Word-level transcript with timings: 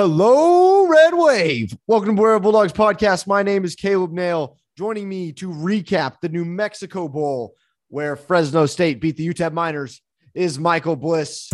Hello, 0.00 0.86
Red 0.86 1.14
Wave. 1.14 1.76
Welcome 1.88 2.14
to 2.14 2.22
Where 2.22 2.38
Bulldogs 2.38 2.72
podcast. 2.72 3.26
My 3.26 3.42
name 3.42 3.64
is 3.64 3.74
Caleb 3.74 4.12
Nail. 4.12 4.56
Joining 4.76 5.08
me 5.08 5.32
to 5.32 5.48
recap 5.48 6.20
the 6.22 6.28
New 6.28 6.44
Mexico 6.44 7.08
Bowl, 7.08 7.56
where 7.88 8.14
Fresno 8.14 8.66
State 8.66 9.00
beat 9.00 9.16
the 9.16 9.26
UTEP 9.26 9.52
Miners, 9.52 10.00
is 10.34 10.56
Michael 10.56 10.94
Bliss. 10.94 11.50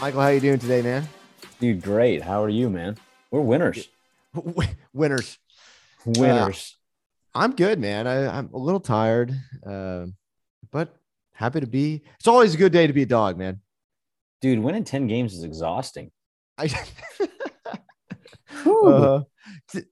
Michael, 0.00 0.20
how 0.20 0.28
are 0.28 0.34
you 0.34 0.38
doing 0.38 0.60
today, 0.60 0.82
man? 0.82 1.08
Dude, 1.58 1.82
great. 1.82 2.22
How 2.22 2.44
are 2.44 2.48
you, 2.48 2.70
man? 2.70 2.96
We're 3.32 3.40
winners. 3.40 3.88
Winners. 4.92 5.38
Winners. 6.04 6.76
I'm 7.34 7.54
good, 7.54 7.78
man. 7.78 8.06
I, 8.06 8.38
I'm 8.38 8.50
a 8.52 8.58
little 8.58 8.80
tired, 8.80 9.34
uh, 9.66 10.06
but 10.70 10.96
happy 11.32 11.60
to 11.60 11.66
be. 11.66 12.02
It's 12.18 12.26
always 12.26 12.54
a 12.54 12.58
good 12.58 12.72
day 12.72 12.86
to 12.86 12.92
be 12.92 13.02
a 13.02 13.06
dog, 13.06 13.36
man. 13.36 13.60
Dude, 14.40 14.58
winning 14.58 14.84
10 14.84 15.06
games 15.06 15.34
is 15.34 15.44
exhausting. 15.44 16.10
I 16.58 16.70
uh, 18.64 19.20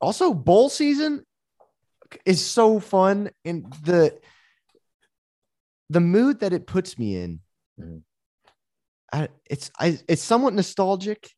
also 0.01 0.33
bowl 0.33 0.69
season 0.69 1.25
is 2.25 2.45
so 2.45 2.81
fun 2.81 3.31
and 3.45 3.71
the 3.83 4.19
the 5.91 6.01
mood 6.01 6.41
that 6.41 6.53
it 6.53 6.67
puts 6.67 6.99
me 6.99 7.17
in. 7.17 7.41
Mhm. 7.79 8.03
I, 9.13 9.29
it's 9.49 9.71
I, 9.79 9.99
it's 10.09 10.23
somewhat 10.23 10.55
nostalgic 10.55 11.31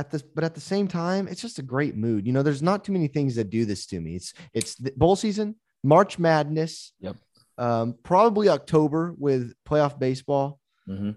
at 0.00 0.10
this, 0.10 0.22
but 0.22 0.42
at 0.44 0.54
the 0.54 0.60
same 0.60 0.88
time, 0.88 1.28
it's 1.28 1.40
just 1.42 1.58
a 1.58 1.62
great 1.62 1.94
mood. 1.96 2.26
You 2.26 2.32
know, 2.32 2.42
there's 2.42 2.62
not 2.62 2.84
too 2.84 2.92
many 2.92 3.06
things 3.06 3.36
that 3.36 3.50
do 3.50 3.64
this 3.64 3.86
to 3.86 4.00
me. 4.00 4.16
It's 4.16 4.32
it's 4.54 4.74
the 4.76 4.92
bowl 4.96 5.14
season, 5.14 5.56
March 5.84 6.18
Madness, 6.18 6.92
Yep. 7.00 7.16
um, 7.58 7.94
probably 8.02 8.48
October 8.48 9.14
with 9.18 9.52
playoff 9.68 9.98
baseball, 9.98 10.58
Mhm. 10.88 11.16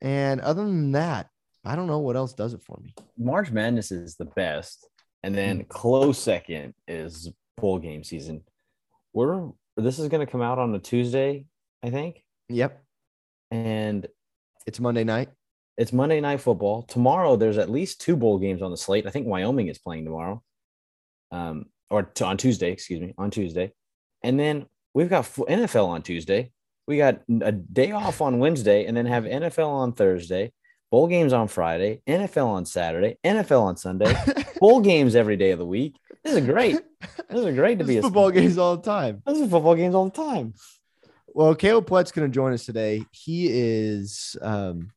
and 0.00 0.40
other 0.40 0.64
than 0.64 0.92
that, 0.92 1.28
I 1.64 1.76
don't 1.76 1.86
know 1.86 2.00
what 2.00 2.16
else 2.16 2.32
does 2.32 2.54
it 2.54 2.62
for 2.62 2.78
me. 2.82 2.94
March 3.16 3.50
Madness 3.52 3.92
is 3.92 4.16
the 4.16 4.24
best. 4.24 4.88
And 5.24 5.34
then 5.36 5.64
close 5.66 6.18
second 6.18 6.74
is 6.88 7.30
bowl 7.56 7.78
game 7.78 8.02
season. 8.02 8.42
We're 9.12 9.50
this 9.76 9.98
is 10.00 10.08
gonna 10.08 10.26
come 10.26 10.42
out 10.42 10.58
on 10.58 10.74
a 10.74 10.80
Tuesday, 10.80 11.46
I 11.82 11.90
think. 11.90 12.24
Yep, 12.48 12.82
And 13.52 14.06
it's 14.66 14.80
Monday 14.80 15.04
night. 15.04 15.28
It's 15.76 15.92
Monday 15.92 16.20
night 16.20 16.40
football. 16.40 16.82
Tomorrow 16.82 17.36
there's 17.36 17.58
at 17.58 17.70
least 17.70 18.00
two 18.00 18.16
bowl 18.16 18.38
games 18.38 18.62
on 18.62 18.70
the 18.70 18.76
slate. 18.76 19.06
I 19.06 19.10
think 19.10 19.26
Wyoming 19.26 19.68
is 19.68 19.78
playing 19.78 20.04
tomorrow. 20.04 20.42
Um, 21.30 21.66
or 21.90 22.02
t- 22.02 22.24
on 22.24 22.36
Tuesday, 22.36 22.72
excuse 22.72 23.00
me, 23.00 23.14
on 23.18 23.30
Tuesday. 23.30 23.72
And 24.22 24.38
then 24.38 24.66
we've 24.94 25.08
got 25.10 25.24
NFL 25.24 25.86
on 25.86 26.02
Tuesday. 26.02 26.52
We 26.86 26.96
got 26.96 27.20
a 27.42 27.52
day 27.52 27.92
off 27.92 28.20
on 28.20 28.38
Wednesday 28.38 28.86
and 28.86 28.96
then 28.96 29.06
have 29.06 29.24
NFL 29.24 29.68
on 29.68 29.92
Thursday, 29.92 30.52
bowl 30.90 31.06
games 31.06 31.32
on 31.32 31.48
Friday, 31.48 32.02
NFL 32.06 32.48
on 32.48 32.66
Saturday, 32.66 33.18
NFL 33.24 33.62
on 33.62 33.76
Sunday, 33.76 34.14
bowl 34.60 34.80
games 34.80 35.14
every 35.14 35.36
day 35.36 35.52
of 35.52 35.58
the 35.58 35.66
week. 35.66 35.96
This 36.24 36.34
is 36.34 36.44
great. 36.44 36.80
This 37.28 37.44
is 37.44 37.54
great 37.54 37.78
to 37.78 37.84
be 37.84 37.94
There's 37.94 38.04
a 38.04 38.08
football 38.08 38.30
games 38.30 38.58
all 38.58 38.76
the 38.76 38.82
time. 38.82 39.22
This 39.26 39.38
is 39.38 39.50
football 39.50 39.74
games 39.74 39.94
all 39.94 40.06
the 40.06 40.10
time. 40.10 40.54
Well, 41.28 41.54
Caleb 41.54 41.86
Plett's 41.86 42.12
going 42.12 42.30
to 42.30 42.34
join 42.34 42.52
us 42.52 42.66
today. 42.66 43.04
He 43.10 43.48
is 43.50 44.36
um, 44.42 44.90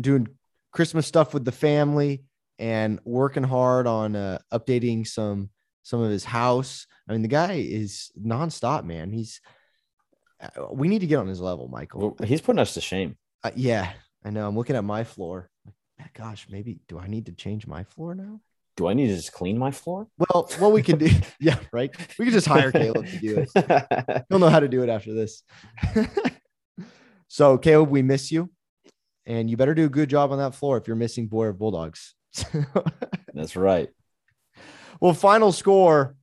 doing 0.00 0.28
Christmas 0.72 1.06
stuff 1.06 1.32
with 1.34 1.44
the 1.44 1.52
family 1.52 2.24
and 2.58 3.00
working 3.04 3.42
hard 3.42 3.86
on 3.86 4.14
uh, 4.14 4.38
updating 4.52 5.06
some 5.06 5.50
some 5.82 6.00
of 6.00 6.10
his 6.10 6.24
house. 6.24 6.86
I 7.08 7.12
mean, 7.12 7.22
the 7.22 7.28
guy 7.28 7.54
is 7.54 8.10
nonstop, 8.20 8.84
man. 8.84 9.12
He's 9.12 9.40
uh, 10.40 10.66
we 10.72 10.88
need 10.88 11.00
to 11.00 11.06
get 11.06 11.16
on 11.16 11.26
his 11.26 11.40
level, 11.40 11.68
Michael. 11.68 12.00
Well, 12.00 12.28
He's 12.28 12.40
putting 12.40 12.60
us 12.60 12.74
to 12.74 12.80
shame. 12.80 13.16
Uh, 13.42 13.50
yeah, 13.54 13.92
I 14.24 14.30
know. 14.30 14.46
I'm 14.46 14.56
looking 14.56 14.76
at 14.76 14.84
my 14.84 15.04
floor. 15.04 15.50
Gosh, 16.14 16.46
maybe 16.50 16.80
do 16.88 16.98
I 16.98 17.06
need 17.06 17.26
to 17.26 17.32
change 17.32 17.66
my 17.66 17.84
floor 17.84 18.14
now? 18.14 18.40
Do 18.76 18.88
I 18.88 18.94
need 18.94 19.08
to 19.08 19.16
just 19.16 19.32
clean 19.32 19.58
my 19.58 19.70
floor? 19.70 20.06
Well, 20.16 20.50
what 20.58 20.72
we 20.72 20.82
can 20.82 20.96
do, 20.96 21.10
yeah, 21.40 21.58
right. 21.72 21.90
We 22.18 22.24
can 22.24 22.32
just 22.32 22.46
hire 22.46 22.72
Caleb 22.72 23.06
to 23.06 23.18
do 23.18 23.44
it. 23.46 24.24
He'll 24.30 24.38
know 24.38 24.48
how 24.48 24.60
to 24.60 24.68
do 24.68 24.82
it 24.82 24.88
after 24.88 25.12
this. 25.12 25.42
so, 27.28 27.58
Caleb, 27.58 27.90
we 27.90 28.00
miss 28.00 28.32
you, 28.32 28.50
and 29.30 29.48
you 29.48 29.56
better 29.56 29.74
do 29.74 29.84
a 29.84 29.88
good 29.88 30.10
job 30.10 30.32
on 30.32 30.38
that 30.38 30.56
floor 30.56 30.76
if 30.76 30.88
you're 30.88 30.96
missing 30.96 31.28
Boy 31.28 31.46
of 31.46 31.58
Bulldogs. 31.58 32.14
That's 33.32 33.54
right. 33.54 33.88
well, 35.00 35.14
final 35.14 35.52
score: 35.52 36.16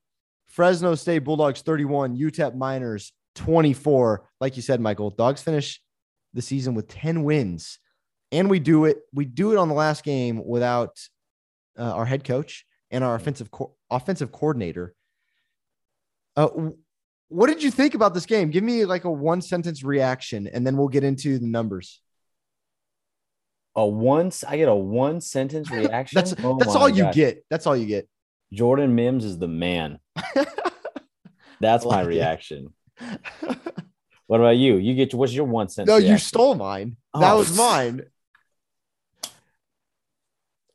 Fresno 0.45 0.93
State 0.95 1.19
Bulldogs 1.19 1.61
31, 1.61 2.17
UTEP 2.17 2.55
Miners 2.55 3.13
24. 3.35 4.29
Like 4.41 4.57
you 4.57 4.61
said, 4.61 4.81
Michael, 4.81 5.09
dogs 5.09 5.41
finish 5.41 5.81
the 6.33 6.41
season 6.41 6.73
with 6.73 6.89
10 6.89 7.23
wins, 7.23 7.79
and 8.33 8.49
we 8.49 8.59
do 8.59 8.83
it. 8.83 8.97
We 9.13 9.23
do 9.23 9.53
it 9.53 9.57
on 9.57 9.69
the 9.69 9.73
last 9.73 10.03
game 10.03 10.45
without 10.45 10.99
uh, 11.79 11.83
our 11.83 12.05
head 12.05 12.25
coach 12.25 12.65
and 12.91 13.05
our 13.05 13.15
offensive 13.15 13.51
co- 13.51 13.73
offensive 13.89 14.33
coordinator. 14.33 14.93
Uh, 16.35 16.49
what 17.29 17.47
did 17.47 17.63
you 17.63 17.71
think 17.71 17.93
about 17.93 18.13
this 18.13 18.25
game? 18.25 18.49
Give 18.49 18.65
me 18.65 18.83
like 18.83 19.05
a 19.05 19.11
one 19.11 19.41
sentence 19.41 19.81
reaction, 19.81 20.45
and 20.47 20.67
then 20.67 20.75
we'll 20.75 20.89
get 20.89 21.05
into 21.05 21.39
the 21.39 21.47
numbers. 21.47 22.01
A 23.77 23.85
once 23.87 24.43
I 24.43 24.57
get 24.57 24.67
a 24.67 24.75
one 24.75 25.21
sentence 25.21 25.69
reaction. 25.71 26.15
That's 26.17 26.35
Oh 26.43 26.57
that's 26.57 26.75
all 26.75 26.89
you 26.89 27.09
get. 27.13 27.45
That's 27.49 27.65
all 27.67 27.77
you 27.77 27.85
get. 27.85 28.09
Jordan 28.51 28.95
Mims 28.95 29.23
is 29.23 29.37
the 29.37 29.47
man. 29.47 29.99
That's 31.61 31.85
I 31.85 31.89
my 31.89 31.95
like 31.97 32.07
reaction. 32.07 32.73
What 34.27 34.39
about 34.41 34.57
you? 34.57 34.75
You 34.77 34.93
get 34.95 35.13
what's 35.13 35.33
your 35.33 35.45
one 35.45 35.69
sentence? 35.69 35.89
no, 35.89 35.97
you 35.97 36.17
stole 36.17 36.55
mine. 36.55 36.97
That 37.13 37.31
Oh. 37.33 37.37
was 37.37 37.55
mine. 37.65 38.01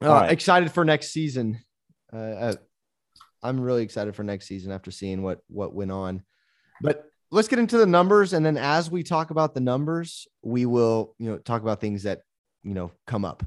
Uh, 0.03 0.09
right. 0.09 0.33
Excited 0.33 0.73
for 0.73 0.85
next 0.85 1.13
season. 1.13 1.61
Uh, 2.13 2.17
uh, 2.17 2.55
I'm 3.43 3.61
really 3.61 3.83
excited 3.83 4.15
for 4.15 4.23
next 4.25 4.47
season 4.47 4.73
after 4.73 4.91
seeing 4.91 5.23
what 5.23 5.41
what 5.49 5.75
went 5.75 5.93
on. 5.93 6.23
But 6.81 7.05
let's 7.31 7.49
get 7.49 7.59
into 7.59 7.79
the 7.79 7.87
numbers, 7.87 8.33
and 8.33 8.45
then 8.45 8.57
as 8.57 8.91
we 8.91 9.03
talk 9.03 9.31
about 9.31 9.55
the 9.55 9.61
numbers, 9.61 10.27
we 10.43 10.67
will 10.67 11.15
you 11.19 11.31
know 11.31 11.39
talk 11.39 11.63
about 11.63 11.81
things 11.81 12.03
that 12.05 12.21
you 12.63 12.75
know 12.75 12.93
come 13.07 13.25
up, 13.25 13.45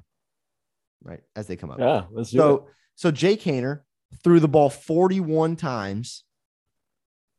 right 1.03 1.22
as 1.36 1.48
they 1.48 1.56
come 1.56 1.72
up. 1.72 1.80
Yeah, 1.80 2.06
let's 2.12 2.31
do 2.31 2.38
it. 2.38 2.40
So 2.40 2.68
so 2.96 3.12
Jake 3.12 3.42
Haener 3.42 3.81
threw 4.24 4.40
the 4.40 4.48
ball 4.48 4.70
41 4.70 5.56
times, 5.56 6.24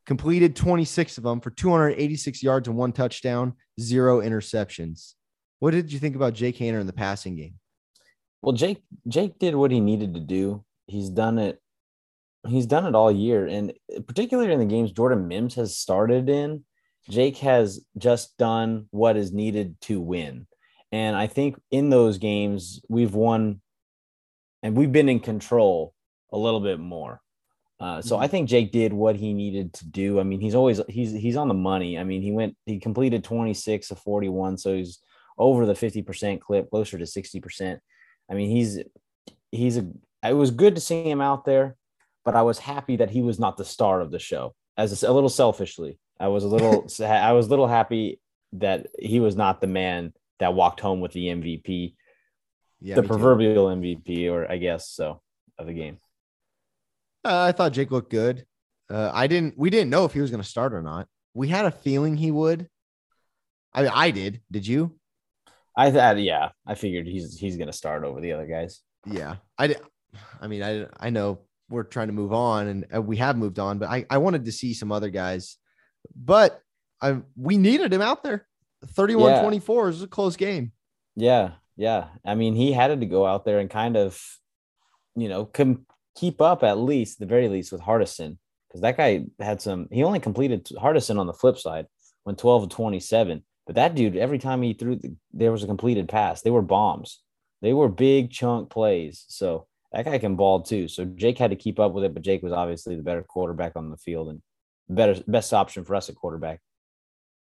completed 0.05 0.55
26 0.55 1.17
of 1.17 1.23
them 1.23 1.41
for 1.41 1.49
286 1.49 2.43
yards 2.43 2.67
and 2.67 2.77
one 2.77 2.91
touchdown, 2.91 3.53
zero 3.79 4.21
interceptions. 4.21 5.13
What 5.59 5.71
did 5.71 5.91
you 5.91 5.99
think 5.99 6.15
about 6.15 6.33
Jake 6.33 6.57
Haener 6.57 6.79
in 6.79 6.87
the 6.87 6.93
passing 6.93 7.35
game? 7.35 7.55
Well, 8.41 8.53
Jake 8.53 8.83
Jake 9.07 9.39
did 9.39 9.55
what 9.55 9.71
he 9.71 9.79
needed 9.79 10.13
to 10.13 10.19
do. 10.19 10.63
He's 10.85 11.09
done 11.09 11.37
it. 11.39 11.59
He's 12.47 12.65
done 12.65 12.85
it 12.85 12.95
all 12.95 13.11
year, 13.11 13.45
and 13.45 13.73
particularly 14.07 14.53
in 14.53 14.59
the 14.59 14.65
games 14.65 14.91
Jordan 14.91 15.27
Mims 15.27 15.55
has 15.55 15.75
started 15.75 16.29
in, 16.29 16.63
Jake 17.09 17.37
has 17.37 17.83
just 17.97 18.37
done 18.37 18.87
what 18.91 19.17
is 19.17 19.33
needed 19.33 19.79
to 19.81 19.99
win. 19.99 20.47
And 20.91 21.15
I 21.15 21.27
think 21.27 21.59
in 21.71 21.89
those 21.89 22.17
games 22.17 22.81
we've 22.87 23.13
won, 23.13 23.61
and 24.63 24.75
we've 24.75 24.91
been 24.91 25.09
in 25.09 25.19
control 25.19 25.93
a 26.31 26.37
little 26.37 26.61
bit 26.61 26.79
more. 26.79 27.21
Uh, 27.79 28.01
so 28.01 28.17
I 28.17 28.27
think 28.27 28.49
Jake 28.49 28.71
did 28.71 28.91
what 28.91 29.15
he 29.15 29.33
needed 29.33 29.73
to 29.73 29.85
do. 29.85 30.19
I 30.19 30.23
mean, 30.23 30.41
he's 30.41 30.55
always 30.55 30.81
he's 30.89 31.11
he's 31.11 31.35
on 31.35 31.47
the 31.47 31.53
money. 31.53 31.99
I 31.99 32.03
mean, 32.03 32.23
he 32.23 32.31
went 32.31 32.57
he 32.65 32.79
completed 32.79 33.23
26 33.23 33.91
of 33.91 33.99
41, 33.99 34.57
so 34.57 34.75
he's 34.75 34.99
over 35.37 35.65
the 35.65 35.73
50% 35.73 36.39
clip, 36.41 36.71
closer 36.71 36.97
to 36.97 37.03
60%. 37.03 37.79
I 38.29 38.33
mean, 38.33 38.49
he's 38.49 38.79
he's 39.51 39.77
a. 39.77 39.87
It 40.23 40.33
was 40.33 40.49
good 40.49 40.73
to 40.75 40.81
see 40.81 41.03
him 41.03 41.21
out 41.21 41.45
there, 41.45 41.75
but 42.25 42.35
I 42.35 42.41
was 42.41 42.57
happy 42.57 42.95
that 42.95 43.11
he 43.11 43.21
was 43.21 43.39
not 43.39 43.57
the 43.57 43.65
star 43.65 44.01
of 44.01 44.09
the 44.09 44.19
show. 44.19 44.55
As 44.75 45.03
a, 45.03 45.09
a 45.09 45.13
little 45.13 45.29
selfishly, 45.29 45.99
I 46.19 46.29
was 46.29 46.43
a 46.43 46.47
little 46.47 46.87
I 47.05 47.33
was 47.33 47.45
a 47.45 47.49
little 47.49 47.67
happy 47.67 48.19
that 48.53 48.87
he 48.97 49.19
was 49.19 49.35
not 49.35 49.61
the 49.61 49.67
man 49.67 50.13
that 50.39 50.53
walked 50.53 50.79
home 50.79 50.99
with 51.01 51.11
the 51.13 51.25
MVP, 51.27 51.95
Yeah, 52.79 52.95
the 52.95 53.01
me 53.01 53.07
too. 53.07 53.13
proverbial 53.13 53.67
MVP, 53.67 54.29
or 54.31 54.49
I 54.49 54.57
guess 54.57 54.89
so, 54.89 55.21
of 55.57 55.67
the 55.67 55.73
game. 55.73 55.97
Uh, 57.25 57.41
I 57.43 57.51
thought 57.51 57.73
Jake 57.73 57.91
looked 57.91 58.11
good. 58.11 58.45
Uh, 58.89 59.11
I 59.13 59.27
didn't. 59.27 59.57
We 59.57 59.69
didn't 59.69 59.89
know 59.89 60.05
if 60.05 60.13
he 60.13 60.21
was 60.21 60.31
going 60.31 60.41
to 60.43 60.47
start 60.47 60.73
or 60.73 60.81
not. 60.81 61.07
We 61.33 61.49
had 61.49 61.65
a 61.65 61.71
feeling 61.71 62.15
he 62.15 62.31
would. 62.31 62.69
I 63.73 63.81
mean, 63.83 63.91
I 63.93 64.11
did. 64.11 64.41
Did 64.49 64.65
you? 64.65 64.97
I 65.75 65.91
thought, 65.91 66.19
yeah, 66.19 66.49
I 66.65 66.73
figured 66.75 67.05
he's 67.05 67.37
he's 67.37 67.57
gonna 67.57 67.73
start 67.73 68.03
over 68.03 68.19
the 68.21 68.31
other 68.33 68.47
guys. 68.47 68.81
Yeah, 69.05 69.35
I. 69.57 69.67
di- 69.67 69.75
I 70.41 70.47
mean, 70.47 70.63
I. 70.63 70.87
I 70.99 71.09
know 71.11 71.39
we're 71.69 71.83
trying 71.83 72.07
to 72.07 72.13
move 72.13 72.33
on, 72.33 72.85
and 72.89 73.05
we 73.05 73.17
have 73.17 73.37
moved 73.37 73.59
on, 73.59 73.77
but 73.77 73.89
I. 73.89 74.05
I 74.09 74.17
wanted 74.17 74.45
to 74.45 74.51
see 74.51 74.73
some 74.73 74.91
other 74.91 75.09
guys, 75.09 75.57
but 76.15 76.59
I. 77.01 77.17
We 77.35 77.57
needed 77.57 77.93
him 77.93 78.01
out 78.01 78.23
there. 78.23 78.47
31-24 78.85 79.89
is 79.89 80.01
a 80.03 80.07
close 80.07 80.35
game. 80.35 80.71
Yeah, 81.15 81.51
yeah. 81.75 82.07
I 82.25 82.35
mean, 82.35 82.55
he 82.55 82.71
had 82.71 82.99
to 82.99 83.05
go 83.05 83.25
out 83.25 83.45
there 83.45 83.59
and 83.59 83.69
kind 83.69 83.97
of, 83.97 84.21
you 85.15 85.29
know, 85.29 85.45
com- 85.45 85.85
keep 86.15 86.41
up 86.41 86.63
at 86.63 86.77
least, 86.77 87.19
the 87.19 87.25
very 87.25 87.49
least, 87.49 87.71
with 87.71 87.81
Hardison 87.81 88.37
because 88.67 88.81
that 88.81 88.97
guy 88.97 89.25
had 89.39 89.61
some. 89.61 89.87
He 89.91 90.03
only 90.03 90.19
completed 90.19 90.65
Hardison 90.65 91.19
on 91.19 91.27
the 91.27 91.33
flip 91.33 91.57
side 91.57 91.87
went 92.25 92.37
12 92.37 92.69
to 92.69 92.75
27. 92.75 93.43
But 93.65 93.75
that 93.75 93.95
dude, 93.95 94.15
every 94.15 94.37
time 94.37 94.61
he 94.61 94.73
threw, 94.73 94.97
the, 94.97 95.15
there 95.33 95.51
was 95.51 95.63
a 95.63 95.67
completed 95.67 96.07
pass. 96.07 96.41
They 96.41 96.51
were 96.51 96.61
bombs. 96.61 97.21
They 97.61 97.73
were 97.73 97.89
big 97.89 98.31
chunk 98.31 98.69
plays. 98.69 99.25
So 99.29 99.67
that 99.91 100.05
guy 100.05 100.17
can 100.19 100.35
ball 100.35 100.61
too. 100.61 100.87
So 100.87 101.05
Jake 101.05 101.37
had 101.37 101.51
to 101.51 101.55
keep 101.55 101.79
up 101.79 101.93
with 101.93 102.03
it, 102.03 102.13
but 102.13 102.23
Jake 102.23 102.43
was 102.43 102.53
obviously 102.53 102.95
the 102.95 103.01
better 103.01 103.23
quarterback 103.23 103.73
on 103.75 103.89
the 103.89 103.97
field 103.97 104.29
and 104.29 104.41
better 104.89 105.21
best 105.27 105.53
option 105.53 105.83
for 105.85 105.95
us 105.95 106.09
at 106.09 106.15
quarterback. 106.15 106.59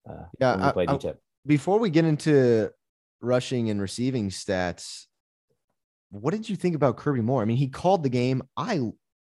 Uh, 0.09 0.25
yeah, 0.39 0.67
we 0.67 0.71
played 0.71 0.89
I, 0.89 0.93
I, 0.95 1.13
before 1.45 1.79
we 1.79 1.89
get 1.89 2.05
into 2.05 2.71
rushing 3.21 3.69
and 3.69 3.81
receiving 3.81 4.29
stats, 4.29 5.05
what 6.09 6.31
did 6.31 6.49
you 6.49 6.55
think 6.55 6.75
about 6.75 6.97
Kirby 6.97 7.21
Moore? 7.21 7.41
I 7.41 7.45
mean, 7.45 7.57
he 7.57 7.67
called 7.67 8.03
the 8.03 8.09
game. 8.09 8.43
I 8.55 8.81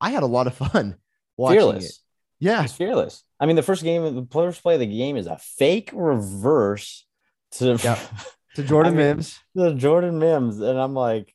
I 0.01 0.11
had 0.11 0.23
a 0.23 0.27
lot 0.27 0.47
of 0.47 0.55
fun 0.55 0.97
watching 1.37 1.61
Fearless. 1.61 1.85
it. 1.85 1.97
Yeah, 2.41 2.63
he's 2.63 2.73
fearless. 2.73 3.25
I 3.41 3.47
mean, 3.47 3.57
the 3.57 3.63
first 3.63 3.83
game, 3.83 4.03
the 4.15 4.27
first 4.31 4.63
play 4.63 4.75
of 4.75 4.81
the 4.81 4.87
game 4.87 5.17
is 5.17 5.27
a 5.27 5.39
fake 5.39 5.91
reverse 5.93 7.05
to 7.53 7.79
yeah. 7.83 7.99
to 8.55 8.63
Jordan 8.63 8.95
I 8.95 8.97
mean, 8.97 9.07
Mims. 9.07 9.39
To 9.57 9.75
Jordan 9.75 10.19
Mims, 10.19 10.61
and 10.61 10.79
I'm 10.79 10.95
like, 10.95 11.35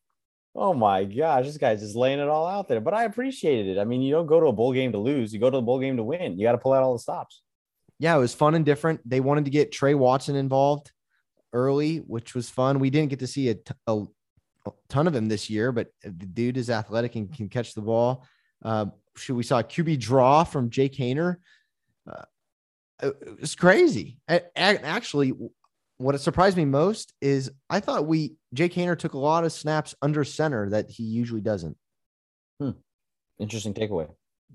oh 0.56 0.74
my 0.74 1.03
gosh, 1.03 1.45
this 1.45 1.57
guy's 1.57 1.81
just 1.81 1.95
laying 1.95 2.19
it 2.19 2.29
all 2.29 2.47
out 2.47 2.69
there. 2.69 2.79
But 2.79 2.94
I 2.94 3.03
appreciated 3.03 3.75
it. 3.75 3.79
I 3.81 3.83
mean, 3.83 4.01
you 4.01 4.13
don't 4.13 4.27
go 4.27 4.39
to 4.39 4.45
a 4.47 4.53
bowl 4.53 4.71
game 4.71 4.94
to 4.94 4.97
lose; 4.97 5.33
you 5.33 5.39
go 5.39 5.50
to 5.50 5.57
the 5.57 5.62
bowl 5.62 5.79
game 5.79 5.97
to 5.97 6.03
win. 6.03 6.38
You 6.38 6.45
got 6.45 6.53
to 6.53 6.57
pull 6.57 6.74
out 6.74 6.83
all 6.83 6.94
the 6.94 7.00
stops. 7.00 7.41
Yeah, 7.99 8.15
it 8.15 8.19
was 8.19 8.33
fun 8.33 8.55
and 8.55 8.65
different. 8.65 9.07
They 9.07 9.19
wanted 9.19 9.45
to 9.45 9.51
get 9.51 9.71
Trey 9.71 9.93
Watson 9.93 10.35
involved 10.35 10.91
early, 11.53 11.97
which 11.97 12.35
was 12.35 12.49
fun. 12.49 12.79
We 12.79 12.89
didn't 12.89 13.09
get 13.09 13.19
to 13.19 13.27
see 13.27 13.49
a, 13.49 13.55
t- 13.55 13.73
a 13.87 14.03
ton 14.89 15.07
of 15.07 15.15
him 15.15 15.27
this 15.27 15.49
year, 15.49 15.71
but 15.71 15.87
the 16.03 16.25
dude 16.25 16.57
is 16.57 16.69
athletic 16.69 17.15
and 17.15 17.33
can 17.33 17.49
catch 17.49 17.73
the 17.73 17.81
ball. 17.81 18.25
Uh, 18.63 18.87
we 19.29 19.43
saw 19.43 19.59
a 19.59 19.63
QB 19.63 19.99
draw 19.99 20.43
from 20.43 20.69
Jake 20.69 20.93
Haener. 20.93 21.37
Uh, 22.09 22.23
it 23.01 23.39
was 23.39 23.55
crazy. 23.55 24.17
Actually, 24.27 25.33
what 25.97 26.19
surprised 26.19 26.57
me 26.57 26.65
most 26.65 27.13
is 27.21 27.51
I 27.69 27.79
thought 27.79 28.07
we 28.07 28.35
Jake 28.53 28.73
Haener 28.73 28.97
took 28.97 29.13
a 29.13 29.19
lot 29.19 29.43
of 29.43 29.51
snaps 29.51 29.95
under 30.01 30.23
center 30.23 30.69
that 30.71 30.89
he 30.89 31.03
usually 31.03 31.41
doesn't. 31.41 31.77
Hmm. 32.59 32.71
Interesting 33.39 33.73
takeaway. 33.73 34.09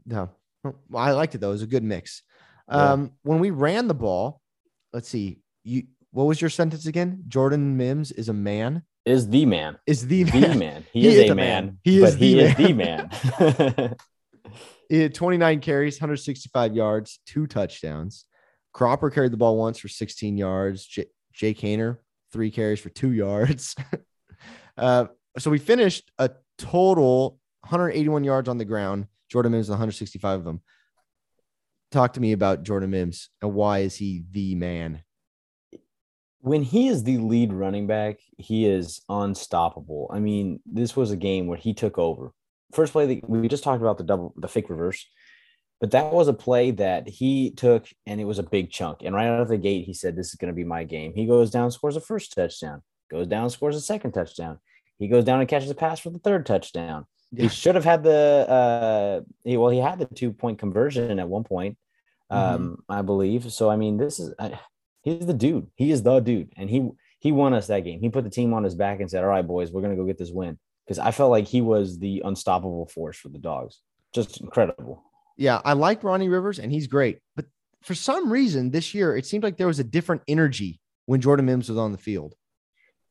No, 0.06 0.30
well, 0.64 0.76
I 0.96 1.12
liked 1.12 1.34
it 1.34 1.38
though. 1.38 1.50
It 1.50 1.52
was 1.52 1.62
a 1.62 1.66
good 1.66 1.84
mix. 1.84 2.22
Yeah. 2.70 2.92
Um, 2.92 3.12
when 3.22 3.38
we 3.38 3.50
ran 3.50 3.88
the 3.88 3.94
ball, 3.94 4.40
let's 4.92 5.08
see. 5.08 5.40
You 5.64 5.84
what 6.10 6.24
was 6.24 6.40
your 6.40 6.50
sentence 6.50 6.86
again? 6.86 7.24
Jordan 7.28 7.76
Mims 7.76 8.12
is 8.12 8.28
a 8.28 8.32
man. 8.32 8.82
Is 9.04 9.28
the 9.28 9.46
man. 9.46 9.78
Is 9.86 10.06
the 10.06 10.24
man. 10.24 10.40
The 10.40 10.58
man. 10.58 10.84
He, 10.92 11.00
he 11.02 11.08
is, 11.08 11.14
is, 11.16 11.30
a 11.30 11.34
man. 11.34 11.64
man. 11.64 11.78
He 11.82 12.02
is 12.02 12.16
the 12.16 12.26
he 12.26 12.74
man. 12.74 13.10
is 13.10 13.26
the 13.26 13.64
man. 13.72 13.96
He 14.88 15.02
had 15.02 15.14
29 15.14 15.60
carries, 15.60 16.00
165 16.00 16.74
yards, 16.74 17.20
two 17.26 17.46
touchdowns. 17.46 18.24
Cropper 18.72 19.10
carried 19.10 19.32
the 19.32 19.36
ball 19.36 19.58
once 19.58 19.78
for 19.78 19.88
16 19.88 20.38
yards. 20.38 20.86
J- 20.86 21.10
Jake 21.32 21.58
Haener, 21.58 21.98
three 22.32 22.50
carries 22.50 22.80
for 22.80 22.88
two 22.88 23.12
yards. 23.12 23.76
uh, 24.78 25.06
so 25.36 25.50
we 25.50 25.58
finished 25.58 26.10
a 26.18 26.30
total 26.56 27.38
181 27.68 28.24
yards 28.24 28.48
on 28.48 28.56
the 28.56 28.64
ground. 28.64 29.08
Jordan 29.30 29.52
Mims, 29.52 29.68
165 29.68 30.38
of 30.38 30.44
them. 30.44 30.62
Talk 31.90 32.14
to 32.14 32.20
me 32.20 32.32
about 32.32 32.62
Jordan 32.62 32.90
Mims 32.90 33.30
and 33.40 33.54
why 33.54 33.78
is 33.78 33.96
he 33.96 34.24
the 34.30 34.54
man? 34.54 35.02
When 36.40 36.62
he 36.62 36.88
is 36.88 37.02
the 37.02 37.18
lead 37.18 37.52
running 37.52 37.86
back, 37.86 38.18
he 38.36 38.66
is 38.66 39.00
unstoppable. 39.08 40.10
I 40.12 40.20
mean, 40.20 40.60
this 40.64 40.94
was 40.94 41.10
a 41.10 41.16
game 41.16 41.46
where 41.46 41.58
he 41.58 41.74
took 41.74 41.98
over. 41.98 42.32
First 42.72 42.92
play 42.92 43.20
we 43.26 43.48
just 43.48 43.64
talked 43.64 43.80
about 43.80 43.98
the 43.98 44.04
double 44.04 44.34
the 44.36 44.48
fake 44.48 44.68
reverse 44.68 45.06
but 45.80 45.92
that 45.92 46.12
was 46.12 46.28
a 46.28 46.32
play 46.32 46.72
that 46.72 47.08
he 47.08 47.52
took 47.52 47.86
and 48.06 48.20
it 48.20 48.24
was 48.24 48.38
a 48.38 48.42
big 48.42 48.70
chunk. 48.70 49.02
And 49.02 49.14
right 49.14 49.28
out 49.28 49.40
of 49.40 49.48
the 49.48 49.58
gate 49.58 49.84
he 49.84 49.94
said 49.94 50.16
this 50.16 50.28
is 50.28 50.34
going 50.34 50.52
to 50.52 50.56
be 50.56 50.64
my 50.64 50.84
game. 50.84 51.12
He 51.14 51.26
goes 51.26 51.50
down 51.50 51.70
scores 51.70 51.96
a 51.96 52.00
first 52.00 52.32
touchdown 52.32 52.82
goes 53.10 53.26
down 53.26 53.48
scores 53.48 53.76
a 53.76 53.80
second 53.80 54.12
touchdown. 54.12 54.58
He 54.98 55.08
goes 55.08 55.24
down 55.24 55.40
and 55.40 55.48
catches 55.48 55.70
a 55.70 55.74
pass 55.74 56.00
for 56.00 56.10
the 56.10 56.18
third 56.18 56.44
touchdown 56.44 57.06
yeah. 57.32 57.44
he 57.44 57.48
should 57.48 57.74
have 57.74 57.84
had 57.84 58.02
the 58.02 58.10
uh 58.10 59.20
he, 59.44 59.56
well 59.56 59.70
he 59.70 59.78
had 59.78 59.98
the 59.98 60.06
two 60.06 60.32
point 60.32 60.58
conversion 60.58 61.18
at 61.18 61.28
one 61.28 61.44
point 61.44 61.76
um 62.30 62.40
mm-hmm. 62.40 62.74
i 62.88 63.02
believe 63.02 63.52
so 63.52 63.70
i 63.70 63.76
mean 63.76 63.96
this 63.96 64.18
is 64.18 64.34
uh, 64.38 64.50
he's 65.02 65.26
the 65.26 65.34
dude 65.34 65.66
he 65.74 65.90
is 65.90 66.02
the 66.02 66.20
dude 66.20 66.52
and 66.56 66.68
he 66.70 66.88
he 67.20 67.32
won 67.32 67.54
us 67.54 67.66
that 67.66 67.84
game 67.84 68.00
he 68.00 68.08
put 68.08 68.24
the 68.24 68.30
team 68.30 68.52
on 68.54 68.64
his 68.64 68.74
back 68.74 69.00
and 69.00 69.10
said 69.10 69.22
all 69.22 69.30
right 69.30 69.46
boys 69.46 69.70
we're 69.70 69.82
to 69.82 69.96
go 69.96 70.04
get 70.04 70.18
this 70.18 70.30
win 70.30 70.58
because 70.88 70.98
I 70.98 71.10
felt 71.10 71.30
like 71.30 71.46
he 71.46 71.60
was 71.60 71.98
the 71.98 72.22
unstoppable 72.24 72.86
force 72.86 73.18
for 73.18 73.28
the 73.28 73.38
dogs. 73.38 73.80
Just 74.14 74.40
incredible. 74.40 75.04
Yeah, 75.36 75.60
I 75.62 75.74
like 75.74 76.02
Ronnie 76.02 76.30
Rivers 76.30 76.58
and 76.58 76.72
he's 76.72 76.86
great. 76.86 77.18
But 77.36 77.44
for 77.82 77.94
some 77.94 78.32
reason 78.32 78.70
this 78.70 78.94
year, 78.94 79.14
it 79.14 79.26
seemed 79.26 79.44
like 79.44 79.58
there 79.58 79.66
was 79.66 79.80
a 79.80 79.84
different 79.84 80.22
energy 80.26 80.80
when 81.04 81.20
Jordan 81.20 81.44
Mims 81.44 81.68
was 81.68 81.76
on 81.76 81.92
the 81.92 81.98
field. 81.98 82.34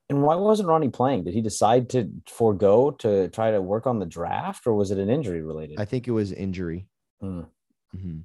And 0.09 0.23
why 0.23 0.35
wasn't 0.35 0.69
Ronnie 0.69 0.89
playing? 0.89 1.25
Did 1.25 1.33
he 1.33 1.41
decide 1.41 1.89
to 1.89 2.09
forego 2.27 2.91
to 2.99 3.27
try 3.29 3.51
to 3.51 3.61
work 3.61 3.87
on 3.87 3.99
the 3.99 4.05
draft 4.05 4.65
or 4.65 4.73
was 4.73 4.91
it 4.91 4.97
an 4.97 5.09
injury 5.09 5.41
related? 5.41 5.79
I 5.79 5.85
think 5.85 6.07
it 6.07 6.11
was 6.11 6.31
injury. 6.31 6.87
Mm. 7.21 7.47
Mm-hmm. 7.95 8.19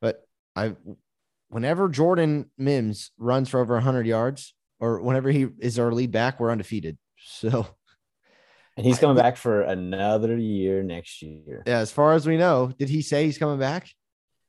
But 0.00 0.26
I, 0.56 0.74
whenever 1.48 1.88
Jordan 1.88 2.50
Mims 2.58 3.12
runs 3.18 3.48
for 3.48 3.60
over 3.60 3.74
100 3.74 4.06
yards 4.06 4.54
or 4.80 5.00
whenever 5.00 5.30
he 5.30 5.48
is 5.60 5.78
our 5.78 5.92
lead 5.92 6.10
back, 6.10 6.40
we're 6.40 6.50
undefeated. 6.50 6.98
So 7.24 7.68
and 8.76 8.86
he's 8.86 8.98
coming 8.98 9.16
back 9.16 9.36
for 9.36 9.62
another 9.62 10.36
year 10.36 10.82
next 10.82 11.20
year. 11.20 11.62
Yeah, 11.66 11.78
as 11.78 11.92
far 11.92 12.14
as 12.14 12.26
we 12.26 12.36
know, 12.36 12.72
did 12.78 12.88
he 12.88 13.02
say 13.02 13.24
he's 13.24 13.38
coming 13.38 13.58
back? 13.58 13.88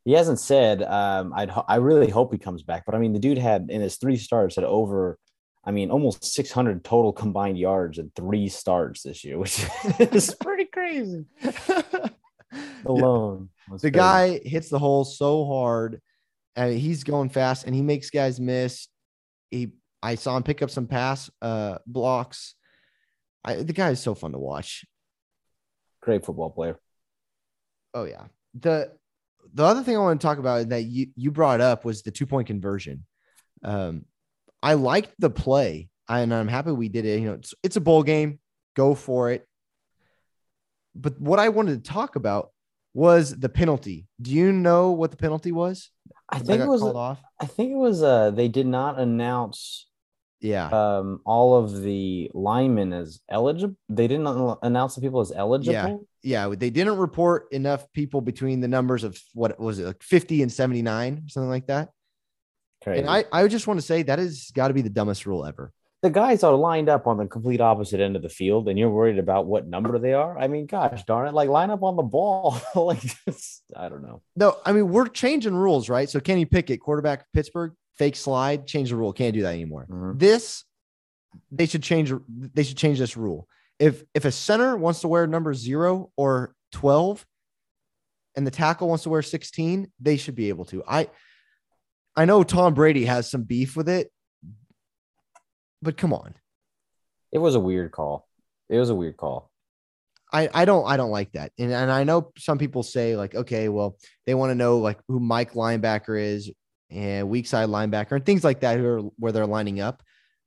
He 0.05 0.13
hasn't 0.13 0.39
said. 0.39 0.81
Um, 0.81 1.33
I'd 1.35 1.51
I 1.67 1.77
really 1.77 2.09
hope 2.09 2.31
he 2.31 2.39
comes 2.39 2.63
back, 2.63 2.83
but 2.85 2.95
I 2.95 2.99
mean, 2.99 3.13
the 3.13 3.19
dude 3.19 3.37
had 3.37 3.67
in 3.69 3.81
his 3.81 3.97
three 3.97 4.17
starts 4.17 4.55
had 4.55 4.63
over, 4.63 5.17
I 5.65 5.71
mean, 5.71 5.91
almost 5.91 6.25
600 6.25 6.83
total 6.83 7.13
combined 7.13 7.57
yards 7.57 7.97
in 7.97 8.11
three 8.15 8.49
starts 8.49 9.03
this 9.03 9.23
year, 9.23 9.37
which 9.37 9.65
is 9.99 10.35
pretty 10.41 10.65
crazy. 10.65 11.25
Alone, 12.85 13.49
the 13.67 13.79
crazy. 13.79 13.91
guy 13.91 14.39
hits 14.43 14.69
the 14.69 14.79
hole 14.79 15.05
so 15.05 15.45
hard, 15.45 16.01
and 16.55 16.77
he's 16.77 17.03
going 17.03 17.29
fast, 17.29 17.65
and 17.65 17.73
he 17.73 17.81
makes 17.81 18.09
guys 18.09 18.39
miss. 18.39 18.87
He, 19.49 19.71
I 20.01 20.15
saw 20.15 20.35
him 20.35 20.43
pick 20.43 20.61
up 20.61 20.69
some 20.69 20.87
pass 20.87 21.29
uh, 21.41 21.77
blocks 21.87 22.55
I, 23.43 23.55
the 23.55 23.73
guy 23.73 23.89
is 23.89 23.99
so 23.99 24.15
fun 24.15 24.31
to 24.31 24.39
watch. 24.39 24.85
Great 26.01 26.25
football 26.25 26.49
player. 26.49 26.79
Oh 27.93 28.05
yeah. 28.05 28.25
The 28.59 28.91
the 29.53 29.63
other 29.63 29.83
thing 29.83 29.95
I 29.95 29.99
want 29.99 30.19
to 30.19 30.25
talk 30.25 30.37
about 30.37 30.69
that 30.69 30.83
you 30.83 31.07
you 31.15 31.31
brought 31.31 31.61
up 31.61 31.85
was 31.85 32.01
the 32.01 32.11
two 32.11 32.25
point 32.25 32.47
conversion. 32.47 33.05
Um, 33.63 34.05
I 34.63 34.73
liked 34.75 35.13
the 35.19 35.29
play, 35.29 35.89
and 36.09 36.33
I'm 36.33 36.47
happy 36.47 36.71
we 36.71 36.89
did 36.89 37.05
it. 37.05 37.19
You 37.19 37.27
know, 37.27 37.33
it's, 37.33 37.53
it's 37.61 37.75
a 37.75 37.81
bowl 37.81 38.01
game. 38.01 38.39
Go 38.75 38.95
for 38.95 39.29
it. 39.29 39.47
But 40.95 41.19
what 41.19 41.37
I 41.37 41.49
wanted 41.49 41.83
to 41.83 41.91
talk 41.91 42.15
about 42.15 42.51
was 42.93 43.37
the 43.37 43.49
penalty. 43.49 44.07
Do 44.21 44.31
you 44.31 44.51
know 44.51 44.91
what 44.91 45.11
the 45.11 45.17
penalty 45.17 45.51
was? 45.51 45.91
I 46.29 46.39
think 46.39 46.61
it 46.61 46.67
was. 46.67 46.81
I 47.39 47.45
think 47.45 47.71
it 47.71 47.77
was. 47.77 48.01
Uh, 48.01 48.31
they 48.31 48.47
did 48.47 48.65
not 48.65 48.99
announce 48.99 49.87
yeah 50.43 50.67
um 50.67 51.21
all 51.23 51.55
of 51.55 51.81
the 51.81 52.29
linemen 52.33 52.91
as 52.91 53.21
eligible 53.29 53.75
they 53.87 54.07
didn't 54.07 54.27
announce 54.61 54.93
the 54.93 55.01
people 55.01 55.21
as 55.21 55.31
eligible 55.31 56.05
yeah 56.21 56.47
yeah 56.47 56.55
they 56.55 56.69
didn't 56.69 56.97
report 56.97 57.45
enough 57.51 57.91
people 57.93 58.19
between 58.19 58.59
the 58.59 58.67
numbers 58.67 59.05
of 59.05 59.17
what 59.33 59.57
was 59.57 59.79
it 59.79 59.85
like 59.85 60.03
50 60.03 60.43
and 60.43 60.51
79 60.51 61.23
something 61.29 61.49
like 61.49 61.67
that 61.67 61.89
Crazy. 62.83 62.99
and 62.99 63.09
i 63.09 63.25
i 63.31 63.47
just 63.47 63.67
want 63.67 63.79
to 63.79 63.85
say 63.85 64.03
that 64.03 64.19
has 64.19 64.51
got 64.53 64.67
to 64.67 64.73
be 64.73 64.81
the 64.81 64.89
dumbest 64.89 65.25
rule 65.25 65.45
ever 65.45 65.71
the 66.01 66.09
guys 66.09 66.43
are 66.43 66.53
lined 66.53 66.89
up 66.89 67.07
on 67.07 67.17
the 67.17 67.25
complete 67.25 67.61
opposite 67.61 68.01
end 68.01 68.17
of 68.17 68.21
the 68.21 68.29
field 68.29 68.67
and 68.67 68.77
you're 68.77 68.89
worried 68.89 69.19
about 69.19 69.45
what 69.45 69.67
number 69.67 69.97
they 69.99 70.13
are 70.13 70.37
i 70.37 70.47
mean 70.47 70.65
gosh 70.65 71.03
darn 71.05 71.27
it 71.27 71.33
like 71.33 71.49
line 71.49 71.71
up 71.71 71.81
on 71.83 71.95
the 71.95 72.03
ball 72.03 72.59
like 72.75 73.01
i 73.75 73.87
don't 73.87 74.03
know 74.03 74.21
no 74.35 74.57
i 74.65 74.71
mean 74.71 74.89
we're 74.89 75.07
changing 75.07 75.55
rules 75.55 75.87
right 75.89 76.09
so 76.09 76.19
kenny 76.19 76.45
pickett 76.45 76.81
quarterback 76.81 77.25
pittsburgh 77.33 77.71
fake 77.95 78.15
slide, 78.15 78.67
change 78.67 78.89
the 78.89 78.95
rule. 78.95 79.13
Can't 79.13 79.33
do 79.33 79.43
that 79.43 79.53
anymore. 79.53 79.85
Mm-hmm. 79.89 80.17
This 80.17 80.63
they 81.51 81.65
should 81.65 81.83
change. 81.83 82.13
They 82.29 82.63
should 82.63 82.77
change 82.77 82.99
this 82.99 83.17
rule. 83.17 83.47
If 83.79 84.03
if 84.13 84.25
a 84.25 84.31
center 84.31 84.77
wants 84.77 85.01
to 85.01 85.07
wear 85.07 85.27
number 85.27 85.53
zero 85.53 86.11
or 86.15 86.53
twelve, 86.71 87.25
and 88.35 88.45
the 88.45 88.51
tackle 88.51 88.87
wants 88.87 89.03
to 89.03 89.09
wear 89.09 89.21
sixteen, 89.21 89.91
they 89.99 90.17
should 90.17 90.35
be 90.35 90.49
able 90.49 90.65
to. 90.65 90.83
I 90.87 91.09
I 92.15 92.25
know 92.25 92.43
Tom 92.43 92.73
Brady 92.73 93.05
has 93.05 93.29
some 93.29 93.43
beef 93.43 93.75
with 93.75 93.89
it, 93.89 94.11
but 95.81 95.97
come 95.97 96.13
on. 96.13 96.35
It 97.31 97.39
was 97.39 97.55
a 97.55 97.59
weird 97.59 97.91
call. 97.91 98.27
It 98.69 98.77
was 98.77 98.89
a 98.89 98.95
weird 98.95 99.17
call. 99.17 99.49
I, 100.31 100.49
I 100.53 100.65
don't 100.65 100.87
I 100.87 100.97
don't 100.97 101.11
like 101.11 101.31
that. 101.33 101.51
And 101.59 101.71
and 101.71 101.91
I 101.91 102.03
know 102.03 102.31
some 102.37 102.57
people 102.57 102.83
say 102.83 103.15
like, 103.15 103.35
okay, 103.35 103.69
well, 103.69 103.97
they 104.25 104.33
want 104.33 104.51
to 104.51 104.55
know 104.55 104.79
like 104.79 104.99
who 105.07 105.19
Mike 105.19 105.53
linebacker 105.53 106.19
is 106.19 106.51
and 106.89 107.29
weak 107.29 107.47
side 107.47 107.69
linebacker 107.69 108.13
and 108.13 108.25
things 108.25 108.43
like 108.43 108.61
that 108.61 108.77
who 108.79 108.85
are, 108.85 109.01
where 109.17 109.31
they're 109.31 109.45
lining 109.45 109.79
up. 109.79 110.01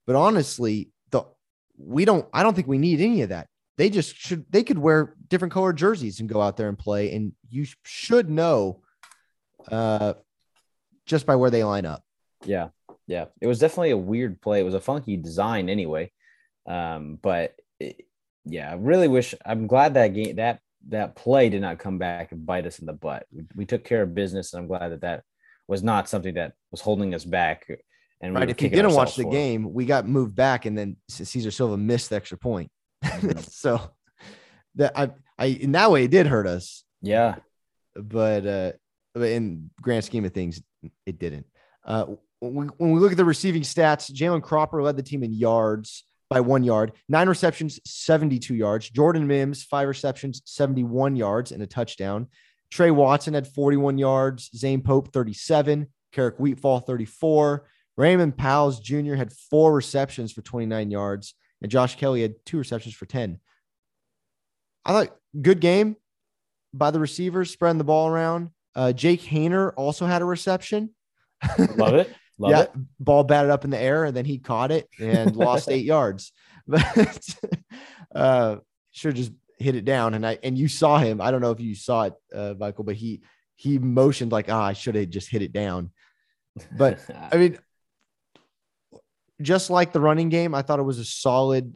But 0.07 0.17
honestly, 0.17 0.91
the 1.11 1.25
we 1.79 2.05
don't 2.05 2.27
I 2.33 2.43
don't 2.43 2.55
think 2.55 2.69
we 2.69 2.79
need 2.79 3.01
any 3.01 3.23
of 3.23 3.29
that. 3.29 3.49
they 3.77 3.91
just 3.91 4.17
should 4.17 4.45
they 4.51 4.63
could 4.63 4.79
wear 4.79 5.15
different 5.29 5.53
colored 5.53 5.77
jerseys 5.77 6.21
and 6.21 6.29
go 6.29 6.41
out 6.41 6.57
there 6.57 6.69
and 6.69 6.79
play, 6.79 7.13
and 7.13 7.33
you 7.49 7.67
should 7.85 8.31
know 8.31 8.83
uh, 9.71 10.15
just 11.07 11.27
by 11.27 11.37
where 11.37 11.51
they 11.51 11.65
line 11.65 11.87
up. 11.87 12.03
Yeah, 12.45 12.69
yeah, 13.07 13.27
it 13.41 13.47
was 13.47 13.59
definitely 13.59 13.91
a 13.91 13.97
weird 13.97 14.41
play. 14.41 14.61
It 14.61 14.65
was 14.65 14.75
a 14.75 14.81
funky 14.81 15.17
design 15.17 15.69
anyway, 15.69 16.11
um, 16.67 17.19
but 17.23 17.55
it, 17.81 18.07
yeah, 18.45 18.71
I 18.71 18.75
really 18.75 19.09
wish. 19.09 19.35
I'm 19.45 19.67
glad 19.67 19.95
that 19.95 20.09
game 20.09 20.37
that 20.37 20.61
that 20.89 21.17
play 21.17 21.49
did 21.49 21.63
not 21.63 21.79
come 21.79 21.99
back 21.99 22.33
and 22.33 22.47
bite 22.47 22.67
us 22.67 22.79
in 22.79 22.87
the 22.87 22.93
butt. 22.93 23.27
We, 23.33 23.45
we 23.55 23.65
took 23.65 23.85
care 23.85 24.03
of 24.03 24.15
business, 24.15 24.53
and 24.53 24.61
I'm 24.61 24.69
glad 24.69 24.89
that 24.89 25.01
that 25.01 25.25
was 25.69 25.83
not 25.83 26.09
something 26.09 26.35
that 26.35 26.53
was 26.71 26.81
holding 26.81 27.15
us 27.15 27.25
back. 27.25 27.67
And 28.21 28.35
we 28.35 28.41
right, 28.41 28.51
if 28.51 28.61
you 28.63 28.69
didn't 28.69 28.95
watch 28.95 29.17
the 29.17 29.25
game, 29.25 29.73
we 29.73 29.85
got 29.85 30.07
moved 30.07 30.35
back, 30.35 30.67
and 30.67 30.77
then 30.77 30.97
Cesar 31.09 31.51
Silva 31.51 31.77
missed 31.77 32.11
the 32.11 32.17
extra 32.17 32.39
point. 32.39 32.71
Mm-hmm. 33.05 33.39
so 33.51 33.81
that 34.77 34.93
I, 34.97 35.11
I 35.39 35.47
in 35.47 35.73
that 35.73 35.91
way 35.91 36.05
it 36.05 36.11
did 36.11 36.27
hurt 36.27 36.47
us. 36.47 36.85
Yeah, 37.03 37.37
but 37.95 38.47
uh, 38.47 38.73
but 39.15 39.31
in 39.31 39.71
grand 39.81 40.05
scheme 40.05 40.25
of 40.25 40.33
things, 40.33 40.63
it 41.05 41.19
didn't. 41.19 41.47
Uh, 41.85 42.07
when 42.41 42.71
we 42.79 43.01
look 43.01 43.13
at 43.13 43.17
the 43.17 43.25
receiving 43.25 43.63
stats, 43.63 44.11
Jalen 44.13 44.43
Cropper 44.43 44.83
led 44.83 44.97
the 44.97 45.03
team 45.03 45.23
in 45.23 45.33
yards 45.33 46.05
by 46.29 46.41
one 46.41 46.65
yard, 46.65 46.93
nine 47.09 47.29
receptions, 47.29 47.81
72 47.85 48.55
yards. 48.55 48.91
Jordan 48.91 49.27
Mims, 49.27 49.63
five 49.63 49.89
receptions, 49.89 50.43
71 50.45 51.17
yards, 51.17 51.53
and 51.53 51.63
a 51.63 51.67
touchdown. 51.67 52.29
Trey 52.71 52.91
Watson 52.91 53.35
had 53.35 53.47
41 53.47 53.97
yards. 53.99 54.51
Zane 54.55 54.83
Pope, 54.83 55.13
37. 55.13 55.87
Keric 56.13 56.39
Wheatfall, 56.39 56.85
34. 56.85 57.67
Raymond 57.97 58.37
Pauwels 58.37 58.83
Jr. 58.83 59.15
had 59.15 59.33
four 59.33 59.73
receptions 59.73 60.33
for 60.33 60.43
29 60.43 60.91
yards, 60.91 61.35
and 61.63 61.71
Josh 61.71 61.97
Kelly 61.97 62.23
had 62.23 62.35
two 62.45 62.59
receptions 62.59 62.95
for 62.95 63.07
10. 63.07 63.39
I 64.85 64.93
thought 64.93 65.17
good 65.41 65.61
game 65.61 65.97
by 66.75 66.91
the 66.91 67.01
receivers, 67.01 67.51
spreading 67.51 67.79
the 67.79 67.85
ball 67.85 68.09
around. 68.09 68.51
Uh, 68.77 68.93
Jake 68.93 69.23
Haener 69.23 69.73
also 69.75 70.05
had 70.05 70.21
a 70.21 70.27
reception. 70.27 70.91
Love 71.77 71.95
it. 71.95 72.15
Love 72.39 72.51
yeah, 72.51 72.61
it. 72.63 72.71
ball 73.01 73.25
batted 73.25 73.51
up 73.51 73.65
in 73.65 73.71
the 73.71 73.81
air, 73.81 74.05
and 74.05 74.15
then 74.15 74.27
he 74.27 74.39
caught 74.39 74.71
it 74.71 74.87
and 75.01 75.35
lost 75.35 75.71
eight 75.71 75.85
yards. 75.95 76.33
But 76.69 77.29
uh, 78.15 78.57
sure, 78.91 79.13
just 79.13 79.31
hit 79.59 79.77
it 79.77 79.85
down. 79.85 80.15
And 80.15 80.27
I 80.27 80.39
and 80.43 80.59
you 80.59 80.67
saw 80.67 80.99
him. 80.99 81.21
I 81.21 81.31
don't 81.31 81.41
know 81.41 81.53
if 81.53 81.61
you 81.61 81.77
saw 81.77 82.03
it, 82.05 82.15
uh, 82.35 82.55
Michael, 82.59 82.83
but 82.83 82.97
he 82.97 83.23
he 83.55 83.79
motioned 83.79 84.33
like, 84.33 84.51
ah, 84.51 84.65
I 84.65 84.73
should 84.73 84.97
have 84.97 85.09
just 85.09 85.31
hit 85.31 85.43
it 85.43 85.53
down. 85.53 85.93
But 86.77 86.99
I 87.31 87.37
mean, 87.37 87.59
just 89.41 89.71
like 89.71 89.93
the 89.93 90.01
running 90.01 90.29
game, 90.29 90.55
I 90.55 90.63
thought 90.63 90.81
it 90.81 90.83
was 90.83 90.99
a 90.99 91.05
solid 91.05 91.75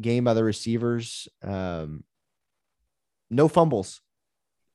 game 0.00 0.24
by 0.24 0.34
the 0.34 0.44
receivers. 0.44 1.28
Um, 1.42 2.04
no 3.30 3.48
fumbles. 3.48 4.00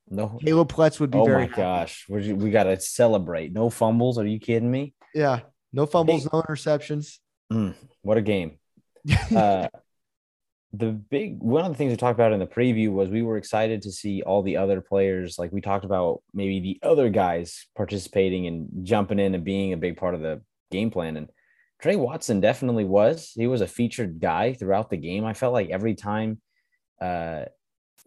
No, 0.10 0.40
Caleb 0.44 0.72
Pletz 0.72 1.00
would 1.00 1.12
be 1.12 1.18
oh 1.18 1.26
very. 1.26 1.48
my 1.48 1.56
gosh, 1.56 2.06
we 2.10 2.34
we 2.34 2.52
got 2.52 2.64
to 2.64 2.80
celebrate. 2.80 3.54
No 3.54 3.70
fumbles. 3.70 4.18
Are 4.18 4.26
you 4.26 4.40
kidding 4.40 4.70
me? 4.70 4.94
Yeah, 5.14 5.42
no 5.72 5.86
fumbles, 5.86 6.26
no 6.32 6.42
interceptions. 6.42 7.20
Mm, 7.52 7.76
what 8.02 8.18
a 8.18 8.22
game. 8.22 8.60
uh, 9.36 9.68
the 10.74 10.92
big 10.92 11.40
one 11.40 11.64
of 11.64 11.72
the 11.72 11.78
things 11.78 11.92
we 11.92 11.98
talked 11.98 12.18
about 12.18 12.34
in 12.34 12.40
the 12.40 12.48
preview 12.48 12.92
was 12.92 13.10
we 13.10 13.22
were 13.22 13.38
excited 13.38 13.84
to 13.84 13.92
see 13.92 14.24
all 14.24 14.42
the 14.42 14.58
other 14.58 14.82
players 14.82 15.38
like 15.38 15.52
we 15.52 15.62
talked 15.62 15.86
about 15.86 16.22
maybe 16.34 16.60
the 16.60 16.88
other 16.88 17.10
guys 17.10 17.68
participating 17.76 18.48
and 18.48 18.70
jumping 18.82 19.20
in 19.20 19.36
and 19.36 19.44
being 19.44 19.74
a 19.74 19.78
big 19.78 19.98
part 19.98 20.16
of 20.16 20.22
the 20.22 20.42
game 20.72 20.90
plan 20.90 21.16
and 21.16 21.30
Trey 21.80 21.96
Watson 21.96 22.40
definitely 22.40 22.86
was 22.86 23.32
he 23.36 23.46
was 23.46 23.62
a 23.62 23.68
featured 23.68 24.20
guy 24.20 24.54
throughout 24.54 24.90
the 24.90 24.98
game 24.98 25.26
I 25.26 25.34
felt 25.34 25.54
like 25.54 25.70
every 25.70 25.94
time 25.94 26.42
uh, 27.00 27.44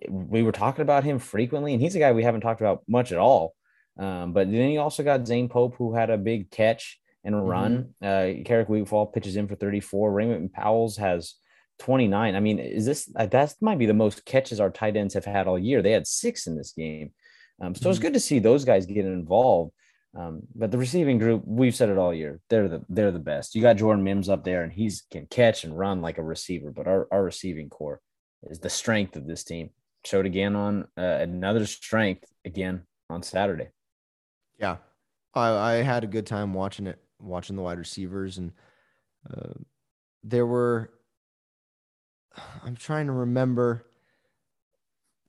we 0.08 0.42
were 0.42 0.52
talking 0.52 0.82
about 0.82 1.04
him 1.04 1.18
frequently 1.18 1.72
and 1.72 1.82
he's 1.82 1.94
a 1.94 1.98
guy 1.98 2.12
we 2.12 2.22
haven't 2.22 2.42
talked 2.42 2.60
about 2.60 2.82
much 2.88 3.12
at 3.12 3.18
all 3.18 3.54
um, 3.98 4.32
but 4.32 4.50
then 4.50 4.70
you 4.70 4.80
also 4.80 5.02
got 5.02 5.26
Zane 5.26 5.48
Pope 5.48 5.76
who 5.76 5.94
had 5.94 6.10
a 6.10 6.18
big 6.18 6.50
catch 6.50 6.98
and 7.24 7.34
a 7.34 7.38
run 7.38 7.94
mm-hmm. 8.02 8.04
uh 8.04 8.44
Keric 8.44 8.68
Wheatfall 8.68 9.12
pitches 9.12 9.36
in 9.36 9.48
for 9.48 9.56
34 9.56 10.12
Raymond 10.12 10.52
Pauwels 10.52 10.98
has 10.98 11.34
29. 11.78 12.34
I 12.34 12.40
mean, 12.40 12.58
is 12.58 12.86
this 12.86 13.10
uh, 13.16 13.26
that 13.26 13.54
might 13.60 13.78
be 13.78 13.86
the 13.86 13.94
most 13.94 14.24
catches 14.24 14.60
our 14.60 14.70
tight 14.70 14.96
ends 14.96 15.14
have 15.14 15.24
had 15.24 15.46
all 15.46 15.58
year? 15.58 15.82
They 15.82 15.92
had 15.92 16.06
six 16.06 16.46
in 16.46 16.56
this 16.56 16.72
game. 16.72 17.12
Um, 17.60 17.74
so 17.74 17.82
mm-hmm. 17.82 17.90
it's 17.90 17.98
good 17.98 18.14
to 18.14 18.20
see 18.20 18.38
those 18.38 18.64
guys 18.64 18.86
get 18.86 19.04
involved. 19.04 19.72
Um, 20.16 20.42
but 20.54 20.70
the 20.70 20.78
receiving 20.78 21.18
group, 21.18 21.42
we've 21.44 21.74
said 21.74 21.90
it 21.90 21.98
all 21.98 22.14
year. 22.14 22.40
They're 22.48 22.68
the 22.68 22.84
they're 22.88 23.12
the 23.12 23.18
best. 23.18 23.54
You 23.54 23.62
got 23.62 23.76
Jordan 23.76 24.04
Mims 24.04 24.28
up 24.28 24.44
there, 24.44 24.62
and 24.62 24.72
he's 24.72 25.04
can 25.10 25.26
catch 25.26 25.64
and 25.64 25.78
run 25.78 26.00
like 26.00 26.18
a 26.18 26.22
receiver. 26.22 26.70
But 26.70 26.86
our, 26.86 27.06
our 27.10 27.24
receiving 27.24 27.68
core 27.68 28.00
is 28.44 28.58
the 28.58 28.70
strength 28.70 29.16
of 29.16 29.26
this 29.26 29.44
team. 29.44 29.70
Showed 30.06 30.24
again 30.24 30.54
on 30.54 30.86
uh, 30.96 31.18
another 31.20 31.66
strength 31.66 32.24
again 32.44 32.82
on 33.10 33.24
Saturday. 33.24 33.70
Yeah, 34.56 34.76
I, 35.34 35.48
I 35.48 35.72
had 35.82 36.04
a 36.04 36.06
good 36.06 36.26
time 36.26 36.54
watching 36.54 36.86
it, 36.86 37.02
watching 37.18 37.56
the 37.56 37.62
wide 37.62 37.78
receivers, 37.78 38.38
and 38.38 38.52
uh, 39.28 39.54
there 40.22 40.46
were 40.46 40.92
I'm 42.64 42.76
trying 42.76 43.06
to 43.06 43.12
remember. 43.12 43.84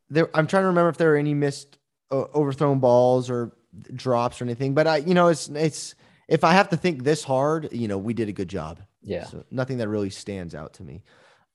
There, 0.10 0.30
I'm 0.36 0.48
trying 0.48 0.64
to 0.64 0.68
remember 0.68 0.90
if 0.90 0.98
there 0.98 1.10
were 1.10 1.18
any 1.18 1.34
missed 1.34 1.78
uh, 2.12 2.26
overthrown 2.36 2.80
balls 2.80 3.32
or 3.32 3.58
drops 3.96 4.42
or 4.42 4.46
anything. 4.46 4.74
But 4.74 4.88
I, 4.88 4.98
you 4.98 5.14
know, 5.14 5.28
it's 5.28 5.50
it's 5.50 5.96
if 6.28 6.44
I 6.44 6.54
have 6.54 6.70
to 6.70 6.78
think 6.78 7.04
this 7.04 7.24
hard, 7.24 7.70
you 7.72 7.88
know, 7.88 7.98
we 7.98 8.14
did 8.14 8.30
a 8.30 8.34
good 8.34 8.48
job. 8.48 8.80
Yeah. 9.02 9.26
So 9.26 9.44
nothing 9.52 9.78
that 9.78 9.88
really 9.88 10.10
stands 10.10 10.54
out 10.54 10.76
to 10.76 10.84
me. 10.84 11.04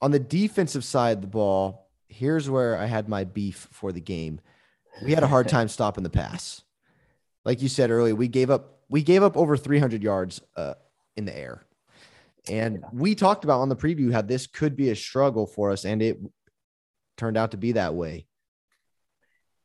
On 0.01 0.11
the 0.11 0.19
defensive 0.19 0.83
side 0.83 1.17
of 1.17 1.21
the 1.21 1.27
ball, 1.27 1.82
here's 2.13 2.49
where 2.49 2.77
I 2.77 2.85
had 2.85 3.09
my 3.09 3.23
beef 3.23 3.67
for 3.71 3.91
the 3.91 4.01
game. 4.01 4.39
We 5.03 5.13
had 5.13 5.23
a 5.23 5.27
hard 5.27 5.47
time 5.47 5.67
stopping 5.69 6.03
the 6.03 6.09
pass. 6.09 6.61
Like 7.45 7.61
you 7.61 7.69
said 7.69 7.91
earlier, 7.91 8.15
we 8.15 8.27
gave 8.27 8.49
up 8.49 8.79
we 8.89 9.01
gave 9.01 9.23
up 9.23 9.35
over 9.35 9.57
300 9.57 10.03
yards 10.03 10.41
uh, 10.55 10.75
in 11.15 11.25
the 11.25 11.35
air. 11.35 11.63
And 12.47 12.79
yeah. 12.81 12.89
we 12.91 13.15
talked 13.15 13.43
about 13.43 13.61
on 13.61 13.69
the 13.69 13.75
preview 13.75 14.11
how 14.11 14.21
this 14.21 14.45
could 14.45 14.75
be 14.75 14.89
a 14.89 14.95
struggle 14.95 15.47
for 15.47 15.71
us, 15.71 15.85
and 15.85 16.01
it 16.01 16.19
turned 17.17 17.37
out 17.37 17.51
to 17.51 17.57
be 17.57 17.71
that 17.71 17.95
way. 17.95 18.27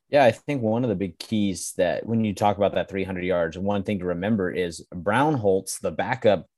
Yeah, 0.09 0.25
I 0.25 0.31
think 0.31 0.62
one 0.62 0.85
of 0.85 0.88
the 0.88 0.97
big 0.97 1.19
keys 1.19 1.75
that 1.76 2.07
when 2.07 2.25
you 2.25 2.35
talk 2.35 2.57
about 2.57 2.75
that 2.75 2.88
300 2.88 3.25
yards, 3.25 3.59
one 3.59 3.83
thing 3.83 3.99
to 3.99 4.07
remember 4.07 4.50
is 4.50 4.87
Brownholtz, 4.95 5.81
the 5.81 5.90
backup 5.90 6.49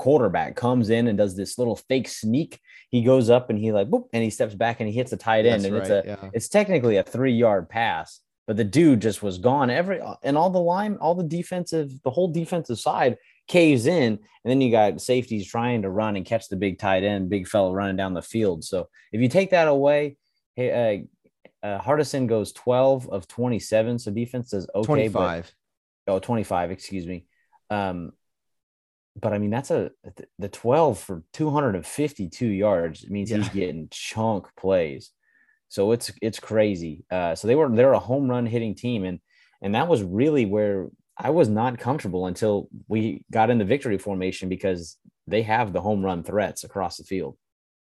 quarterback, 0.00 0.56
comes 0.56 0.88
in 0.88 1.08
and 1.08 1.18
does 1.18 1.36
this 1.36 1.58
little 1.58 1.76
fake 1.76 2.08
sneak. 2.08 2.58
He 2.88 3.02
goes 3.02 3.28
up 3.28 3.50
and 3.50 3.58
he 3.58 3.70
like 3.70 3.90
boop, 3.90 4.06
and 4.14 4.24
he 4.24 4.30
steps 4.30 4.54
back 4.54 4.80
and 4.80 4.88
he 4.88 4.94
hits 4.94 5.12
a 5.12 5.16
tight 5.18 5.44
end, 5.44 5.62
That's 5.62 5.64
and 5.66 5.74
right, 5.74 5.82
it's 5.82 5.90
a 5.90 6.02
yeah. 6.06 6.30
it's 6.32 6.48
technically 6.48 6.96
a 6.96 7.02
three 7.02 7.34
yard 7.34 7.68
pass, 7.68 8.20
but 8.46 8.56
the 8.56 8.64
dude 8.64 9.02
just 9.02 9.22
was 9.22 9.36
gone. 9.36 9.68
Every 9.68 10.00
and 10.22 10.38
all 10.38 10.48
the 10.48 10.58
line, 10.58 10.96
all 11.02 11.14
the 11.14 11.22
defensive, 11.22 11.90
the 12.02 12.10
whole 12.10 12.28
defensive 12.28 12.80
side 12.80 13.18
caves 13.46 13.86
in, 13.86 14.12
and 14.14 14.50
then 14.50 14.62
you 14.62 14.70
got 14.70 15.02
safeties 15.02 15.46
trying 15.46 15.82
to 15.82 15.90
run 15.90 16.16
and 16.16 16.24
catch 16.24 16.48
the 16.48 16.56
big 16.56 16.78
tight 16.78 17.04
end, 17.04 17.28
big 17.28 17.46
fellow 17.46 17.72
running 17.74 17.96
down 17.96 18.14
the 18.14 18.22
field. 18.22 18.64
So 18.64 18.88
if 19.12 19.20
you 19.20 19.28
take 19.28 19.50
that 19.50 19.68
away, 19.68 20.16
hey, 20.56 21.06
uh, 21.62 21.66
uh, 21.66 21.80
Hardison 21.80 22.26
goes 22.26 22.52
12 22.52 23.10
of 23.10 23.28
27. 23.28 23.98
So 23.98 24.10
defense 24.10 24.54
is 24.54 24.66
okay. 24.74 24.86
25. 24.86 25.52
But, 26.06 26.12
oh, 26.14 26.18
25, 26.20 26.70
excuse 26.70 27.06
me. 27.06 27.26
Um, 27.68 28.12
but 29.16 29.32
I 29.32 29.38
mean, 29.38 29.50
that's 29.50 29.70
a 29.70 29.90
the 30.38 30.48
12 30.48 30.98
for 30.98 31.22
252 31.32 32.46
yards. 32.46 33.04
It 33.04 33.10
means 33.10 33.30
yeah. 33.30 33.38
he's 33.38 33.48
getting 33.48 33.88
chunk 33.90 34.46
plays. 34.56 35.10
So 35.68 35.92
it's 35.92 36.12
it's 36.20 36.40
crazy. 36.40 37.04
Uh, 37.10 37.34
so 37.34 37.46
they 37.46 37.54
were 37.54 37.68
they're 37.68 37.92
a 37.92 37.98
home 37.98 38.28
run 38.28 38.46
hitting 38.46 38.74
team, 38.74 39.04
and 39.04 39.20
and 39.62 39.74
that 39.74 39.88
was 39.88 40.02
really 40.02 40.46
where 40.46 40.88
I 41.16 41.30
was 41.30 41.48
not 41.48 41.78
comfortable 41.78 42.26
until 42.26 42.68
we 42.88 43.24
got 43.30 43.50
in 43.50 43.58
the 43.58 43.64
victory 43.64 43.98
formation 43.98 44.48
because 44.48 44.96
they 45.26 45.42
have 45.42 45.72
the 45.72 45.80
home 45.80 46.04
run 46.04 46.22
threats 46.22 46.64
across 46.64 46.96
the 46.96 47.04
field. 47.04 47.36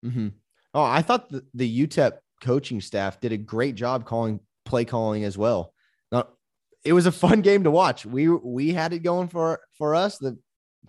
Mm-hmm. 0.05 0.29
Oh, 0.75 0.83
I 0.83 1.03
thought 1.03 1.31
the, 1.31 1.45
the 1.55 1.87
UTEP 1.87 2.13
coaching 2.43 2.81
staff 2.81 3.21
did 3.21 3.33
a 3.33 3.37
great 3.37 3.75
job 3.75 4.05
calling 4.05 4.41
play 4.65 4.85
calling 4.85 5.25
as 5.25 5.39
well. 5.39 5.73
Now, 6.13 6.29
it 6.85 6.93
was 6.93 7.07
a 7.07 7.13
fun 7.13 7.41
game 7.43 7.65
to 7.65 7.71
watch. 7.71 8.05
We 8.05 8.29
we 8.29 8.73
had 8.73 8.93
it 8.93 9.01
going 9.01 9.29
for 9.29 9.61
for 9.77 9.95
us. 9.95 10.19
The 10.19 10.39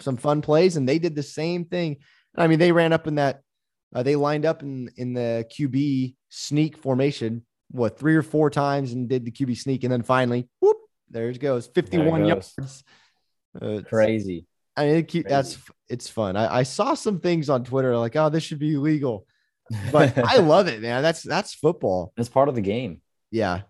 some 0.01 0.17
fun 0.17 0.41
plays, 0.41 0.77
and 0.77 0.87
they 0.87 0.99
did 0.99 1.15
the 1.15 1.23
same 1.23 1.65
thing. 1.65 1.97
I 2.35 2.47
mean, 2.47 2.59
they 2.59 2.71
ran 2.71 2.93
up 2.93 3.07
in 3.07 3.15
that. 3.15 3.41
Uh, 3.93 4.03
they 4.03 4.15
lined 4.15 4.45
up 4.45 4.61
in 4.61 4.89
in 4.97 5.13
the 5.13 5.45
QB 5.51 6.15
sneak 6.29 6.77
formation, 6.77 7.45
what 7.71 7.97
three 7.97 8.15
or 8.15 8.21
four 8.21 8.49
times, 8.49 8.93
and 8.93 9.09
did 9.09 9.25
the 9.25 9.31
QB 9.31 9.57
sneak, 9.57 9.83
and 9.83 9.91
then 9.91 10.03
finally, 10.03 10.47
whoop, 10.59 10.77
there 11.09 11.29
it 11.29 11.39
goes. 11.39 11.67
51 11.67 12.25
it 12.25 12.33
goes. 12.33 12.53
yards. 12.57 12.83
Uh, 13.59 13.81
Crazy. 13.87 14.45
I 14.77 14.85
mean, 14.85 14.95
it 14.95 15.27
that's 15.27 15.57
it's 15.89 16.07
fun. 16.07 16.35
I, 16.37 16.59
I 16.59 16.63
saw 16.63 16.93
some 16.93 17.19
things 17.19 17.49
on 17.49 17.63
Twitter 17.63 17.97
like, 17.97 18.15
oh, 18.15 18.29
this 18.29 18.43
should 18.43 18.59
be 18.59 18.75
illegal, 18.75 19.25
but 19.91 20.17
I 20.17 20.37
love 20.37 20.67
it, 20.67 20.81
man. 20.81 21.01
That's 21.01 21.21
that's 21.21 21.53
football. 21.53 22.13
It's 22.15 22.29
part 22.29 22.49
of 22.49 22.55
the 22.55 22.61
game. 22.61 23.01
Yeah. 23.31 23.61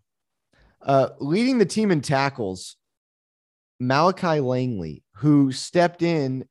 Uh, 0.81 1.09
leading 1.19 1.57
the 1.57 1.65
team 1.65 1.91
in 1.91 2.01
tackles, 2.01 2.77
Malachi 3.79 4.39
Langley, 4.39 5.03
who 5.19 5.51
stepped 5.51 6.01
in 6.01 6.45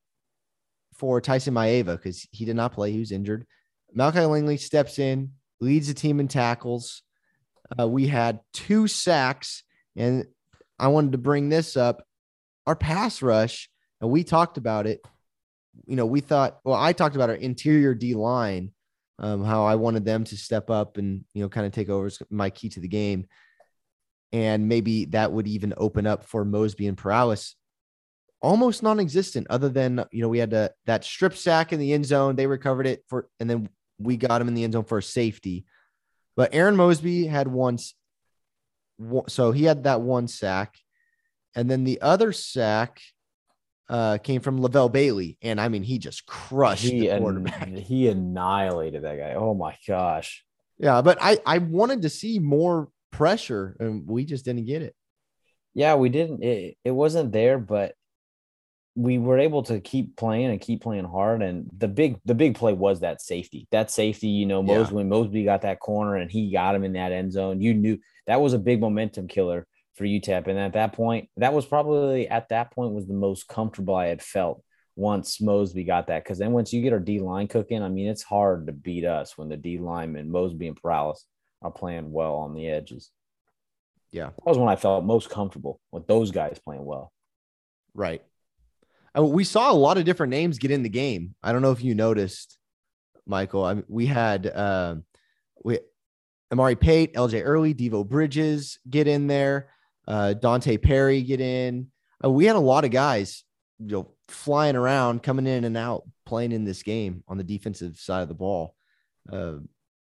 for 0.94 1.20
Tyson 1.20 1.54
Maeva 1.54 1.96
because 1.96 2.26
he 2.32 2.44
did 2.44 2.56
not 2.56 2.72
play, 2.72 2.92
he 2.92 2.98
was 2.98 3.12
injured. 3.12 3.46
Malachi 3.94 4.20
Langley 4.20 4.58
steps 4.58 4.98
in 4.98 5.32
leads 5.60 5.88
the 5.88 5.94
team 5.94 6.20
in 6.20 6.28
tackles. 6.28 7.02
Uh, 7.78 7.88
we 7.88 8.06
had 8.06 8.40
two 8.52 8.86
sacks, 8.86 9.62
and 9.96 10.24
I 10.78 10.88
wanted 10.88 11.12
to 11.12 11.18
bring 11.18 11.48
this 11.48 11.76
up. 11.76 12.04
Our 12.66 12.76
pass 12.76 13.22
rush, 13.22 13.70
and 14.00 14.10
we 14.10 14.24
talked 14.24 14.58
about 14.58 14.86
it. 14.86 15.00
You 15.86 15.96
know, 15.96 16.06
we 16.06 16.20
thought, 16.20 16.58
well, 16.64 16.76
I 16.76 16.92
talked 16.92 17.16
about 17.16 17.30
our 17.30 17.36
interior 17.36 17.94
D 17.94 18.14
line, 18.14 18.72
um, 19.18 19.44
how 19.44 19.64
I 19.64 19.76
wanted 19.76 20.04
them 20.04 20.24
to 20.24 20.36
step 20.36 20.70
up 20.70 20.98
and, 20.98 21.24
you 21.32 21.42
know, 21.42 21.48
kind 21.48 21.66
of 21.66 21.72
take 21.72 21.88
over 21.88 22.10
my 22.30 22.50
key 22.50 22.68
to 22.70 22.80
the 22.80 22.88
game. 22.88 23.26
And 24.32 24.68
maybe 24.68 25.06
that 25.06 25.32
would 25.32 25.48
even 25.48 25.72
open 25.76 26.06
up 26.06 26.24
for 26.24 26.44
Mosby 26.44 26.86
and 26.86 26.98
Perales. 26.98 27.54
Almost 28.40 28.82
non 28.82 29.00
existent, 29.00 29.46
other 29.50 29.68
than, 29.68 30.04
you 30.12 30.22
know, 30.22 30.28
we 30.28 30.38
had 30.38 30.50
to, 30.50 30.72
that 30.86 31.04
strip 31.04 31.34
sack 31.34 31.72
in 31.72 31.80
the 31.80 31.92
end 31.92 32.06
zone. 32.06 32.36
They 32.36 32.46
recovered 32.46 32.86
it 32.86 33.04
for, 33.08 33.28
and 33.40 33.50
then 33.50 33.68
we 33.98 34.16
got 34.16 34.40
him 34.40 34.48
in 34.48 34.54
the 34.54 34.64
end 34.64 34.74
zone 34.74 34.84
for 34.84 34.98
a 34.98 35.02
safety. 35.02 35.64
But 36.36 36.54
Arron 36.54 36.76
Mosby 36.76 37.26
had 37.26 37.48
once, 37.48 37.94
so 39.26 39.50
he 39.50 39.64
had 39.64 39.84
that 39.84 40.00
one 40.00 40.28
sack. 40.28 40.76
And 41.56 41.68
then 41.68 41.82
the 41.82 42.00
other 42.00 42.32
sack 42.32 43.00
uh, 43.88 44.18
came 44.18 44.40
from 44.40 44.60
Levelle 44.60 44.92
Bailey. 44.92 45.38
And 45.42 45.60
I 45.60 45.68
mean, 45.68 45.82
he 45.82 45.98
just 45.98 46.26
crushed 46.26 46.84
he, 46.84 47.08
the 47.08 47.18
quarterback. 47.18 47.66
an- 47.66 47.76
he 47.76 48.08
annihilated 48.08 49.02
that 49.02 49.18
guy. 49.18 49.34
Oh 49.34 49.54
my 49.54 49.76
gosh. 49.86 50.44
Yeah, 50.78 51.02
but 51.02 51.18
I, 51.20 51.38
I 51.44 51.58
wanted 51.58 52.02
to 52.02 52.08
see 52.08 52.38
more 52.38 52.88
pressure 53.10 53.76
and 53.80 54.06
we 54.06 54.24
just 54.24 54.44
didn't 54.44 54.66
get 54.66 54.82
it. 54.82 54.94
Yeah, 55.74 55.96
we 55.96 56.08
didn't. 56.08 56.42
It, 56.42 56.76
it 56.84 56.90
wasn't 56.90 57.32
there, 57.32 57.58
but 57.58 57.94
we 58.98 59.16
were 59.18 59.38
able 59.38 59.62
to 59.62 59.78
keep 59.80 60.16
playing 60.16 60.50
and 60.50 60.60
keep 60.60 60.82
playing 60.82 61.04
hard. 61.04 61.40
And 61.40 61.70
the 61.76 61.86
big 61.86 62.18
the 62.24 62.34
big 62.34 62.56
play 62.56 62.72
was 62.72 63.00
that 63.00 63.22
safety. 63.22 63.68
That 63.70 63.90
safety, 63.92 64.26
you 64.28 64.44
know, 64.44 64.60
Yeah. 64.62 64.78
Mosby 64.78 64.94
when 64.96 65.08
Mosby 65.08 65.44
got 65.44 65.62
that 65.62 65.78
corner 65.78 66.16
and 66.16 66.30
he 66.30 66.50
got 66.50 66.74
him 66.74 66.82
in 66.84 66.94
that 66.94 67.12
end 67.12 67.32
zone. 67.32 67.60
You 67.60 67.74
knew 67.74 67.98
that 68.26 68.40
was 68.40 68.54
a 68.54 68.58
big 68.58 68.80
momentum 68.80 69.28
killer 69.28 69.66
for 69.94 70.04
UTEP. 70.04 70.48
And 70.48 70.58
at 70.58 70.72
that 70.72 70.92
point, 70.94 71.28
that 71.36 71.52
was 71.54 71.64
probably 71.64 72.28
at 72.28 72.48
that 72.48 72.72
point 72.72 72.92
was 72.92 73.06
the 73.06 73.14
most 73.14 73.46
comfortable 73.46 73.94
I 73.94 74.06
had 74.06 74.20
felt 74.20 74.62
once 74.96 75.40
Mosby 75.40 75.84
got 75.84 76.08
that. 76.08 76.24
Because 76.24 76.38
then 76.38 76.50
once 76.50 76.72
you 76.72 76.82
get 76.82 76.92
our 76.92 76.98
D 76.98 77.20
line 77.20 77.46
cooking, 77.46 77.82
I 77.84 77.88
mean, 77.88 78.08
it's 78.08 78.24
hard 78.24 78.66
to 78.66 78.72
beat 78.72 79.04
us 79.04 79.38
when 79.38 79.48
the 79.48 79.56
D 79.56 79.78
linemen 79.78 80.30
Mosby 80.30 80.66
and 80.66 80.76
Perales 80.80 81.24
are 81.62 81.70
playing 81.70 82.10
well 82.10 82.34
on 82.34 82.52
the 82.54 82.68
edges. 82.68 83.10
Yeah, 84.10 84.30
That 84.30 84.46
was 84.46 84.58
when 84.58 84.68
I 84.68 84.76
felt 84.76 85.04
most 85.04 85.28
comfortable 85.30 85.80
with 85.92 86.06
those 86.06 86.30
guys 86.32 86.58
playing 86.64 86.84
well. 86.84 87.12
right. 87.94 88.22
Uh, 89.16 89.24
we 89.24 89.44
saw 89.44 89.70
a 89.70 89.74
lot 89.74 89.98
of 89.98 90.04
different 90.04 90.30
names 90.30 90.58
get 90.58 90.70
in 90.70 90.82
the 90.82 90.88
game. 90.88 91.34
I 91.42 91.52
don't 91.52 91.62
know 91.62 91.72
if 91.72 91.82
you 91.82 91.94
noticed, 91.94 92.58
Michael. 93.26 93.64
I 93.64 93.74
mean, 93.74 93.84
we 93.88 94.06
had 94.06 94.46
um, 94.54 95.04
we 95.64 95.78
Amari 96.52 96.76
Pate, 96.76 97.14
LJ 97.14 97.42
Early, 97.44 97.74
Devo 97.74 98.06
Bridges 98.06 98.78
get 98.88 99.06
in 99.06 99.26
there, 99.26 99.68
uh, 100.06 100.34
Dante 100.34 100.76
Perry 100.76 101.22
get 101.22 101.40
in. 101.40 101.88
Uh, 102.24 102.30
we 102.30 102.46
had 102.46 102.56
a 102.56 102.60
lot 102.60 102.84
of 102.84 102.90
guys, 102.90 103.44
you 103.78 103.88
know, 103.88 104.12
flying 104.28 104.76
around, 104.76 105.22
coming 105.22 105.46
in 105.46 105.64
and 105.64 105.76
out, 105.76 106.04
playing 106.26 106.52
in 106.52 106.64
this 106.64 106.82
game 106.82 107.22
on 107.28 107.38
the 107.38 107.44
defensive 107.44 107.96
side 107.98 108.22
of 108.22 108.28
the 108.28 108.34
ball. 108.34 108.74
Uh, 109.30 109.58
And 109.58 109.66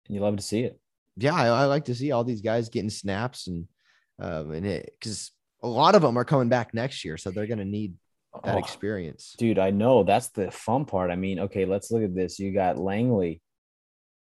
you 0.07 0.19
love 0.19 0.37
to 0.37 0.41
see 0.43 0.61
it. 0.61 0.79
yeah, 1.17 1.35
I, 1.35 1.47
I 1.47 1.65
like 1.65 1.85
to 1.85 1.95
see 1.95 2.11
all 2.11 2.23
these 2.23 2.41
guys 2.41 2.69
getting 2.69 2.89
snaps 2.89 3.47
and 3.47 3.67
um, 4.19 4.51
and 4.51 4.65
it 4.65 4.93
because 4.99 5.31
a 5.63 5.67
lot 5.67 5.95
of 5.95 6.01
them 6.01 6.17
are 6.17 6.25
coming 6.25 6.49
back 6.49 6.73
next 6.73 7.03
year, 7.03 7.17
so 7.17 7.31
they're 7.31 7.47
going 7.47 7.59
to 7.59 7.65
need 7.65 7.95
that 8.43 8.55
Oh, 8.55 8.57
experience. 8.57 9.35
dude, 9.37 9.59
I 9.59 9.71
know 9.71 10.03
that's 10.03 10.29
the 10.29 10.51
fun 10.51 10.85
part. 10.85 11.11
I 11.11 11.15
mean, 11.15 11.39
okay, 11.39 11.65
let's 11.65 11.91
look 11.91 12.03
at 12.03 12.15
this. 12.15 12.39
You 12.39 12.53
got 12.53 12.77
Langley 12.77 13.41